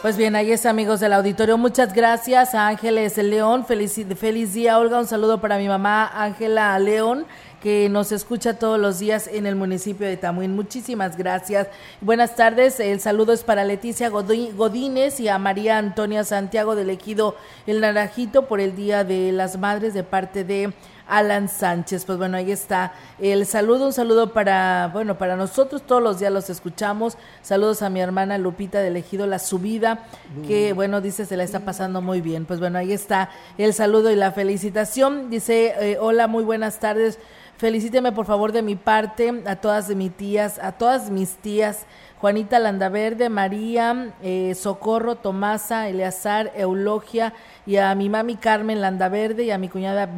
Pues 0.00 0.16
bien, 0.16 0.36
ahí 0.36 0.52
es 0.52 0.64
amigos 0.64 1.00
del 1.00 1.12
auditorio. 1.12 1.58
Muchas 1.58 1.92
gracias 1.92 2.54
a 2.54 2.68
Ángeles 2.68 3.16
León. 3.16 3.66
Feliz, 3.66 4.00
feliz 4.16 4.54
día, 4.54 4.78
Olga. 4.78 5.00
Un 5.00 5.08
saludo 5.08 5.40
para 5.40 5.58
mi 5.58 5.66
mamá 5.66 6.08
Ángela 6.14 6.78
León, 6.78 7.26
que 7.62 7.88
nos 7.88 8.12
escucha 8.12 8.58
todos 8.58 8.78
los 8.78 8.98
días 8.98 9.28
en 9.28 9.46
el 9.46 9.56
municipio 9.56 10.06
de 10.06 10.16
Tamuín. 10.16 10.54
Muchísimas 10.54 11.16
gracias. 11.16 11.68
Buenas 12.00 12.36
tardes. 12.36 12.78
El 12.80 13.00
saludo 13.00 13.32
es 13.32 13.42
para 13.42 13.64
Leticia 13.64 14.08
Godínez 14.10 15.20
y 15.20 15.28
a 15.28 15.38
María 15.38 15.78
Antonia 15.78 16.24
Santiago 16.24 16.76
del 16.76 16.90
Ejido 16.90 17.36
El 17.66 17.80
Naranjito 17.80 18.46
por 18.46 18.60
el 18.60 18.76
Día 18.76 19.04
de 19.04 19.32
las 19.32 19.58
Madres 19.58 19.94
de 19.94 20.04
parte 20.04 20.44
de 20.44 20.72
Alan 21.08 21.48
Sánchez. 21.48 22.04
Pues 22.04 22.18
bueno, 22.18 22.36
ahí 22.36 22.52
está 22.52 22.92
el 23.18 23.46
saludo, 23.46 23.86
un 23.86 23.92
saludo 23.92 24.32
para, 24.32 24.90
bueno, 24.92 25.18
para 25.18 25.34
nosotros 25.34 25.82
todos 25.82 26.02
los 26.02 26.20
días 26.20 26.32
los 26.32 26.50
escuchamos. 26.50 27.16
Saludos 27.42 27.82
a 27.82 27.90
mi 27.90 28.00
hermana 28.00 28.38
Lupita 28.38 28.80
de 28.80 28.88
Elegido 28.88 29.26
La 29.26 29.38
Subida, 29.38 30.06
que 30.46 30.72
bueno, 30.74 31.00
dice 31.00 31.26
se 31.26 31.36
la 31.36 31.42
está 31.42 31.60
pasando 31.60 32.02
muy 32.02 32.20
bien. 32.20 32.44
Pues 32.44 32.60
bueno, 32.60 32.78
ahí 32.78 32.92
está 32.92 33.30
el 33.56 33.74
saludo 33.74 34.10
y 34.10 34.16
la 34.16 34.30
felicitación. 34.30 35.30
Dice, 35.30 35.74
eh, 35.80 35.98
hola, 35.98 36.28
muy 36.28 36.44
buenas 36.44 36.78
tardes. 36.78 37.18
Felicíteme 37.58 38.12
por 38.12 38.24
favor 38.24 38.52
de 38.52 38.62
mi 38.62 38.76
parte 38.76 39.42
a 39.44 39.56
todas 39.56 39.88
mis 39.88 40.12
tías, 40.12 40.60
a 40.60 40.70
todas 40.70 41.10
mis 41.10 41.38
tías 41.38 41.86
Juanita 42.20 42.60
Landaverde, 42.60 43.30
María, 43.30 44.14
eh, 44.22 44.54
Socorro, 44.54 45.16
Tomasa, 45.16 45.88
Eleazar, 45.88 46.52
Eulogia 46.54 47.34
y 47.66 47.78
a 47.78 47.92
mi 47.96 48.08
mami 48.08 48.36
Carmen 48.36 48.80
Landaverde 48.80 49.42
y 49.42 49.50
a 49.50 49.58
mi 49.58 49.68
cuñada 49.68 50.08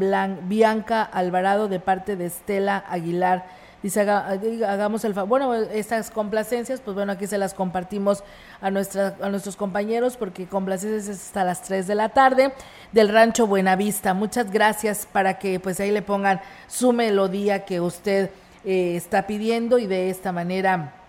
Bianca 0.43 1.03
Alvarado 1.03 1.69
de 1.69 1.81
parte 1.81 2.15
de 2.15 2.27
Estela 2.27 2.85
Aguilar. 2.87 3.47
Dice, 3.83 4.01
hagamos 4.03 5.05
el 5.05 5.15
favor. 5.15 5.29
Bueno, 5.29 5.55
estas 5.55 6.11
complacencias, 6.11 6.81
pues 6.81 6.95
bueno, 6.95 7.13
aquí 7.13 7.27
se 7.27 7.39
las 7.39 7.55
compartimos 7.55 8.23
a, 8.61 8.71
nuestra, 8.71 9.17
a 9.23 9.31
nuestros 9.31 9.57
compañeros 9.57 10.19
porque 10.19 10.47
complacencias 10.47 11.09
es 11.09 11.27
hasta 11.27 11.45
las 11.45 11.63
3 11.63 11.87
de 11.87 11.95
la 11.95 12.11
tarde 12.11 12.53
del 12.93 13.09
Rancho 13.09 13.47
Buenavista. 13.47 14.13
Muchas 14.13 14.51
gracias 14.51 15.07
para 15.11 15.39
que 15.39 15.61
pues 15.61 15.81
ahí 15.81 15.91
le 15.91 16.03
pongan 16.03 16.43
su 16.67 16.93
melodía 16.93 17.65
que 17.65 17.81
usted 17.81 18.31
eh, 18.65 18.97
está 18.97 19.27
pidiendo 19.27 19.79
y 19.79 19.87
de 19.87 20.11
esta 20.11 20.33
manera 20.33 21.00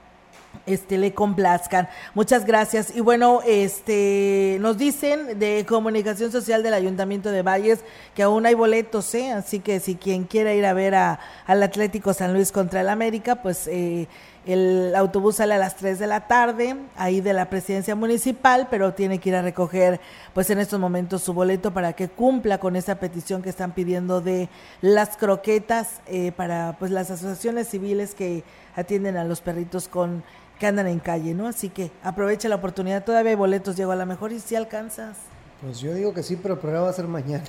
este 0.66 0.98
le 0.98 1.14
complazcan. 1.14 1.90
Muchas 2.14 2.46
gracias. 2.46 2.96
Y 2.96 3.02
bueno, 3.02 3.42
este 3.46 4.58
nos 4.60 4.78
dicen 4.78 5.40
de 5.40 5.66
Comunicación 5.68 6.32
Social 6.32 6.64
del 6.64 6.74
Ayuntamiento 6.74 7.32
de 7.32 7.42
Valles 7.42 7.80
que 8.16 8.24
aún 8.24 8.46
hay 8.46 8.54
boletos, 8.54 9.14
¿eh? 9.16 9.32
así 9.32 9.60
que 9.60 9.80
si 9.80 9.96
quien 9.96 10.26
quiera 10.26 10.54
ir 10.54 10.66
a 10.66 10.74
ver 10.74 10.96
a, 10.96 11.20
al 11.46 11.64
Atlético 11.64 12.14
San 12.14 12.34
Luis 12.34 12.52
contra 12.52 12.82
el 12.82 12.90
América, 12.90 13.42
pues 13.42 13.68
eh, 13.68 14.08
el 14.46 14.96
autobús 14.96 15.36
sale 15.36 15.54
a 15.54 15.58
las 15.58 15.76
3 15.76 16.00
de 16.00 16.08
la 16.08 16.28
tarde, 16.28 16.76
ahí 16.96 17.22
de 17.22 17.34
la 17.34 17.50
presidencia 17.50 17.96
municipal, 17.96 18.68
pero 18.72 18.94
tiene 18.94 19.20
que 19.20 19.30
ir 19.30 19.36
a 19.36 19.42
recoger, 19.42 20.00
pues 20.34 20.50
en 20.50 20.60
estos 20.60 20.80
momentos, 20.80 21.22
su 21.22 21.34
boleto 21.34 21.72
para 21.72 21.94
que 21.94 22.10
cumpla 22.10 22.58
con 22.58 22.76
esa 22.76 22.96
petición 22.96 23.42
que 23.42 23.50
están 23.50 23.74
pidiendo 23.74 24.22
de 24.22 24.50
las 24.82 25.18
croquetas 25.18 26.02
eh, 26.08 26.32
para 26.32 26.76
pues 26.80 26.92
las 26.92 27.12
asociaciones 27.12 27.68
civiles 27.68 28.16
que 28.16 28.44
atienden 28.76 29.18
a 29.18 29.24
los 29.24 29.42
perritos 29.42 29.88
con 29.88 30.24
que 30.60 30.68
andan 30.68 30.88
en 30.88 31.00
calle, 31.00 31.34
¿no? 31.34 31.48
Así 31.48 31.70
que 31.70 31.92
aprovecha 32.04 32.48
la 32.48 32.56
oportunidad, 32.56 33.04
todavía 33.04 33.32
hay 33.32 33.36
boletos, 33.36 33.76
Diego, 33.76 33.92
a 33.92 33.96
lo 33.96 34.06
mejor 34.06 34.32
y 34.32 34.40
si 34.40 34.56
alcanzas. 34.56 35.18
Pues 35.62 35.80
yo 35.80 35.94
digo 35.94 36.14
que 36.14 36.24
sí, 36.24 36.36
pero 36.36 36.56
el 36.56 36.60
programa 36.60 36.86
va 36.86 36.92
a 36.92 36.94
ser 36.94 37.08
mañana. 37.08 37.44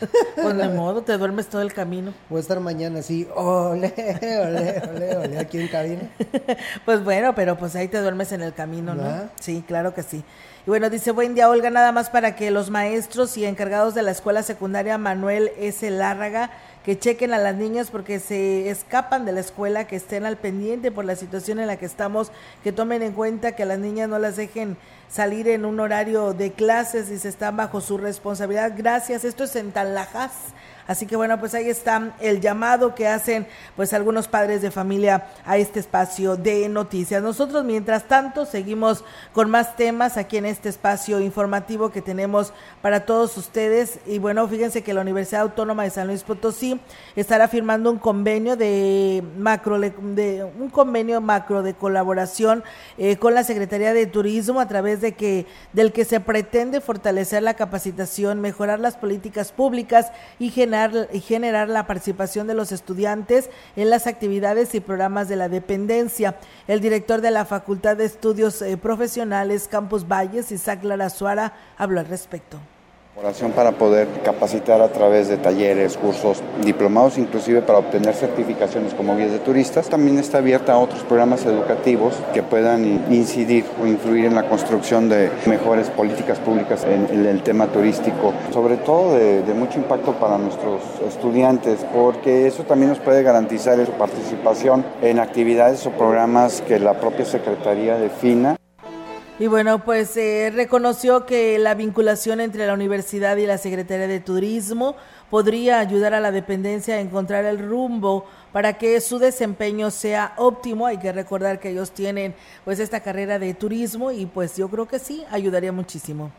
Pues 0.36 0.56
de 0.56 0.68
modo, 0.68 1.02
te 1.02 1.16
duermes 1.18 1.48
todo 1.48 1.62
el 1.62 1.72
camino. 1.72 2.14
Voy 2.28 2.38
a 2.38 2.40
estar 2.40 2.60
mañana 2.60 3.00
así, 3.00 3.28
ole, 3.34 3.92
ole, 3.96 4.82
ole, 4.90 5.16
ole, 5.16 5.38
aquí 5.38 5.60
en 5.60 5.68
cabina. 5.68 6.02
Pues 6.84 7.02
bueno, 7.04 7.34
pero 7.34 7.56
pues 7.58 7.74
ahí 7.76 7.88
te 7.88 8.00
duermes 8.00 8.32
en 8.32 8.42
el 8.42 8.54
camino, 8.54 8.94
¿no? 8.94 9.28
Sí, 9.40 9.64
claro 9.66 9.94
que 9.94 10.02
sí. 10.02 10.24
Y 10.66 10.70
bueno, 10.70 10.90
dice, 10.90 11.12
buen 11.12 11.34
día, 11.34 11.48
Olga, 11.48 11.70
nada 11.70 11.92
más 11.92 12.10
para 12.10 12.36
que 12.36 12.50
los 12.50 12.70
maestros 12.70 13.36
y 13.36 13.44
encargados 13.44 13.94
de 13.94 14.02
la 14.02 14.10
escuela 14.10 14.42
secundaria 14.42 14.98
Manuel 14.98 15.50
S. 15.58 15.90
Lárraga 15.90 16.50
que 16.88 16.98
chequen 16.98 17.34
a 17.34 17.38
las 17.38 17.54
niñas 17.54 17.90
porque 17.90 18.18
se 18.18 18.70
escapan 18.70 19.26
de 19.26 19.32
la 19.32 19.40
escuela, 19.40 19.86
que 19.86 19.94
estén 19.94 20.24
al 20.24 20.38
pendiente 20.38 20.90
por 20.90 21.04
la 21.04 21.16
situación 21.16 21.58
en 21.58 21.66
la 21.66 21.76
que 21.76 21.84
estamos, 21.84 22.32
que 22.64 22.72
tomen 22.72 23.02
en 23.02 23.12
cuenta 23.12 23.52
que 23.52 23.64
a 23.64 23.66
las 23.66 23.78
niñas 23.78 24.08
no 24.08 24.18
las 24.18 24.36
dejen 24.36 24.78
salir 25.06 25.48
en 25.48 25.66
un 25.66 25.80
horario 25.80 26.32
de 26.32 26.50
clases 26.50 27.10
y 27.10 27.18
se 27.18 27.28
están 27.28 27.58
bajo 27.58 27.82
su 27.82 27.98
responsabilidad. 27.98 28.72
Gracias, 28.74 29.26
esto 29.26 29.44
es 29.44 29.54
en 29.56 29.70
Tanlajas. 29.70 30.32
Así 30.88 31.04
que 31.04 31.16
bueno, 31.16 31.38
pues 31.38 31.52
ahí 31.52 31.68
está 31.68 32.14
el 32.18 32.40
llamado 32.40 32.94
que 32.94 33.06
hacen 33.06 33.46
pues 33.76 33.92
algunos 33.92 34.26
padres 34.26 34.62
de 34.62 34.70
familia 34.70 35.26
a 35.44 35.58
este 35.58 35.80
espacio 35.80 36.34
de 36.38 36.66
noticias. 36.70 37.22
Nosotros 37.22 37.62
mientras 37.62 38.08
tanto 38.08 38.46
seguimos 38.46 39.04
con 39.34 39.50
más 39.50 39.76
temas 39.76 40.16
aquí 40.16 40.38
en 40.38 40.46
este 40.46 40.70
espacio 40.70 41.20
informativo 41.20 41.90
que 41.90 42.00
tenemos 42.00 42.54
para 42.80 43.04
todos 43.04 43.36
ustedes 43.36 43.98
y 44.06 44.18
bueno, 44.18 44.48
fíjense 44.48 44.82
que 44.82 44.94
la 44.94 45.02
Universidad 45.02 45.42
Autónoma 45.42 45.82
de 45.82 45.90
San 45.90 46.06
Luis 46.06 46.22
Potosí 46.22 46.80
estará 47.16 47.48
firmando 47.48 47.90
un 47.90 47.98
convenio 47.98 48.56
de 48.56 49.22
macro 49.36 49.78
de 49.78 50.50
un 50.58 50.70
convenio 50.70 51.20
macro 51.20 51.62
de 51.62 51.74
colaboración 51.74 52.64
eh, 52.96 53.18
con 53.18 53.34
la 53.34 53.44
Secretaría 53.44 53.92
de 53.92 54.06
Turismo 54.06 54.58
a 54.58 54.68
través 54.68 55.02
de 55.02 55.12
que 55.12 55.44
del 55.74 55.92
que 55.92 56.06
se 56.06 56.20
pretende 56.20 56.80
fortalecer 56.80 57.42
la 57.42 57.52
capacitación, 57.52 58.40
mejorar 58.40 58.80
las 58.80 58.96
políticas 58.96 59.52
públicas 59.52 60.12
y 60.38 60.48
generar 60.48 60.77
generar, 60.78 61.08
generar 61.20 61.68
la 61.68 61.86
participación 61.86 62.46
de 62.46 62.54
los 62.54 62.72
estudiantes 62.72 63.50
en 63.76 63.90
las 63.90 64.06
actividades 64.06 64.74
y 64.74 64.80
programas 64.80 65.28
de 65.28 65.36
la 65.36 65.48
dependencia. 65.48 66.36
El 66.66 66.80
director 66.80 67.20
de 67.20 67.30
la 67.30 67.44
Facultad 67.44 67.96
de 67.96 68.04
Estudios 68.04 68.62
eh, 68.62 68.76
Profesionales 68.76 69.68
Campus 69.68 70.06
Valles, 70.06 70.52
Isaac 70.52 70.84
Lara 70.84 71.10
Suara, 71.10 71.54
habló 71.76 72.00
al 72.00 72.06
respecto 72.06 72.58
para 73.54 73.72
poder 73.72 74.06
capacitar 74.24 74.80
a 74.80 74.88
través 74.88 75.28
de 75.28 75.36
talleres, 75.36 75.96
cursos, 75.96 76.42
diplomados, 76.64 77.18
inclusive 77.18 77.62
para 77.62 77.80
obtener 77.80 78.14
certificaciones 78.14 78.94
como 78.94 79.16
guías 79.16 79.32
de 79.32 79.38
turistas. 79.38 79.88
También 79.88 80.18
está 80.18 80.38
abierta 80.38 80.72
a 80.72 80.78
otros 80.78 81.02
programas 81.02 81.44
educativos 81.44 82.14
que 82.32 82.42
puedan 82.42 82.84
incidir 83.12 83.64
o 83.82 83.86
influir 83.86 84.26
en 84.26 84.34
la 84.34 84.48
construcción 84.48 85.08
de 85.08 85.30
mejores 85.46 85.90
políticas 85.90 86.38
públicas 86.38 86.84
en, 86.84 87.26
el 87.26 87.42
tema 87.42 87.66
turístico, 87.66 88.32
sobre 88.52 88.76
todo 88.76 89.14
de, 89.14 89.42
de, 89.42 89.54
mucho 89.54 89.78
impacto 89.78 90.12
para 90.12 90.38
nuestros 90.38 90.80
estudiantes, 91.06 91.84
porque 91.92 92.46
eso 92.46 92.62
también 92.62 92.90
nos 92.90 93.00
puede 93.00 93.22
garantizar 93.22 93.84
su 93.84 93.92
participación 93.92 94.84
en 95.02 95.18
actividades 95.18 95.84
o 95.86 95.90
programas 95.90 96.62
que 96.62 96.78
la 96.78 96.94
propia 97.00 97.24
Secretaría 97.24 97.96
defina 97.96 98.57
y 99.40 99.46
bueno, 99.46 99.84
pues 99.84 100.16
eh, 100.16 100.50
reconoció 100.52 101.24
que 101.24 101.58
la 101.58 101.74
vinculación 101.74 102.40
entre 102.40 102.66
la 102.66 102.74
universidad 102.74 103.36
y 103.36 103.46
la 103.46 103.56
Secretaría 103.56 104.08
de 104.08 104.18
Turismo 104.18 104.96
podría 105.30 105.78
ayudar 105.78 106.12
a 106.12 106.20
la 106.20 106.32
dependencia 106.32 106.96
a 106.96 107.00
encontrar 107.00 107.44
el 107.44 107.58
rumbo 107.58 108.24
para 108.52 108.78
que 108.78 109.00
su 109.00 109.18
desempeño 109.20 109.92
sea 109.92 110.34
óptimo. 110.38 110.86
Hay 110.86 110.98
que 110.98 111.12
recordar 111.12 111.60
que 111.60 111.70
ellos 111.70 111.92
tienen 111.92 112.34
pues 112.64 112.80
esta 112.80 113.00
carrera 113.00 113.38
de 113.38 113.54
turismo 113.54 114.10
y 114.10 114.26
pues 114.26 114.56
yo 114.56 114.68
creo 114.68 114.88
que 114.88 114.98
sí, 114.98 115.24
ayudaría 115.30 115.70
muchísimo 115.70 116.32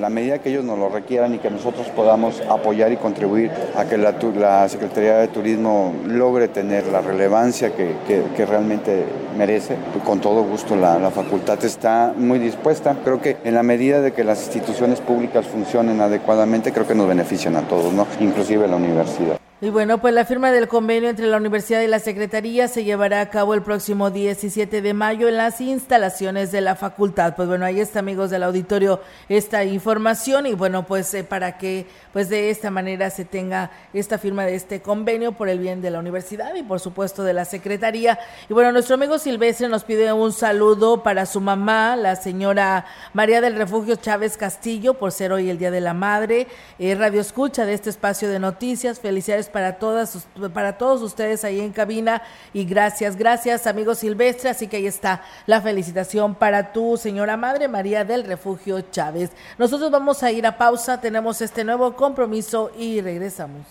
la 0.00 0.10
medida 0.10 0.40
que 0.40 0.50
ellos 0.50 0.64
nos 0.64 0.78
lo 0.78 0.88
requieran 0.88 1.34
y 1.34 1.38
que 1.38 1.50
nosotros 1.50 1.88
podamos 1.88 2.42
apoyar 2.48 2.92
y 2.92 2.96
contribuir 2.96 3.50
a 3.76 3.84
que 3.84 3.96
la, 3.96 4.68
Secretaría 4.68 5.18
de 5.18 5.28
Turismo 5.28 5.94
logre 6.06 6.48
tener 6.48 6.86
la 6.88 7.00
relevancia 7.00 7.72
que, 7.74 8.46
realmente 8.46 9.04
merece, 9.36 9.76
con 10.04 10.20
todo 10.20 10.42
gusto 10.42 10.76
la, 10.76 10.98
la, 10.98 11.10
facultad 11.10 11.64
está 11.64 12.12
muy 12.16 12.38
dispuesta. 12.38 12.96
Creo 13.04 13.20
que 13.20 13.36
en 13.44 13.54
la 13.54 13.62
medida 13.62 14.00
de 14.00 14.12
que 14.12 14.24
las 14.24 14.44
instituciones 14.44 15.00
públicas 15.00 15.46
funcionen 15.46 16.00
adecuadamente, 16.00 16.72
creo 16.72 16.86
que 16.86 16.94
nos 16.94 17.08
benefician 17.08 17.56
a 17.56 17.62
todos, 17.62 17.92
¿no? 17.92 18.06
inclusive 18.20 18.66
la 18.66 18.76
universidad. 18.76 19.38
Y 19.58 19.70
bueno, 19.70 20.02
pues 20.02 20.12
la 20.12 20.26
firma 20.26 20.52
del 20.52 20.68
convenio 20.68 21.08
entre 21.08 21.28
la 21.28 21.38
Universidad 21.38 21.80
y 21.80 21.86
la 21.86 21.98
Secretaría 21.98 22.68
se 22.68 22.84
llevará 22.84 23.22
a 23.22 23.30
cabo 23.30 23.54
el 23.54 23.62
próximo 23.62 24.10
17 24.10 24.82
de 24.82 24.92
mayo 24.92 25.28
en 25.28 25.38
las 25.38 25.62
instalaciones 25.62 26.52
de 26.52 26.60
la 26.60 26.76
facultad. 26.76 27.34
Pues 27.36 27.48
bueno, 27.48 27.64
ahí 27.64 27.80
está, 27.80 28.00
amigos 28.00 28.28
del 28.28 28.42
auditorio, 28.42 29.00
esta 29.30 29.64
información 29.64 30.46
y 30.46 30.52
bueno, 30.52 30.86
pues 30.86 31.14
eh, 31.14 31.24
para 31.24 31.56
que 31.56 31.86
pues 32.12 32.28
de 32.28 32.50
esta 32.50 32.70
manera 32.70 33.08
se 33.08 33.24
tenga 33.24 33.70
esta 33.94 34.18
firma 34.18 34.44
de 34.44 34.56
este 34.56 34.82
convenio 34.82 35.32
por 35.32 35.48
el 35.48 35.58
bien 35.58 35.80
de 35.80 35.90
la 35.90 36.00
universidad 36.00 36.54
y 36.54 36.62
por 36.62 36.78
supuesto 36.78 37.24
de 37.24 37.32
la 37.32 37.46
Secretaría. 37.46 38.18
Y 38.50 38.52
bueno, 38.52 38.72
nuestro 38.72 38.96
amigo 38.96 39.18
Silvestre 39.18 39.70
nos 39.70 39.84
pide 39.84 40.12
un 40.12 40.34
saludo 40.34 41.02
para 41.02 41.24
su 41.24 41.40
mamá, 41.40 41.96
la 41.96 42.16
señora 42.16 42.84
María 43.14 43.40
del 43.40 43.56
Refugio 43.56 43.96
Chávez 43.96 44.36
Castillo, 44.36 44.94
por 44.94 45.12
ser 45.12 45.32
hoy 45.32 45.48
el 45.48 45.56
Día 45.56 45.70
de 45.70 45.80
la 45.80 45.94
Madre, 45.94 46.46
eh, 46.78 46.94
radio 46.94 47.22
escucha 47.22 47.64
de 47.64 47.72
este 47.72 47.88
espacio 47.88 48.28
de 48.28 48.38
noticias. 48.38 49.00
Felicidades 49.00 49.45
para 49.48 49.78
todas, 49.78 50.26
para 50.52 50.78
todos 50.78 51.02
ustedes 51.02 51.44
ahí 51.44 51.60
en 51.60 51.72
cabina 51.72 52.22
y 52.52 52.64
gracias, 52.64 53.16
gracias 53.16 53.66
amigo 53.66 53.94
Silvestre, 53.94 54.50
así 54.50 54.68
que 54.68 54.78
ahí 54.78 54.86
está 54.86 55.22
la 55.46 55.60
felicitación 55.60 56.34
para 56.34 56.72
tu 56.72 56.96
señora 56.96 57.36
madre 57.36 57.68
María 57.68 58.04
del 58.04 58.24
Refugio 58.24 58.80
Chávez. 58.80 59.30
Nosotros 59.58 59.90
vamos 59.90 60.22
a 60.22 60.32
ir 60.32 60.46
a 60.46 60.58
pausa, 60.58 61.00
tenemos 61.00 61.40
este 61.40 61.64
nuevo 61.64 61.94
compromiso 61.94 62.70
y 62.78 63.00
regresamos. 63.00 63.66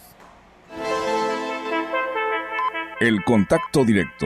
El 3.00 3.24
contacto 3.24 3.84
directo 3.84 4.26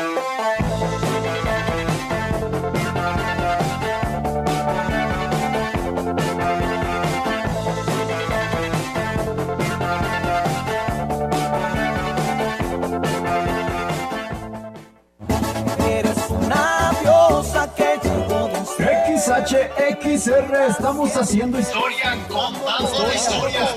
XR, 19.47 20.69
estamos 20.69 21.15
haciendo 21.17 21.59
historia, 21.59 22.15
contando 22.27 23.07
la 23.07 23.15
historia. 23.15 23.75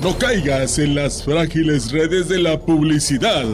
No 0.00 0.18
caigas 0.18 0.78
en 0.78 0.94
las 0.94 1.22
frágiles 1.22 1.92
redes 1.92 2.28
de 2.28 2.38
la 2.38 2.58
publicidad. 2.58 3.44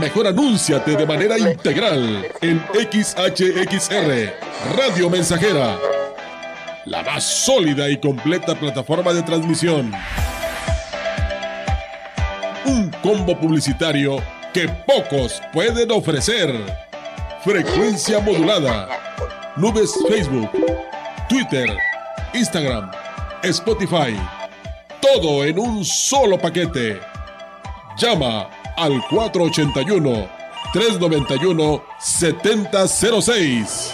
Mejor 0.00 0.26
anúnciate 0.26 0.96
de 0.96 1.06
manera 1.06 1.38
integral 1.38 2.26
en 2.40 2.60
XHXR, 2.72 4.32
Radio 4.76 5.08
Mensajera, 5.08 5.78
la 6.84 7.02
más 7.04 7.22
sólida 7.22 7.88
y 7.88 8.00
completa 8.00 8.58
plataforma 8.58 9.12
de 9.12 9.22
transmisión 9.22 9.92
un 12.64 12.90
combo 13.02 13.38
publicitario 13.38 14.16
que 14.52 14.68
pocos 14.86 15.40
pueden 15.52 15.90
ofrecer. 15.90 16.54
Frecuencia 17.44 18.20
modulada. 18.20 18.88
Nubes 19.56 19.92
Facebook, 20.08 20.50
Twitter, 21.28 21.76
Instagram, 22.32 22.90
Spotify. 23.42 24.16
Todo 25.00 25.44
en 25.44 25.58
un 25.58 25.84
solo 25.84 26.38
paquete. 26.38 27.00
Llama 27.98 28.48
al 28.76 29.02
481 29.10 30.28
391 30.72 31.84
7006. 32.00 33.93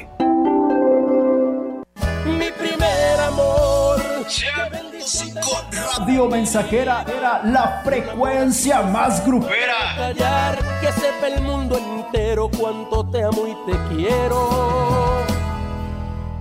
Radio 6.11 6.27
Mensajera 6.27 7.05
era 7.07 7.41
la 7.41 7.81
frecuencia 7.85 8.81
más 8.81 9.25
grupera. 9.25 9.95
Callar, 9.95 10.57
que 10.81 10.91
sepa 10.91 11.27
el 11.27 11.41
mundo 11.41 11.77
entero 11.77 12.49
cuánto 12.49 13.09
te 13.09 13.23
amo 13.23 13.47
y 13.47 13.55
te 13.65 13.77
quiero, 13.95 15.25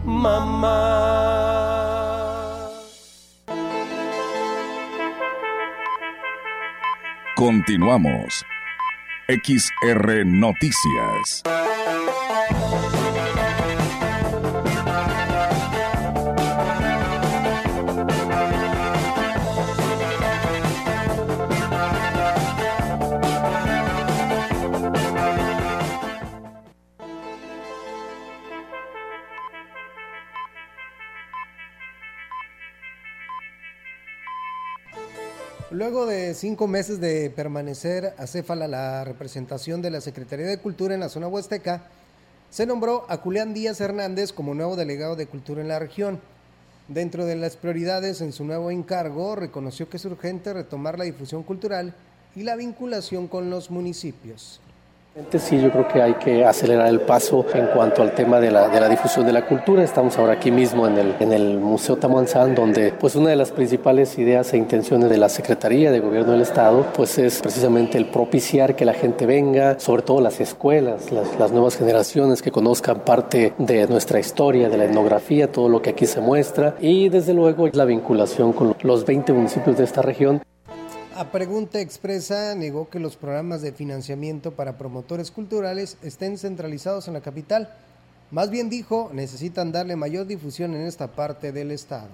mamá. 0.05 1.21
Continuamos. 7.37 8.45
XR 9.29 10.27
Noticias. 10.27 11.45
Luego 35.73 36.05
de 36.05 36.35
cinco 36.35 36.67
meses 36.67 37.01
de 37.01 37.31
permanecer 37.31 38.13
acéfala 38.19 38.67
la 38.67 39.05
representación 39.05 39.81
de 39.81 39.91
la 39.91 40.01
Secretaría 40.01 40.47
de 40.47 40.59
Cultura 40.59 40.95
en 40.95 41.01
la 41.01 41.09
zona 41.09 41.29
huasteca, 41.29 41.85
se 42.51 42.67
nombró 42.67 43.07
a 43.09 43.19
Julián 43.19 43.55
Díaz 43.55 43.81
Hernández 43.81 44.33
como 44.33 44.53
nuevo 44.53 44.75
delegado 44.75 45.15
de 45.15 45.29
Cultura 45.29 45.61
en 45.61 45.69
la 45.69 45.79
región. 45.79 46.21
Dentro 46.89 47.25
de 47.25 47.37
las 47.37 47.57
prioridades 47.57 48.21
en 48.21 48.33
su 48.33 48.45
nuevo 48.45 48.73
encargo, 48.73 49.37
reconoció 49.37 49.89
que 49.89 49.99
es 49.99 50.05
urgente 50.05 50.53
retomar 50.53 50.99
la 50.99 51.05
difusión 51.05 51.45
cultural 51.45 51.95
y 52.35 52.43
la 52.43 52.57
vinculación 52.57 53.29
con 53.29 53.49
los 53.49 53.71
municipios. 53.71 54.61
Sí, 55.39 55.61
yo 55.61 55.73
creo 55.73 55.89
que 55.89 56.01
hay 56.01 56.15
que 56.15 56.45
acelerar 56.45 56.87
el 56.87 57.01
paso 57.01 57.45
en 57.53 57.67
cuanto 57.67 58.01
al 58.01 58.15
tema 58.15 58.39
de 58.39 58.53
la, 58.53 58.69
de 58.69 58.81
la 58.81 58.89
difusión 58.89 59.27
de 59.27 59.33
la 59.33 59.45
cultura. 59.45 59.83
Estamos 59.83 60.17
ahora 60.17 60.35
aquí 60.35 60.53
mismo 60.53 60.87
en 60.87 60.99
el, 60.99 61.17
en 61.19 61.33
el 61.33 61.59
Museo 61.59 61.97
Tamanzán, 61.97 62.55
donde 62.55 62.93
pues 62.93 63.17
una 63.17 63.31
de 63.31 63.35
las 63.35 63.51
principales 63.51 64.17
ideas 64.19 64.53
e 64.53 64.57
intenciones 64.57 65.11
de 65.11 65.19
la 65.19 65.29
Secretaría 65.29 65.91
de 65.91 65.99
Gobierno 65.99 66.31
del 66.31 66.43
Estado 66.43 66.87
pues 66.95 67.19
es 67.19 67.41
precisamente 67.41 67.99
el 67.99 68.07
propiciar 68.07 68.77
que 68.77 68.85
la 68.85 68.95
gente 68.95 69.27
venga, 69.27 69.81
sobre 69.81 70.03
todo 70.03 70.21
las 70.21 70.41
escuelas, 70.41 71.11
las, 71.11 71.37
las 71.41 71.51
nuevas 71.51 71.77
generaciones 71.77 72.41
que 72.41 72.53
conozcan 72.53 73.01
parte 73.01 73.53
de 73.59 73.89
nuestra 73.89 74.21
historia, 74.21 74.69
de 74.69 74.77
la 74.77 74.85
etnografía, 74.85 75.51
todo 75.51 75.69
lo 75.69 75.83
que 75.83 75.91
aquí 75.91 76.07
se 76.07 76.21
muestra 76.21 76.77
y 76.81 77.09
desde 77.09 77.35
luego 77.35 77.69
la 77.73 77.85
vinculación 77.85 78.53
con 78.53 78.77
los 78.83 79.05
20 79.05 79.33
municipios 79.33 79.77
de 79.77 79.83
esta 79.83 80.03
región 80.03 80.41
a 81.21 81.31
pregunta 81.31 81.81
expresa, 81.81 82.55
negó 82.55 82.89
que 82.89 82.99
los 82.99 83.17
programas 83.17 83.61
de 83.61 83.73
financiamiento 83.73 84.53
para 84.53 84.79
promotores 84.79 85.31
culturales 85.31 85.99
estén 86.03 86.39
centralizados 86.39 87.09
en 87.09 87.13
la 87.13 87.21
capital. 87.21 87.75
Más 88.31 88.49
bien 88.49 88.71
dijo, 88.71 89.11
necesitan 89.13 89.71
darle 89.71 89.97
mayor 89.97 90.27
difusión 90.27 90.75
en 90.75 90.87
esta 90.87 91.09
parte 91.09 91.53
del 91.53 91.73
estado. 91.73 92.09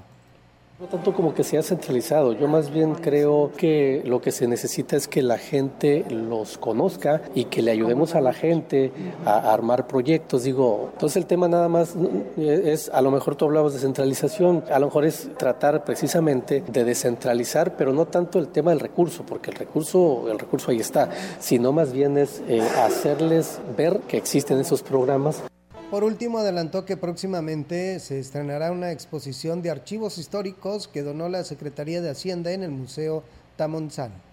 No 0.79 0.89
tanto 0.89 1.15
como 1.15 1.33
que 1.33 1.43
sea 1.43 1.63
centralizado, 1.63 2.35
yo 2.35 2.49
más 2.49 2.71
bien 2.71 2.97
creo 2.97 3.51
que 3.57 4.03
lo 4.05 4.21
que 4.21 4.31
se 4.31 4.47
necesita 4.47 4.95
es 4.95 5.09
que 5.09 5.23
la 5.23 5.39
gente 5.39 6.05
los 6.11 6.59
conozca 6.59 7.23
y 7.35 7.47
que 7.47 7.63
le 7.63 7.71
ayudemos 7.71 8.15
a 8.15 8.21
la 8.21 8.35
gente 8.35 8.93
a 9.25 9.55
armar 9.55 9.87
proyectos. 9.87 10.43
Digo, 10.43 10.91
entonces 10.93 11.17
el 11.17 11.25
tema 11.25 11.49
nada 11.49 11.71
más 11.71 11.95
es, 12.37 12.91
a 12.91 13.01
lo 13.01 13.11
mejor 13.11 13.37
tú 13.37 13.47
hablabas 13.47 13.73
de 13.73 13.79
centralización, 13.79 14.65
a 14.71 14.79
lo 14.79 14.89
mejor 14.89 15.07
es 15.07 15.31
tratar 15.39 15.83
precisamente 15.83 16.63
de 16.69 16.85
descentralizar, 16.85 17.75
pero 17.75 17.95
no 17.95 18.05
tanto 18.05 18.39
el 18.39 18.49
tema 18.49 18.73
del 18.73 18.81
recurso, 18.81 19.25
porque 19.27 19.53
el 19.53 19.57
recurso, 19.57 20.31
el 20.31 20.39
recurso 20.39 20.73
ahí 20.73 20.81
está, 20.81 21.09
sino 21.41 21.73
más 21.73 21.95
bien 21.95 22.19
es 22.19 22.43
eh, 22.49 22.61
hacerles 22.61 23.61
ver 23.79 24.01
que 24.01 24.19
existen 24.19 24.61
esos 24.61 24.83
programas. 24.83 25.43
Por 25.91 26.03
último, 26.03 26.39
adelantó 26.39 26.85
que 26.85 26.97
próximamente 26.97 28.01
se 28.01 28.19
estrenará 28.19 28.73
una 28.73 28.91
exposición 28.91 29.63
de 29.63 29.71
archivos 29.71 30.19
históricos 30.19 30.89
que 30.89 31.05
donó 31.05 31.29
la 31.29 31.45
Secretaría 31.45 32.03
de 32.03 32.11
Hacienda 32.11 32.51
en 32.51 32.65
el 32.65 32.73
Museo 32.73 33.23
Tamonzán. 33.57 34.26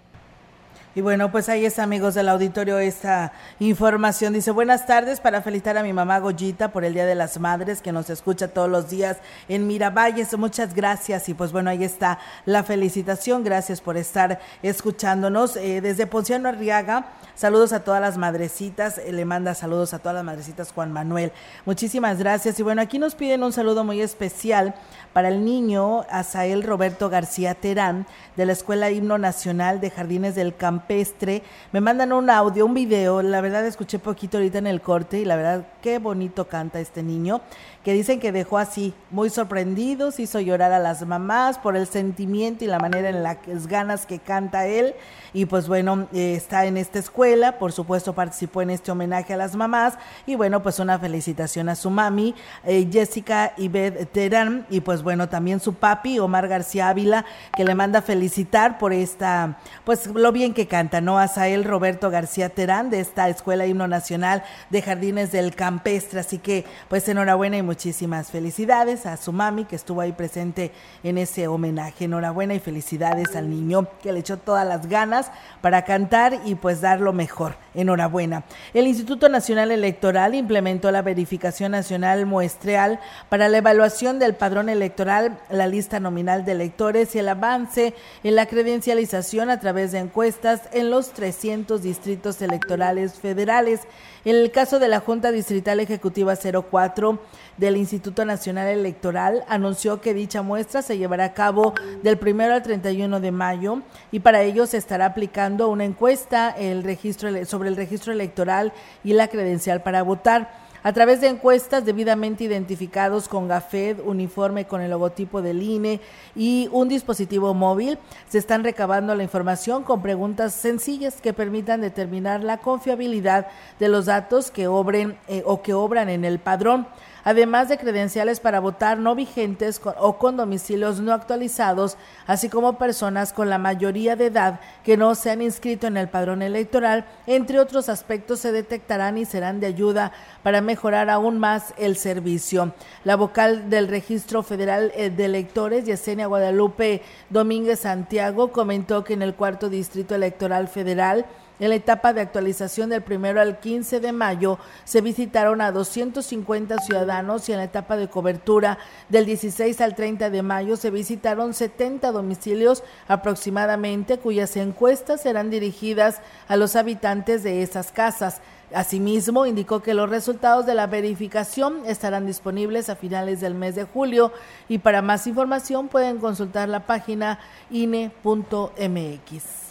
Y 0.95 1.01
bueno, 1.01 1.31
pues 1.31 1.49
ahí 1.49 1.65
está, 1.65 1.81
amigos 1.81 2.13
del 2.13 2.29
auditorio, 2.29 2.77
esta 2.77 3.33
información. 3.59 4.31
Dice, 4.31 4.51
buenas 4.51 4.85
tardes 4.85 5.19
para 5.19 5.41
felicitar 5.41 5.75
a 5.75 5.81
mi 5.81 5.91
mamá 5.91 6.19
Goyita 6.19 6.71
por 6.71 6.85
el 6.85 6.93
Día 6.93 7.07
de 7.07 7.15
las 7.15 7.39
Madres, 7.39 7.81
que 7.81 7.91
nos 7.91 8.11
escucha 8.11 8.49
todos 8.49 8.69
los 8.69 8.91
días 8.91 9.17
en 9.47 9.65
Miravalles. 9.65 10.37
Muchas 10.37 10.75
gracias. 10.75 11.27
Y 11.29 11.33
pues 11.33 11.51
bueno, 11.51 11.71
ahí 11.71 11.83
está 11.83 12.19
la 12.45 12.61
felicitación. 12.63 13.43
Gracias 13.43 13.81
por 13.81 13.97
estar 13.97 14.39
escuchándonos. 14.61 15.55
Eh, 15.55 15.81
desde 15.81 16.05
Ponciano 16.05 16.47
Arriaga, 16.47 17.07
saludos 17.33 17.73
a 17.73 17.83
todas 17.83 17.99
las 17.99 18.19
madrecitas. 18.19 18.99
Eh, 18.99 19.13
le 19.13 19.25
manda 19.25 19.55
saludos 19.55 19.95
a 19.95 19.97
todas 19.97 20.13
las 20.13 20.23
madrecitas 20.23 20.71
Juan 20.73 20.91
Manuel. 20.91 21.31
Muchísimas 21.65 22.19
gracias. 22.19 22.59
Y 22.59 22.61
bueno, 22.61 22.83
aquí 22.83 22.99
nos 22.99 23.15
piden 23.15 23.41
un 23.41 23.51
saludo 23.51 23.83
muy 23.83 23.99
especial 23.99 24.75
para 25.11 25.29
el 25.29 25.43
niño 25.43 26.05
Asael 26.11 26.61
Roberto 26.61 27.09
García 27.09 27.55
Terán 27.55 28.05
de 28.35 28.45
la 28.45 28.53
Escuela 28.53 28.91
Himno 28.91 29.17
Nacional 29.17 29.81
de 29.81 29.89
Jardines 29.89 30.35
del 30.35 30.55
Campestre. 30.83 31.43
Me 31.71 31.79
mandan 31.79 32.11
un 32.11 32.29
audio, 32.29 32.65
un 32.65 32.73
video, 32.73 33.21
la 33.21 33.39
verdad 33.39 33.65
escuché 33.65 33.99
poquito 33.99 34.37
ahorita 34.37 34.57
en 34.57 34.67
el 34.67 34.81
corte 34.81 35.19
y 35.19 35.25
la 35.25 35.37
verdad 35.37 35.65
qué 35.81 35.97
bonito 35.97 36.47
canta 36.47 36.79
este 36.79 37.03
niño, 37.03 37.41
que 37.83 37.93
dicen 37.93 38.19
que 38.19 38.31
dejó 38.31 38.57
así, 38.57 38.93
muy 39.11 39.29
sorprendidos, 39.29 40.19
hizo 40.19 40.39
llorar 40.39 40.71
a 40.71 40.79
las 40.79 41.05
mamás 41.05 41.57
por 41.57 41.75
el 41.75 41.87
sentimiento 41.87 42.63
y 42.63 42.67
la 42.67 42.79
manera 42.79 43.09
en 43.09 43.23
las 43.23 43.67
ganas 43.67 44.05
que 44.05 44.19
canta 44.19 44.67
él. 44.67 44.93
Y 45.33 45.45
pues 45.45 45.67
bueno, 45.67 46.07
eh, 46.13 46.35
está 46.35 46.65
en 46.65 46.77
esta 46.77 46.99
escuela, 46.99 47.57
por 47.57 47.71
supuesto 47.71 48.13
participó 48.13 48.61
en 48.61 48.69
este 48.69 48.91
homenaje 48.91 49.33
a 49.33 49.37
las 49.37 49.55
mamás 49.55 49.95
y 50.25 50.35
bueno, 50.35 50.61
pues 50.61 50.79
una 50.79 50.99
felicitación 50.99 51.69
a 51.69 51.75
su 51.75 51.89
mami, 51.89 52.35
eh, 52.65 52.87
Jessica 52.91 53.53
Ibed 53.57 54.07
Terán 54.09 54.65
y 54.69 54.81
pues 54.81 55.01
bueno, 55.01 55.27
también 55.27 55.59
su 55.59 55.73
papi, 55.73 56.19
Omar 56.19 56.47
García 56.47 56.89
Ávila, 56.89 57.25
que 57.55 57.63
le 57.63 57.73
manda 57.73 58.01
felicitar 58.01 58.77
por 58.77 58.93
esta, 58.93 59.57
pues 59.83 60.07
lo 60.07 60.31
bien 60.31 60.53
que 60.53 60.67
canta, 60.73 61.01
¿no? 61.01 61.19
Roberto 61.63 62.09
García 62.09 62.49
Terán 62.49 62.89
de 62.89 62.99
esta 62.99 63.29
Escuela 63.29 63.67
Himno 63.67 63.87
Nacional 63.87 64.43
de 64.71 64.81
Jardines 64.81 65.31
del 65.31 65.53
Campestre. 65.53 66.19
Así 66.19 66.39
que, 66.39 66.65
pues 66.87 67.07
enhorabuena 67.07 67.57
y 67.57 67.61
muchísimas 67.61 68.31
felicidades 68.31 69.05
a 69.05 69.17
su 69.17 69.31
mami 69.31 69.65
que 69.65 69.75
estuvo 69.75 70.01
ahí 70.01 70.13
presente 70.13 70.71
en 71.03 71.19
ese 71.19 71.47
homenaje. 71.47 72.05
Enhorabuena 72.05 72.55
y 72.55 72.59
felicidades 72.59 73.35
al 73.35 73.51
niño 73.51 73.87
que 74.01 74.13
le 74.13 74.21
echó 74.21 74.37
todas 74.37 74.67
las 74.67 74.87
ganas 74.87 75.29
para 75.61 75.85
cantar 75.85 76.39
y 76.43 76.55
pues 76.55 76.81
dar 76.81 77.01
lo 77.01 77.13
mejor. 77.13 77.55
Enhorabuena. 77.75 78.43
El 78.73 78.87
Instituto 78.87 79.29
Nacional 79.29 79.71
Electoral 79.71 80.35
implementó 80.35 80.91
la 80.91 81.01
verificación 81.01 81.71
nacional 81.71 82.25
muestreal 82.25 82.99
para 83.29 83.49
la 83.49 83.57
evaluación 83.57 84.19
del 84.19 84.35
padrón 84.35 84.69
electoral, 84.69 85.39
la 85.49 85.67
lista 85.67 85.99
nominal 85.99 86.45
de 86.45 86.53
electores 86.53 87.15
y 87.15 87.19
el 87.19 87.29
avance 87.29 87.93
en 88.23 88.35
la 88.35 88.45
credencialización 88.45 89.49
a 89.49 89.59
través 89.59 89.91
de 89.91 89.99
encuestas 89.99 90.61
en 90.71 90.89
los 90.89 91.11
300 91.11 91.81
distritos 91.81 92.41
electorales 92.41 93.13
federales. 93.13 93.81
En 94.25 94.37
el 94.37 94.51
caso 94.51 94.79
de 94.79 94.87
la 94.87 95.01
Junta 95.01 95.33
Distrital 95.33 95.81
Ejecutiva 95.81 96.35
04 96.37 97.19
del 97.57 97.75
Instituto 97.75 98.23
Nacional 98.23 98.69
Electoral, 98.69 99.43
anunció 99.49 99.99
que 99.99 100.13
dicha 100.13 100.41
muestra 100.41 100.81
se 100.81 100.97
llevará 100.97 101.25
a 101.25 101.33
cabo 101.33 101.73
del 102.03 102.17
1 102.17 102.43
al 102.53 102.63
31 102.63 103.19
de 103.19 103.31
mayo 103.33 103.81
y 104.13 104.21
para 104.21 104.41
ello 104.41 104.65
se 104.65 104.77
estará 104.77 105.07
aplicando 105.07 105.67
una 105.67 105.83
encuesta 105.83 106.51
el 106.51 106.83
registro, 106.83 107.45
sobre 107.45 107.67
el 107.67 107.75
registro 107.75 108.13
electoral 108.13 108.71
y 109.03 109.11
la 109.11 109.27
credencial 109.27 109.83
para 109.83 110.03
votar 110.03 110.62
a 110.83 110.91
través 110.93 111.21
de 111.21 111.27
encuestas 111.27 111.85
debidamente 111.85 112.43
identificados 112.43 113.27
con 113.27 113.47
GAFED, 113.47 114.01
uniforme 114.05 114.65
con 114.65 114.81
el 114.81 114.91
logotipo 114.91 115.41
del 115.41 115.63
INE 115.63 116.01
y 116.35 116.69
un 116.71 116.89
dispositivo 116.89 117.53
móvil. 117.53 117.97
Se 118.27 118.37
están 118.37 118.63
recabando 118.63 119.15
la 119.15 119.23
información 119.23 119.83
con 119.83 120.01
preguntas 120.01 120.53
sencillas 120.53 121.21
que 121.21 121.33
permitan 121.33 121.81
determinar 121.81 122.43
la 122.43 122.57
confiabilidad 122.57 123.47
de 123.79 123.87
los 123.87 124.05
datos 124.05 124.51
que 124.51 124.67
obren 124.67 125.17
eh, 125.27 125.43
o 125.45 125.61
que 125.61 125.73
obran 125.73 126.09
en 126.09 126.25
el 126.25 126.39
padrón 126.39 126.85
además 127.23 127.69
de 127.69 127.77
credenciales 127.77 128.39
para 128.39 128.59
votar 128.59 128.97
no 128.97 129.15
vigentes 129.15 129.81
o 129.99 130.17
con 130.17 130.37
domicilios 130.37 130.99
no 130.99 131.13
actualizados, 131.13 131.97
así 132.27 132.49
como 132.49 132.77
personas 132.77 133.33
con 133.33 133.49
la 133.49 133.57
mayoría 133.57 134.15
de 134.15 134.27
edad 134.27 134.59
que 134.83 134.97
no 134.97 135.15
se 135.15 135.31
han 135.31 135.41
inscrito 135.41 135.87
en 135.87 135.97
el 135.97 136.09
padrón 136.09 136.41
electoral, 136.41 137.05
entre 137.27 137.59
otros 137.59 137.89
aspectos 137.89 138.39
se 138.39 138.51
detectarán 138.51 139.17
y 139.17 139.25
serán 139.25 139.59
de 139.59 139.67
ayuda 139.67 140.11
para 140.43 140.61
mejorar 140.61 141.09
aún 141.09 141.39
más 141.39 141.73
el 141.77 141.97
servicio. 141.97 142.73
La 143.03 143.15
vocal 143.15 143.69
del 143.69 143.87
Registro 143.87 144.43
Federal 144.43 144.91
eh, 144.95 145.09
de 145.09 145.25
Electores, 145.25 145.85
Yesenia 145.85 146.27
Guadalupe 146.27 147.01
Domínguez 147.29 147.81
Santiago, 147.81 148.51
comentó 148.51 149.03
que 149.03 149.13
en 149.13 149.21
el 149.21 149.35
cuarto 149.35 149.69
distrito 149.69 150.15
electoral 150.15 150.67
federal, 150.67 151.25
en 151.59 151.69
la 151.69 151.75
etapa 151.75 152.13
de 152.13 152.21
actualización 152.21 152.89
del 152.89 153.01
primero 153.01 153.39
al 153.39 153.59
15 153.59 153.99
de 153.99 154.11
mayo 154.11 154.57
se 154.85 155.01
visitaron 155.01 155.61
a 155.61 155.71
250 155.71 156.79
ciudadanos 156.79 157.47
y 157.47 157.51
en 157.51 157.59
la 157.59 157.65
etapa 157.65 157.95
de 157.95 158.09
cobertura 158.09 158.79
del 159.09 159.25
16 159.25 159.79
al 159.81 159.95
30 159.95 160.29
de 160.29 160.41
mayo 160.41 160.75
se 160.77 160.89
visitaron 160.89 161.53
70 161.53 162.11
domicilios 162.11 162.83
aproximadamente 163.07 164.17
cuyas 164.17 164.57
encuestas 164.57 165.21
serán 165.21 165.49
dirigidas 165.49 166.21
a 166.47 166.55
los 166.55 166.75
habitantes 166.75 167.43
de 167.43 167.61
esas 167.61 167.91
casas. 167.91 168.41
Asimismo, 168.73 169.45
indicó 169.45 169.81
que 169.83 169.93
los 169.93 170.09
resultados 170.09 170.65
de 170.65 170.73
la 170.73 170.87
verificación 170.87 171.83
estarán 171.85 172.25
disponibles 172.25 172.89
a 172.89 172.95
finales 172.95 173.39
del 173.39 173.53
mes 173.53 173.75
de 173.75 173.83
julio 173.83 174.31
y 174.67 174.79
para 174.79 175.03
más 175.03 175.27
información 175.27 175.89
pueden 175.89 176.17
consultar 176.17 176.69
la 176.69 176.87
página 176.87 177.39
ine.mx. 177.69 179.62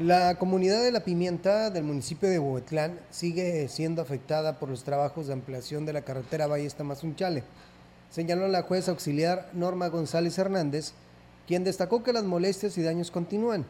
La 0.00 0.36
comunidad 0.36 0.82
de 0.82 0.92
La 0.92 1.04
Pimienta 1.04 1.68
del 1.68 1.84
municipio 1.84 2.26
de 2.26 2.38
Huetlán 2.38 2.98
sigue 3.10 3.68
siendo 3.68 4.00
afectada 4.00 4.58
por 4.58 4.70
los 4.70 4.82
trabajos 4.82 5.26
de 5.26 5.34
ampliación 5.34 5.84
de 5.84 5.92
la 5.92 6.00
carretera 6.00 6.46
Valle 6.46 6.70
Tamazunchale, 6.70 7.42
señaló 8.10 8.48
la 8.48 8.62
juez 8.62 8.88
auxiliar 8.88 9.50
Norma 9.52 9.88
González 9.88 10.38
Hernández, 10.38 10.92
quien 11.46 11.64
destacó 11.64 12.02
que 12.02 12.14
las 12.14 12.24
molestias 12.24 12.78
y 12.78 12.82
daños 12.82 13.10
continúan. 13.10 13.66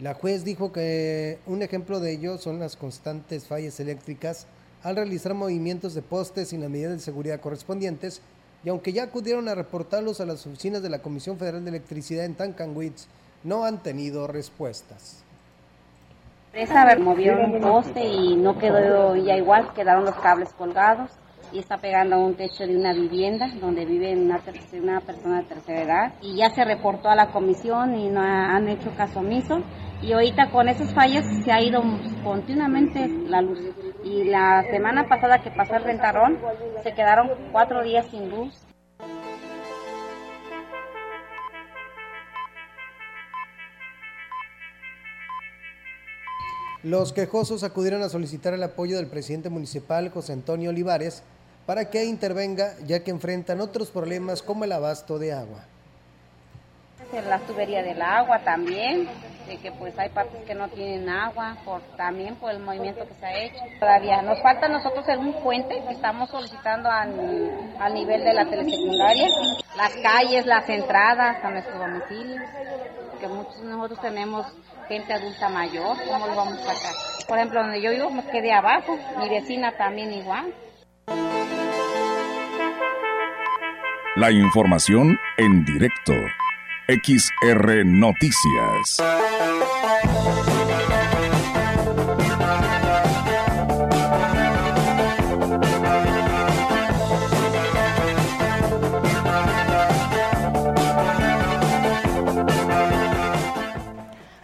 La 0.00 0.14
juez 0.14 0.42
dijo 0.42 0.72
que 0.72 1.38
un 1.44 1.60
ejemplo 1.60 2.00
de 2.00 2.12
ello 2.12 2.38
son 2.38 2.58
las 2.58 2.76
constantes 2.76 3.44
fallas 3.44 3.78
eléctricas 3.78 4.46
al 4.82 4.96
realizar 4.96 5.34
movimientos 5.34 5.92
de 5.92 6.00
postes 6.00 6.48
sin 6.48 6.62
las 6.62 6.70
medidas 6.70 6.92
de 6.92 7.00
seguridad 7.00 7.42
correspondientes, 7.42 8.22
y 8.64 8.70
aunque 8.70 8.94
ya 8.94 9.02
acudieron 9.02 9.48
a 9.48 9.54
reportarlos 9.54 10.22
a 10.22 10.24
las 10.24 10.46
oficinas 10.46 10.80
de 10.82 10.88
la 10.88 11.02
Comisión 11.02 11.36
Federal 11.36 11.62
de 11.62 11.68
Electricidad 11.68 12.24
en 12.24 12.36
Tancanwitz, 12.36 13.06
no 13.44 13.66
han 13.66 13.82
tenido 13.82 14.26
respuestas. 14.28 15.27
Esa 16.58 16.96
movió 16.98 17.38
un 17.38 17.60
poste 17.60 18.04
y 18.04 18.34
no 18.34 18.58
quedó 18.58 19.14
ya 19.14 19.36
igual, 19.36 19.72
quedaron 19.74 20.04
los 20.04 20.16
cables 20.16 20.52
colgados 20.54 21.08
y 21.52 21.60
está 21.60 21.78
pegando 21.78 22.16
a 22.16 22.18
un 22.18 22.34
techo 22.34 22.66
de 22.66 22.76
una 22.76 22.92
vivienda 22.92 23.48
donde 23.60 23.84
vive 23.84 24.12
una, 24.16 24.40
persona 24.40 25.38
de 25.38 25.44
tercera 25.44 25.82
edad 25.82 26.12
y 26.20 26.34
ya 26.34 26.50
se 26.50 26.64
reportó 26.64 27.10
a 27.10 27.14
la 27.14 27.28
comisión 27.28 27.94
y 27.94 28.08
no 28.08 28.20
han 28.22 28.68
hecho 28.68 28.90
caso 28.96 29.20
omiso. 29.20 29.62
Y 30.02 30.12
ahorita 30.12 30.50
con 30.50 30.68
esos 30.68 30.92
fallos 30.92 31.24
se 31.44 31.52
ha 31.52 31.62
ido 31.62 31.80
continuamente 32.24 33.06
la 33.28 33.40
luz. 33.40 33.60
Y 34.02 34.24
la 34.24 34.64
semana 34.64 35.04
pasada 35.08 35.38
que 35.38 35.52
pasó 35.52 35.76
el 35.76 35.84
rentarón 35.84 36.38
se 36.82 36.92
quedaron 36.92 37.30
cuatro 37.52 37.84
días 37.84 38.06
sin 38.06 38.30
luz 38.30 38.67
Los 46.84 47.12
quejosos 47.12 47.64
acudieron 47.64 48.02
a 48.02 48.08
solicitar 48.08 48.54
el 48.54 48.62
apoyo 48.62 48.98
del 48.98 49.08
presidente 49.08 49.50
municipal 49.50 50.10
José 50.10 50.32
Antonio 50.32 50.70
Olivares 50.70 51.24
para 51.66 51.90
que 51.90 52.04
intervenga 52.04 52.74
ya 52.86 53.02
que 53.02 53.10
enfrentan 53.10 53.60
otros 53.60 53.90
problemas 53.90 54.42
como 54.42 54.62
el 54.62 54.70
abasto 54.70 55.18
de 55.18 55.32
agua. 55.32 55.64
La 57.12 57.40
tubería 57.40 57.82
del 57.82 58.00
agua 58.00 58.38
también, 58.44 59.08
de 59.48 59.56
que 59.56 59.72
pues 59.72 59.98
hay 59.98 60.10
partes 60.10 60.44
que 60.44 60.54
no 60.54 60.68
tienen 60.68 61.08
agua, 61.08 61.56
también 61.96 62.36
por 62.36 62.52
el 62.52 62.60
movimiento 62.60 63.08
que 63.08 63.14
se 63.14 63.26
ha 63.26 63.44
hecho. 63.44 63.60
Todavía 63.80 64.22
nos 64.22 64.40
falta 64.40 64.66
a 64.66 64.68
nosotros 64.68 65.04
un 65.18 65.32
puente 65.42 65.82
que 65.82 65.94
estamos 65.94 66.30
solicitando 66.30 66.88
al, 66.90 67.92
nivel 67.92 68.22
de 68.22 68.34
la 68.34 68.48
telesecundaria, 68.48 69.26
las 69.76 69.94
calles, 69.96 70.46
las 70.46 70.68
entradas 70.68 71.42
a 71.42 71.50
nuestro 71.50 71.78
domicilio, 71.78 72.40
que 73.18 73.26
muchos 73.26 73.60
de 73.60 73.64
nosotros 73.64 74.00
tenemos 74.00 74.46
gente 74.88 75.12
adulta 75.12 75.48
mayor, 75.48 75.96
¿cómo 76.06 76.26
lo 76.26 76.34
vamos 76.34 76.54
a 76.54 76.74
sacar? 76.74 76.94
Por 77.28 77.38
ejemplo, 77.38 77.60
donde 77.60 77.82
yo 77.82 77.90
vivo 77.90 78.10
me 78.10 78.24
quedé 78.24 78.52
abajo, 78.52 78.98
mi 79.18 79.28
vecina 79.28 79.72
también 79.76 80.12
igual. 80.12 80.52
La 84.16 84.32
información 84.32 85.18
en 85.36 85.64
directo. 85.64 86.14
XR 86.88 87.84
Noticias. 87.84 88.96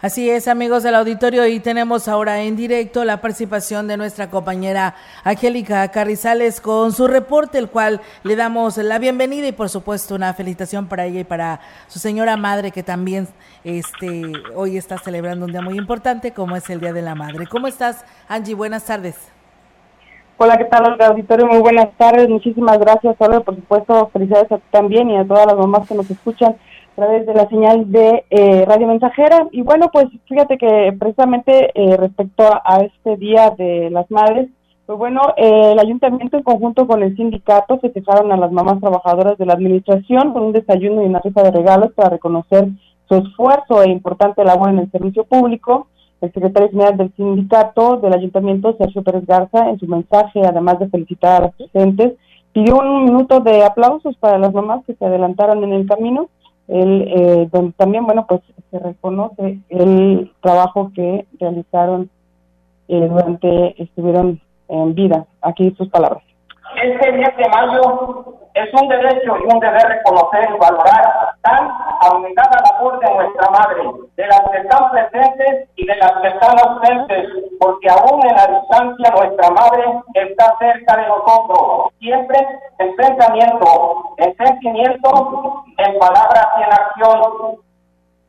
Así 0.05 0.29
es, 0.29 0.47
amigos 0.47 0.83
del 0.83 0.93
auditorio, 0.93 1.47
y 1.47 1.59
tenemos 1.59 2.07
ahora 2.07 2.43
en 2.43 2.55
directo 2.55 3.03
la 3.05 3.21
participación 3.21 3.87
de 3.87 3.97
nuestra 3.97 4.29
compañera 4.29 4.93
Angélica 5.23 5.87
Carrizales 5.87 6.61
con 6.61 6.91
su 6.91 7.07
reporte, 7.07 7.57
el 7.57 7.71
cual 7.71 8.01
le 8.21 8.35
damos 8.35 8.77
la 8.77 8.99
bienvenida 8.99 9.47
y 9.47 9.51
por 9.51 9.67
supuesto 9.67 10.13
una 10.13 10.31
felicitación 10.35 10.85
para 10.85 11.05
ella 11.05 11.21
y 11.21 11.23
para 11.23 11.59
su 11.87 11.97
señora 11.97 12.37
madre 12.37 12.69
que 12.69 12.83
también 12.83 13.27
este 13.63 14.31
hoy 14.53 14.77
está 14.77 14.99
celebrando 14.99 15.47
un 15.47 15.51
día 15.51 15.63
muy 15.63 15.75
importante 15.75 16.33
como 16.33 16.55
es 16.55 16.69
el 16.69 16.81
Día 16.81 16.93
de 16.93 17.01
la 17.01 17.15
Madre. 17.15 17.47
¿Cómo 17.47 17.65
estás, 17.65 18.05
Angie? 18.27 18.53
Buenas 18.53 18.85
tardes. 18.85 19.15
Hola, 20.37 20.55
¿qué 20.59 20.65
tal, 20.65 21.01
Auditorio? 21.01 21.47
Muy 21.47 21.61
buenas 21.61 21.87
tardes. 21.97 22.29
Muchísimas 22.29 22.77
gracias. 22.77 23.15
Por 23.17 23.55
supuesto, 23.55 24.11
felicidades 24.13 24.51
a 24.51 24.57
ti 24.57 24.65
también 24.69 25.09
y 25.09 25.17
a 25.17 25.25
todas 25.25 25.47
las 25.47 25.55
mamás 25.55 25.87
que 25.87 25.95
nos 25.95 26.11
escuchan 26.11 26.57
través 26.95 27.25
de 27.25 27.33
la 27.33 27.47
señal 27.49 27.91
de 27.91 28.25
eh, 28.29 28.65
Radio 28.65 28.87
Mensajera. 28.87 29.47
Y 29.51 29.61
bueno, 29.61 29.89
pues 29.91 30.05
fíjate 30.27 30.57
que 30.57 30.95
precisamente 30.97 31.71
eh, 31.75 31.97
respecto 31.97 32.43
a, 32.43 32.77
este 32.77 33.17
Día 33.17 33.53
de 33.57 33.89
las 33.91 34.09
Madres, 34.09 34.49
pues 34.85 34.97
bueno, 34.97 35.21
eh, 35.35 35.71
el 35.73 35.79
ayuntamiento 35.79 36.37
en 36.37 36.43
conjunto 36.43 36.87
con 36.87 37.03
el 37.03 37.15
sindicato 37.15 37.79
festejaron 37.79 38.31
a 38.31 38.37
las 38.37 38.51
mamás 38.51 38.79
trabajadoras 38.79 39.37
de 39.37 39.45
la 39.45 39.53
administración 39.53 40.31
con 40.31 40.43
un 40.43 40.51
desayuno 40.53 41.03
y 41.03 41.07
una 41.07 41.19
rifa 41.19 41.43
de 41.43 41.51
regalos 41.51 41.91
para 41.93 42.09
reconocer 42.09 42.69
su 43.07 43.15
esfuerzo 43.15 43.83
e 43.83 43.89
importante 43.89 44.43
labor 44.43 44.69
en 44.69 44.79
el 44.79 44.91
servicio 44.91 45.25
público. 45.25 45.87
El 46.21 46.31
secretario 46.31 46.69
general 46.69 46.97
del 46.97 47.13
sindicato 47.15 47.97
del 47.97 48.13
ayuntamiento, 48.13 48.75
Sergio 48.77 49.03
Pérez 49.03 49.25
Garza, 49.25 49.69
en 49.69 49.79
su 49.79 49.87
mensaje, 49.87 50.41
además 50.45 50.79
de 50.79 50.89
felicitar 50.89 51.41
a 51.41 51.45
las 51.47 51.55
presentes, 51.55 52.13
pidió 52.53 52.77
un 52.77 53.05
minuto 53.05 53.41
de 53.41 53.65
aplausos 53.65 54.15
para 54.17 54.37
las 54.37 54.53
mamás 54.53 54.85
que 54.85 54.93
se 54.95 55.05
adelantaron 55.05 55.63
en 55.63 55.73
el 55.73 55.85
camino 55.87 56.29
el, 56.67 57.01
eh, 57.07 57.49
donde 57.51 57.73
también, 57.73 58.05
bueno, 58.05 58.25
pues 58.27 58.41
se 58.71 58.79
reconoce 58.79 59.59
el 59.69 60.31
trabajo 60.41 60.91
que 60.93 61.25
realizaron 61.39 62.09
eh, 62.87 63.07
durante, 63.07 63.81
estuvieron 63.81 64.39
en 64.67 64.95
vida. 64.95 65.25
Aquí 65.41 65.73
sus 65.77 65.89
palabras. 65.89 66.23
Este 66.85 67.11
10 67.13 67.37
de 67.37 67.49
mayo 67.49 68.37
es 68.53 68.69
un 68.79 68.87
derecho 68.87 69.37
y 69.39 69.51
un 69.51 69.59
deber 69.59 69.87
reconocer 69.87 70.47
y 70.53 70.59
valorar 70.59 71.33
tan 71.41 71.67
abnegada 71.99 72.61
labor 72.61 72.99
de 72.99 73.11
nuestra 73.11 73.49
madre, 73.49 73.81
de 74.15 74.27
las 74.27 74.41
que 74.51 74.57
están 74.59 74.91
presentes 74.91 75.67
y 75.77 75.87
de 75.87 75.95
las 75.95 76.11
que 76.21 76.27
están 76.27 76.55
ausentes, 76.59 77.27
porque 77.59 77.89
aún 77.89 78.23
en 78.23 78.35
la 78.35 78.59
distancia 78.59 79.15
nuestra 79.17 79.49
madre 79.49 79.83
está 80.13 80.55
cerca 80.59 80.97
de 80.97 81.07
nosotros, 81.07 81.91
siempre 81.97 82.37
en 82.77 82.95
pensamiento, 82.95 84.03
en 84.17 84.37
sentimiento, 84.37 85.63
en 85.79 85.97
palabras 85.97 86.47
y 86.59 86.63
en 86.65 86.71
acción. 86.71 87.55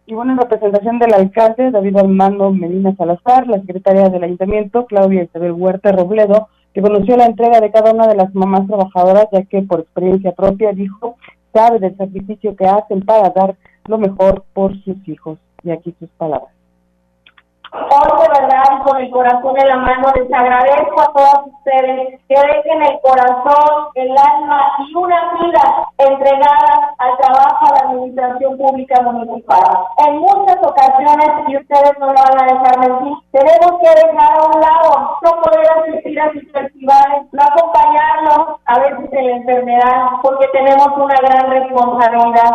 Y 0.06 0.14
bueno, 0.14 0.32
en 0.32 0.38
representación 0.38 0.98
del 0.98 1.12
alcalde 1.12 1.70
David 1.72 1.98
Armando 1.98 2.50
Medina 2.52 2.96
Salazar, 2.96 3.46
la 3.48 3.60
secretaria 3.60 4.08
del 4.08 4.24
ayuntamiento 4.24 4.86
Claudia 4.86 5.24
Isabel 5.24 5.52
Huerta 5.52 5.92
Robledo, 5.92 6.48
que 6.76 6.82
conoció 6.82 7.16
la 7.16 7.24
entrega 7.24 7.58
de 7.58 7.70
cada 7.70 7.90
una 7.90 8.06
de 8.06 8.16
las 8.16 8.34
mamás 8.34 8.66
trabajadoras, 8.66 9.28
ya 9.32 9.42
que 9.44 9.62
por 9.62 9.80
experiencia 9.80 10.32
propia 10.32 10.72
dijo, 10.72 11.16
sabe 11.50 11.78
del 11.78 11.96
sacrificio 11.96 12.54
que 12.54 12.66
hacen 12.66 13.00
para 13.00 13.30
dar 13.30 13.56
lo 13.86 13.96
mejor 13.96 14.44
por 14.52 14.78
sus 14.82 14.96
hijos. 15.08 15.38
Y 15.62 15.70
aquí 15.70 15.94
sus 15.98 16.10
palabras. 16.18 16.55
Hoy 17.72 18.22
de 18.22 18.40
verdad 18.40 18.62
y 18.78 18.82
con 18.82 18.96
el 18.98 19.10
corazón 19.10 19.58
en 19.58 19.68
la 19.68 19.76
mano 19.76 20.12
les 20.14 20.32
agradezco 20.32 21.00
a 21.00 21.12
todos 21.12 21.46
ustedes 21.46 22.20
que 22.28 22.34
dejen 22.34 22.82
el 22.82 23.00
corazón, 23.00 23.88
el 23.94 24.10
alma 24.10 24.72
y 24.78 24.94
una 24.94 25.32
vida 25.34 25.88
entregada 25.98 26.94
al 26.98 27.16
trabajo 27.18 27.66
de 27.66 27.80
la 27.80 27.88
administración 27.90 28.56
pública 28.56 29.02
municipal. 29.02 29.64
En 30.06 30.18
muchas 30.18 30.58
ocasiones, 30.62 31.48
y 31.48 31.56
ustedes 31.56 31.98
no 31.98 32.06
lo 32.06 32.14
van 32.14 32.40
a 32.40 32.52
dejar 32.52 32.78
mentir, 32.78 33.16
tenemos 33.32 33.80
que 33.80 34.06
dejar 34.06 34.38
a 34.38 34.46
un 34.46 34.60
lado, 34.60 35.18
no 35.22 35.30
poder 35.42 35.66
asistir 35.78 36.20
a 36.20 36.32
sus 36.32 36.52
festivales, 36.52 37.22
no 37.32 37.42
acompañarlos 37.42 38.60
a 38.64 38.78
veces 38.78 39.12
en 39.12 39.26
la 39.26 39.36
enfermedad, 39.36 40.06
porque 40.22 40.46
tenemos 40.52 40.88
una 40.96 41.16
gran 41.16 41.50
responsabilidad. 41.50 42.52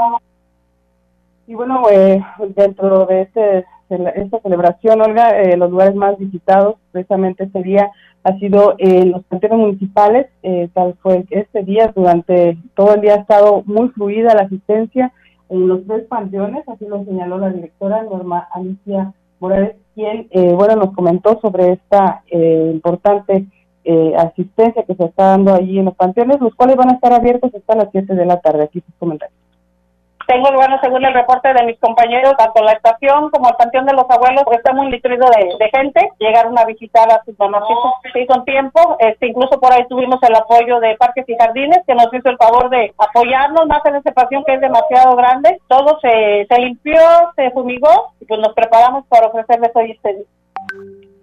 Y 1.48 1.56
bueno, 1.56 1.82
eh, 1.90 2.24
dentro 2.56 3.06
de 3.08 3.22
este 3.24 3.66
esta 3.92 4.40
celebración, 4.42 5.02
Olga, 5.02 5.42
eh, 5.42 5.58
los 5.58 5.72
lugares 5.72 5.96
más 5.96 6.18
visitados 6.18 6.76
precisamente 6.92 7.46
ese 7.46 7.62
día 7.62 7.92
ha 8.24 8.38
sido 8.38 8.76
eh, 8.78 9.06
los 9.06 9.24
panteones 9.24 9.60
municipales, 9.60 10.28
eh, 10.44 10.70
tal 10.74 10.96
fue 11.02 11.26
este 11.30 11.64
día, 11.64 11.92
durante 11.96 12.58
todo 12.76 12.96
el 12.96 13.02
día 13.02 13.16
ha 13.16 13.22
estado 13.22 13.64
muy 13.66 13.90
fluida 13.90 14.36
la 14.36 14.44
asistencia 14.44 15.12
en 15.50 15.68
los 15.68 15.86
tres 15.88 16.06
panteones, 16.08 16.68
así 16.68 16.86
lo 16.86 17.04
señaló 17.04 17.38
la 17.40 17.50
directora 17.50 18.04
Norma 18.04 18.48
Alicia 18.54 19.14
Morales, 19.40 19.76
quien, 19.96 20.28
eh, 20.30 20.54
bueno, 20.54 20.76
nos 20.76 20.94
comentó 20.94 21.40
sobre 21.42 21.74
esta 21.74 22.24
importante 22.32 23.48
asistencia 24.16 24.84
que 24.84 24.94
se 24.94 25.06
está 25.06 25.30
dando 25.32 25.54
allí 25.56 25.80
en 25.80 25.86
los 25.86 25.96
panteones, 25.96 26.40
los 26.40 26.54
cuales 26.54 26.76
van 26.76 26.92
a 26.92 26.94
estar 26.94 27.12
abiertos 27.12 27.54
hasta 27.54 27.76
las 27.76 27.90
7 27.92 28.14
de 28.14 28.26
la 28.26 28.40
tarde. 28.40 28.64
Aquí 28.64 28.80
sus 28.80 28.96
comentarios. 29.00 29.41
Tengo, 30.32 30.50
bueno, 30.54 30.80
según 30.82 31.04
el 31.04 31.14
reporte 31.14 31.54
de 31.54 31.66
mis 31.66 31.78
compañeros, 31.80 32.38
tanto 32.38 32.64
la 32.64 32.72
estación 32.72 33.30
como 33.32 33.50
el 33.50 33.56
Panteón 33.56 33.86
de 33.86 33.92
los 33.92 34.10
Abuelos, 34.10 34.46
está 34.54 34.72
muy 34.72 34.90
nutrido 34.90 35.28
de, 35.28 35.70
gente. 35.78 36.10
Llegaron 36.20 36.58
a 36.58 36.64
visitar 36.64 37.12
a 37.12 37.22
sus 37.26 37.38
mamacitos 37.38 37.92
sí, 38.14 38.26
con 38.28 38.46
tiempo. 38.46 38.96
Este, 39.00 39.28
incluso 39.28 39.60
por 39.60 39.74
ahí 39.74 39.86
tuvimos 39.90 40.24
el 40.24 40.34
apoyo 40.34 40.80
de 40.80 40.96
Parques 40.96 41.28
y 41.28 41.36
Jardines, 41.36 41.82
que 41.86 41.96
nos 41.96 42.08
hizo 42.14 42.30
el 42.30 42.38
favor 42.38 42.70
de 42.70 42.94
apoyarnos 42.98 43.68
más 43.68 43.86
en 43.86 43.96
ese 43.96 44.14
pasión 44.14 44.46
que 44.46 44.54
es 44.54 44.62
demasiado 44.62 45.18
grande. 45.18 45.60
Todo 45.68 46.00
se, 46.00 46.48
se 46.50 46.62
limpió, 46.62 47.02
se 47.36 47.52
fumigó 47.52 48.14
y 48.22 48.26
pues 48.26 48.40
nos 48.40 48.54
preparamos 48.54 49.06
para 49.08 49.28
ofrecerles 49.28 49.72
hoy 49.76 49.92
este 49.92 50.14
día. 50.14 50.26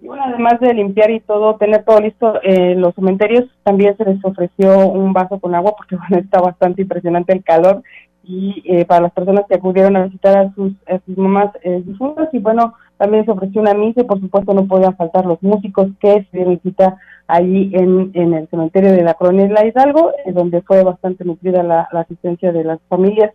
Bueno, 0.01 0.23
además 0.27 0.59
de 0.59 0.73
limpiar 0.73 1.09
y 1.09 1.19
todo, 1.19 1.55
tener 1.55 1.83
todo 1.83 1.99
listo, 1.99 2.39
eh, 2.43 2.75
los 2.75 2.93
cementerios 2.93 3.45
también 3.63 3.97
se 3.97 4.05
les 4.05 4.23
ofreció 4.23 4.87
un 4.87 5.13
vaso 5.13 5.39
con 5.39 5.55
agua 5.55 5.73
porque 5.75 5.95
bueno, 6.09 6.23
está 6.23 6.39
bastante 6.39 6.83
impresionante 6.83 7.33
el 7.33 7.43
calor 7.43 7.81
y 8.29 8.61
eh, 8.63 8.85
para 8.85 9.01
las 9.01 9.11
personas 9.11 9.45
que 9.49 9.55
acudieron 9.55 9.95
a 9.95 10.03
visitar 10.03 10.37
a 10.37 10.53
sus, 10.53 10.73
a 10.87 10.99
sus 11.03 11.17
mamás 11.17 11.51
eh, 11.63 11.81
difuntas 11.83 12.29
y 12.31 12.37
bueno, 12.37 12.75
también 12.97 13.25
se 13.25 13.31
ofreció 13.31 13.59
una 13.59 13.73
misa 13.73 14.01
y 14.01 14.03
por 14.03 14.19
supuesto 14.19 14.53
no 14.53 14.67
podían 14.67 14.95
faltar 14.95 15.25
los 15.25 15.41
músicos 15.41 15.87
que 15.99 16.27
se 16.29 16.37
dieron 16.37 16.59
cita 16.61 16.95
allí 17.27 17.71
en, 17.73 18.11
en 18.13 18.35
el 18.35 18.47
cementerio 18.49 18.91
de 18.91 19.01
la 19.01 19.15
Colonia 19.15 19.49
La 19.49 19.65
Hidalgo, 19.65 20.11
eh, 20.25 20.31
donde 20.31 20.61
fue 20.61 20.83
bastante 20.83 21.25
nutrida 21.25 21.63
la, 21.63 21.87
asistencia 21.91 22.51
de 22.51 22.63
las 22.63 22.79
familias 22.87 23.31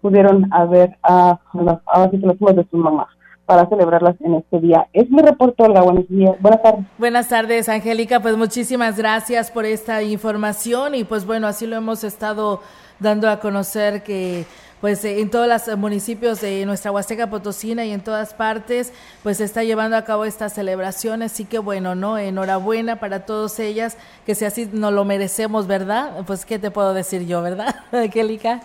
pudieron 0.00 0.52
a 0.52 0.64
ver 0.64 0.96
a, 1.02 1.38
a, 1.52 1.80
a, 1.86 2.10
hijos 2.12 2.56
de 2.56 2.66
sus 2.70 2.80
mamás 2.80 3.08
para 3.44 3.66
celebrarlas 3.68 4.14
en 4.20 4.34
este 4.34 4.60
día. 4.60 4.86
Es 4.92 5.10
mi 5.10 5.22
reporte, 5.22 5.62
Olga. 5.62 5.80
Buenos 5.80 6.06
días. 6.08 6.36
Buenas 6.40 6.62
tardes. 6.62 6.84
Buenas 6.98 7.28
tardes, 7.28 7.68
Angélica. 7.70 8.20
Pues 8.20 8.36
muchísimas 8.36 8.98
gracias 8.98 9.50
por 9.50 9.64
esta 9.64 10.02
información 10.02 10.94
y 10.94 11.04
pues 11.04 11.24
bueno, 11.24 11.46
así 11.46 11.66
lo 11.66 11.76
hemos 11.76 12.04
estado 12.04 12.60
dando 13.00 13.28
a 13.28 13.40
conocer 13.40 14.02
que 14.02 14.44
pues 14.80 15.04
en 15.04 15.28
todos 15.30 15.48
los 15.48 15.76
municipios 15.76 16.40
de 16.40 16.64
nuestra 16.64 16.92
Huasteca 16.92 17.28
Potosina 17.28 17.84
y 17.84 17.92
en 17.92 18.00
todas 18.00 18.32
partes, 18.32 18.92
pues 19.22 19.38
se 19.38 19.44
está 19.44 19.64
llevando 19.64 19.96
a 19.96 20.04
cabo 20.04 20.24
esta 20.24 20.48
celebración, 20.48 21.22
así 21.22 21.44
que 21.44 21.58
bueno, 21.58 21.94
¿no? 21.94 22.16
Enhorabuena 22.16 22.96
para 22.96 23.26
todas 23.26 23.58
ellas, 23.58 23.98
que 24.24 24.36
si 24.36 24.44
así 24.44 24.68
nos 24.72 24.92
lo 24.92 25.04
merecemos, 25.04 25.66
¿verdad? 25.66 26.22
Pues, 26.26 26.44
¿qué 26.44 26.58
te 26.58 26.70
puedo 26.70 26.94
decir 26.94 27.26
yo, 27.26 27.42
verdad, 27.42 27.74
Angélica? 27.92 28.60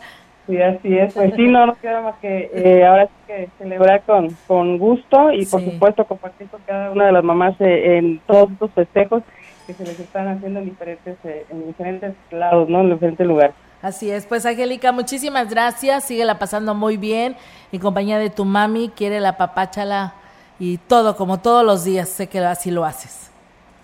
Sí, 0.45 0.61
así 0.61 0.97
es. 0.97 1.13
Pues 1.13 1.33
sí, 1.35 1.47
no 1.47 1.65
nos 1.65 1.77
queda 1.77 2.01
más 2.01 2.15
que 2.17 2.51
eh, 2.53 2.85
ahora 2.85 3.07
sí 3.07 3.13
que 3.27 3.49
celebrar 3.57 4.03
con, 4.03 4.35
con 4.45 4.77
gusto 4.77 5.31
y 5.31 5.45
por 5.45 5.63
supuesto 5.63 6.05
compartir 6.05 6.47
con 6.49 6.61
cada 6.67 6.91
una 6.91 7.05
de 7.05 7.11
las 7.13 7.23
mamás 7.23 7.55
eh, 7.61 7.97
en 7.97 8.19
todos 8.27 8.51
estos 8.51 8.71
festejos 8.71 9.23
que 9.65 9.73
se 9.73 9.85
les 9.85 9.97
están 9.99 10.27
haciendo 10.27 10.59
en 10.59 10.65
diferentes, 10.65 11.17
eh, 11.23 11.45
en 11.49 11.67
diferentes 11.67 12.13
lados, 12.31 12.67
¿no? 12.67 12.81
En 12.81 12.91
diferentes 12.91 13.25
lugares. 13.25 13.55
Así 13.83 14.09
es, 14.09 14.25
pues 14.25 14.45
Angélica, 14.45 14.93
muchísimas 14.93 15.49
gracias, 15.49 16.05
síguela 16.05 16.39
pasando 16.39 16.73
muy 16.73 16.95
bien, 16.95 17.35
en 17.69 17.81
compañía 17.81 18.17
de 18.17 18.29
tu 18.29 18.45
mami, 18.45 18.89
quiere 18.95 19.19
la 19.19 19.35
papáchala 19.35 20.13
y 20.57 20.77
todo, 20.77 21.17
como 21.17 21.41
todos 21.41 21.65
los 21.65 21.83
días, 21.83 22.07
sé 22.07 22.27
que 22.27 22.39
así 22.39 22.71
lo 22.71 22.85
haces. 22.85 23.29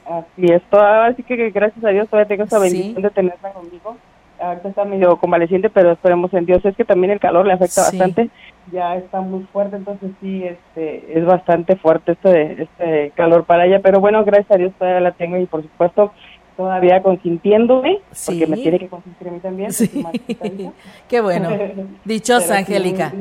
Así 0.06 0.46
es, 0.46 0.62
así 0.72 1.22
que 1.24 1.50
gracias 1.50 1.84
a 1.84 1.90
Dios 1.90 2.08
todavía 2.08 2.30
tengo 2.30 2.46
esa 2.46 2.60
bendición 2.60 3.02
de 3.02 3.10
tenerla 3.10 3.52
conmigo. 3.52 3.98
Ahorita 4.40 4.70
está 4.70 4.86
medio 4.86 5.18
convaleciente, 5.18 5.70
pero 5.70 5.92
esperemos 5.92 6.34
en 6.34 6.46
Dios. 6.46 6.64
Es 6.64 6.78
que 6.78 6.86
también 6.86 7.12
el 7.12 7.20
calor 7.20 7.46
le 7.46 7.52
afecta 7.52 7.82
bastante, 7.82 8.30
ya 8.72 8.96
está 8.96 9.20
muy 9.20 9.44
fuerte, 9.52 9.76
entonces 9.76 10.12
sí, 10.22 10.46
este, 10.46 11.20
es 11.20 11.26
bastante 11.26 11.76
fuerte 11.76 12.14
este, 12.14 12.64
este 12.64 13.12
calor 13.16 13.44
para 13.44 13.66
ella, 13.66 13.82
pero 13.84 14.00
bueno, 14.00 14.24
gracias 14.24 14.52
a 14.52 14.58
Dios 14.58 14.72
todavía 14.80 15.02
la 15.02 15.12
tengo 15.12 15.36
y 15.36 15.46
por 15.46 15.62
supuesto 15.62 16.14
todavía 16.60 17.02
consintiéndome, 17.02 18.02
porque 18.26 18.46
me 18.46 18.58
tiene 18.58 18.80
que 18.80 18.90
consentir 18.90 19.30
a 19.30 19.32
mí 19.32 19.40
también. 19.40 19.72
Sí. 19.72 20.06
Qué 21.08 21.22
bueno. 21.22 21.52
Dichosa, 22.04 22.58
Angélica. 22.58 23.14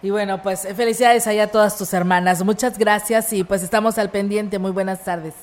Y 0.00 0.08
bueno, 0.08 0.40
pues 0.42 0.66
felicidades 0.74 1.26
allá 1.26 1.42
a 1.42 1.46
todas 1.48 1.76
tus 1.76 1.92
hermanas. 1.92 2.42
Muchas 2.42 2.78
gracias 2.78 3.30
y 3.34 3.44
pues 3.44 3.62
estamos 3.62 3.98
al 3.98 4.08
pendiente. 4.08 4.58
Muy 4.58 4.70
buenas 4.70 5.04
tardes. 5.04 5.34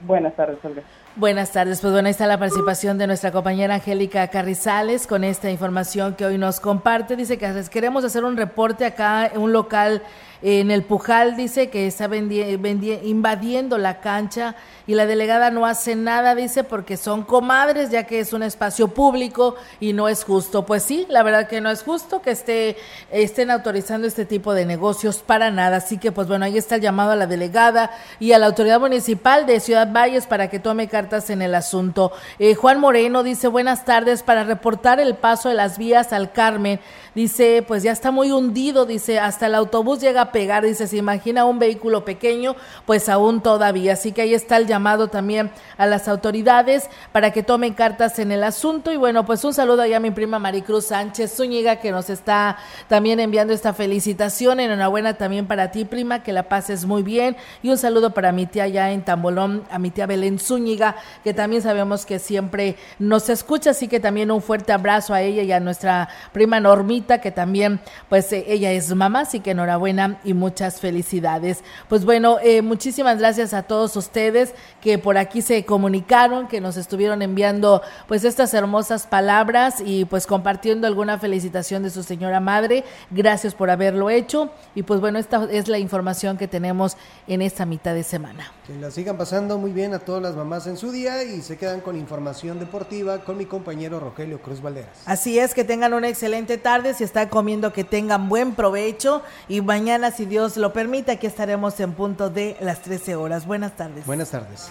Buenas 0.00 0.36
tardes, 0.36 0.58
Olga. 0.62 0.82
Buenas 1.16 1.50
tardes, 1.50 1.80
pues 1.80 1.92
bueno, 1.94 2.06
ahí 2.06 2.10
está 2.12 2.26
la 2.26 2.38
participación 2.38 2.98
de 2.98 3.06
nuestra 3.06 3.32
compañera 3.32 3.76
Angélica 3.76 4.28
Carrizales 4.28 5.06
con 5.06 5.24
esta 5.24 5.50
información 5.50 6.14
que 6.14 6.26
hoy 6.26 6.36
nos 6.36 6.60
comparte. 6.60 7.16
Dice 7.16 7.38
que 7.38 7.64
queremos 7.70 8.04
hacer 8.04 8.22
un 8.22 8.36
reporte 8.36 8.84
acá 8.84 9.26
en 9.26 9.40
un 9.40 9.54
local 9.54 10.02
en 10.42 10.70
el 10.70 10.82
Pujal, 10.82 11.36
dice 11.36 11.68
que 11.68 11.86
está 11.86 12.08
invadiendo 12.14 13.78
la 13.78 14.00
cancha 14.00 14.54
y 14.86 14.94
la 14.94 15.04
delegada 15.04 15.50
no 15.50 15.66
hace 15.66 15.96
nada, 15.96 16.34
dice, 16.34 16.64
porque 16.64 16.96
son 16.96 17.22
comadres, 17.22 17.90
ya 17.90 18.04
que 18.04 18.20
es 18.20 18.32
un 18.32 18.42
espacio 18.42 18.88
público 18.88 19.54
y 19.80 19.92
no 19.92 20.08
es 20.08 20.24
justo. 20.24 20.64
Pues 20.64 20.82
sí, 20.82 21.06
la 21.10 21.22
verdad 21.22 21.46
que 21.46 21.60
no 21.60 21.70
es 21.70 21.82
justo 21.82 22.22
que 22.22 22.30
esté, 22.30 22.78
estén 23.10 23.50
autorizando 23.50 24.06
este 24.06 24.24
tipo 24.24 24.54
de 24.54 24.64
negocios 24.64 25.18
para 25.18 25.50
nada. 25.50 25.76
Así 25.76 25.98
que, 25.98 26.10
pues 26.10 26.26
bueno, 26.26 26.46
ahí 26.46 26.56
está 26.56 26.76
el 26.76 26.80
llamado 26.80 27.10
a 27.10 27.16
la 27.16 27.26
delegada 27.26 27.90
y 28.18 28.32
a 28.32 28.38
la 28.38 28.46
autoridad 28.46 28.80
municipal 28.80 29.44
de 29.44 29.60
Ciudad 29.60 29.92
Valles 29.92 30.26
para 30.26 30.48
que 30.48 30.58
tome 30.58 30.88
cartas 30.88 31.28
en 31.28 31.42
el 31.42 31.54
asunto. 31.54 32.12
Eh, 32.38 32.54
Juan 32.54 32.80
Moreno 32.80 33.22
dice, 33.22 33.48
buenas 33.48 33.84
tardes, 33.84 34.22
para 34.22 34.44
reportar 34.44 35.00
el 35.00 35.16
paso 35.16 35.50
de 35.50 35.54
las 35.54 35.76
vías 35.76 36.14
al 36.14 36.32
Carmen. 36.32 36.80
Dice, 37.14 37.62
pues 37.66 37.82
ya 37.82 37.92
está 37.92 38.10
muy 38.10 38.30
hundido, 38.30 38.86
dice, 38.86 39.18
hasta 39.18 39.48
el 39.48 39.54
autobús 39.54 40.00
llega 40.00 40.27
pegar, 40.32 40.64
dice, 40.64 40.86
se 40.86 40.96
imagina 40.96 41.44
un 41.44 41.58
vehículo 41.58 42.04
pequeño, 42.04 42.56
pues 42.86 43.08
aún 43.08 43.40
todavía. 43.42 43.94
Así 43.94 44.12
que 44.12 44.22
ahí 44.22 44.34
está 44.34 44.56
el 44.56 44.66
llamado 44.66 45.08
también 45.08 45.50
a 45.76 45.86
las 45.86 46.08
autoridades 46.08 46.88
para 47.12 47.32
que 47.32 47.42
tomen 47.42 47.74
cartas 47.74 48.18
en 48.18 48.32
el 48.32 48.44
asunto. 48.44 48.92
Y 48.92 48.96
bueno, 48.96 49.24
pues 49.24 49.44
un 49.44 49.54
saludo 49.54 49.82
allá 49.82 49.98
a 49.98 50.00
mi 50.00 50.10
prima 50.10 50.38
Maricruz 50.38 50.86
Sánchez 50.86 51.36
Zúñiga, 51.36 51.76
que 51.76 51.90
nos 51.90 52.10
está 52.10 52.58
también 52.88 53.20
enviando 53.20 53.52
esta 53.52 53.72
felicitación. 53.72 54.60
Enhorabuena 54.60 55.14
también 55.14 55.46
para 55.46 55.70
ti, 55.70 55.84
prima, 55.84 56.22
que 56.22 56.32
la 56.32 56.48
pases 56.48 56.84
muy 56.84 57.02
bien. 57.02 57.36
Y 57.62 57.70
un 57.70 57.78
saludo 57.78 58.14
para 58.14 58.32
mi 58.32 58.46
tía 58.46 58.64
allá 58.64 58.90
en 58.92 59.02
Tambolón, 59.02 59.64
a 59.70 59.78
mi 59.78 59.90
tía 59.90 60.06
Belén 60.06 60.38
Zúñiga, 60.38 60.96
que 61.24 61.34
también 61.34 61.62
sabemos 61.62 62.06
que 62.06 62.18
siempre 62.18 62.76
nos 62.98 63.28
escucha. 63.28 63.70
Así 63.70 63.88
que 63.88 64.00
también 64.00 64.30
un 64.30 64.42
fuerte 64.42 64.72
abrazo 64.72 65.14
a 65.14 65.22
ella 65.22 65.42
y 65.42 65.52
a 65.52 65.60
nuestra 65.60 66.08
prima 66.32 66.60
Normita, 66.60 67.20
que 67.20 67.30
también, 67.30 67.80
pues 68.08 68.32
eh, 68.32 68.44
ella 68.48 68.72
es 68.72 68.94
mamá, 68.94 69.20
así 69.20 69.40
que 69.40 69.52
enhorabuena 69.52 70.17
y 70.24 70.34
muchas 70.34 70.80
felicidades. 70.80 71.62
Pues 71.88 72.04
bueno, 72.04 72.38
eh, 72.42 72.62
muchísimas 72.62 73.18
gracias 73.18 73.54
a 73.54 73.62
todos 73.62 73.96
ustedes 73.96 74.54
que 74.80 74.98
por 74.98 75.18
aquí 75.18 75.42
se 75.42 75.64
comunicaron, 75.64 76.48
que 76.48 76.60
nos 76.60 76.76
estuvieron 76.76 77.22
enviando 77.22 77.82
pues 78.06 78.24
estas 78.24 78.54
hermosas 78.54 79.06
palabras 79.06 79.82
y 79.84 80.04
pues 80.04 80.26
compartiendo 80.26 80.86
alguna 80.86 81.18
felicitación 81.18 81.82
de 81.82 81.90
su 81.90 82.02
señora 82.02 82.40
madre. 82.40 82.84
Gracias 83.10 83.54
por 83.54 83.70
haberlo 83.70 84.10
hecho 84.10 84.50
y 84.74 84.82
pues 84.82 85.00
bueno, 85.00 85.18
esta 85.18 85.46
es 85.50 85.68
la 85.68 85.78
información 85.78 86.36
que 86.36 86.48
tenemos 86.48 86.96
en 87.26 87.42
esta 87.42 87.66
mitad 87.66 87.94
de 87.94 88.02
semana. 88.02 88.52
Que 88.66 88.74
la 88.74 88.90
sigan 88.90 89.16
pasando 89.16 89.58
muy 89.58 89.72
bien 89.72 89.94
a 89.94 89.98
todas 89.98 90.22
las 90.22 90.34
mamás 90.34 90.66
en 90.66 90.76
su 90.76 90.92
día 90.92 91.22
y 91.22 91.42
se 91.42 91.56
quedan 91.56 91.80
con 91.80 91.96
información 91.96 92.58
deportiva 92.58 93.18
con 93.24 93.36
mi 93.36 93.46
compañero 93.46 94.00
Rogelio 94.00 94.40
Cruz 94.40 94.60
Valderas. 94.60 95.02
Así 95.06 95.38
es, 95.38 95.54
que 95.54 95.64
tengan 95.64 95.94
una 95.94 96.08
excelente 96.08 96.58
tarde, 96.58 96.94
si 96.94 97.04
está 97.04 97.28
comiendo 97.28 97.72
que 97.72 97.84
tengan 97.84 98.28
buen 98.28 98.54
provecho 98.54 99.22
y 99.48 99.60
mañana 100.08 100.16
si 100.16 100.26
Dios 100.26 100.56
lo 100.56 100.72
permite 100.72 101.12
aquí 101.12 101.26
estaremos 101.26 101.78
en 101.80 101.92
punto 101.92 102.30
de 102.30 102.56
las 102.60 102.80
13 102.82 103.16
horas. 103.16 103.46
Buenas 103.46 103.76
tardes. 103.76 104.06
Buenas 104.06 104.30
tardes. 104.30 104.70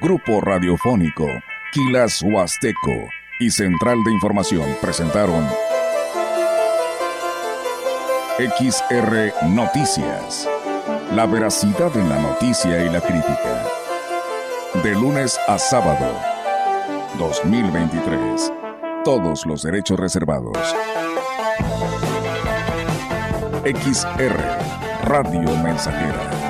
Grupo 0.00 0.40
Radiofónico, 0.40 1.26
Quilas 1.72 2.20
Huasteco 2.22 3.08
y 3.40 3.50
Central 3.50 4.02
de 4.04 4.12
Información 4.12 4.76
presentaron 4.80 5.46
XR 8.38 9.46
Noticias. 9.48 10.48
La 11.14 11.26
veracidad 11.26 11.96
en 11.96 12.08
la 12.08 12.18
noticia 12.18 12.84
y 12.84 12.90
la 12.90 13.00
crítica. 13.00 13.64
De 14.82 14.92
lunes 14.94 15.38
a 15.46 15.58
sábado. 15.58 16.33
2023. 17.18 18.52
Todos 19.04 19.46
los 19.46 19.62
derechos 19.62 19.98
reservados. 19.98 20.56
XR 23.64 24.36
Radio 25.04 25.56
Mensajera. 25.62 26.43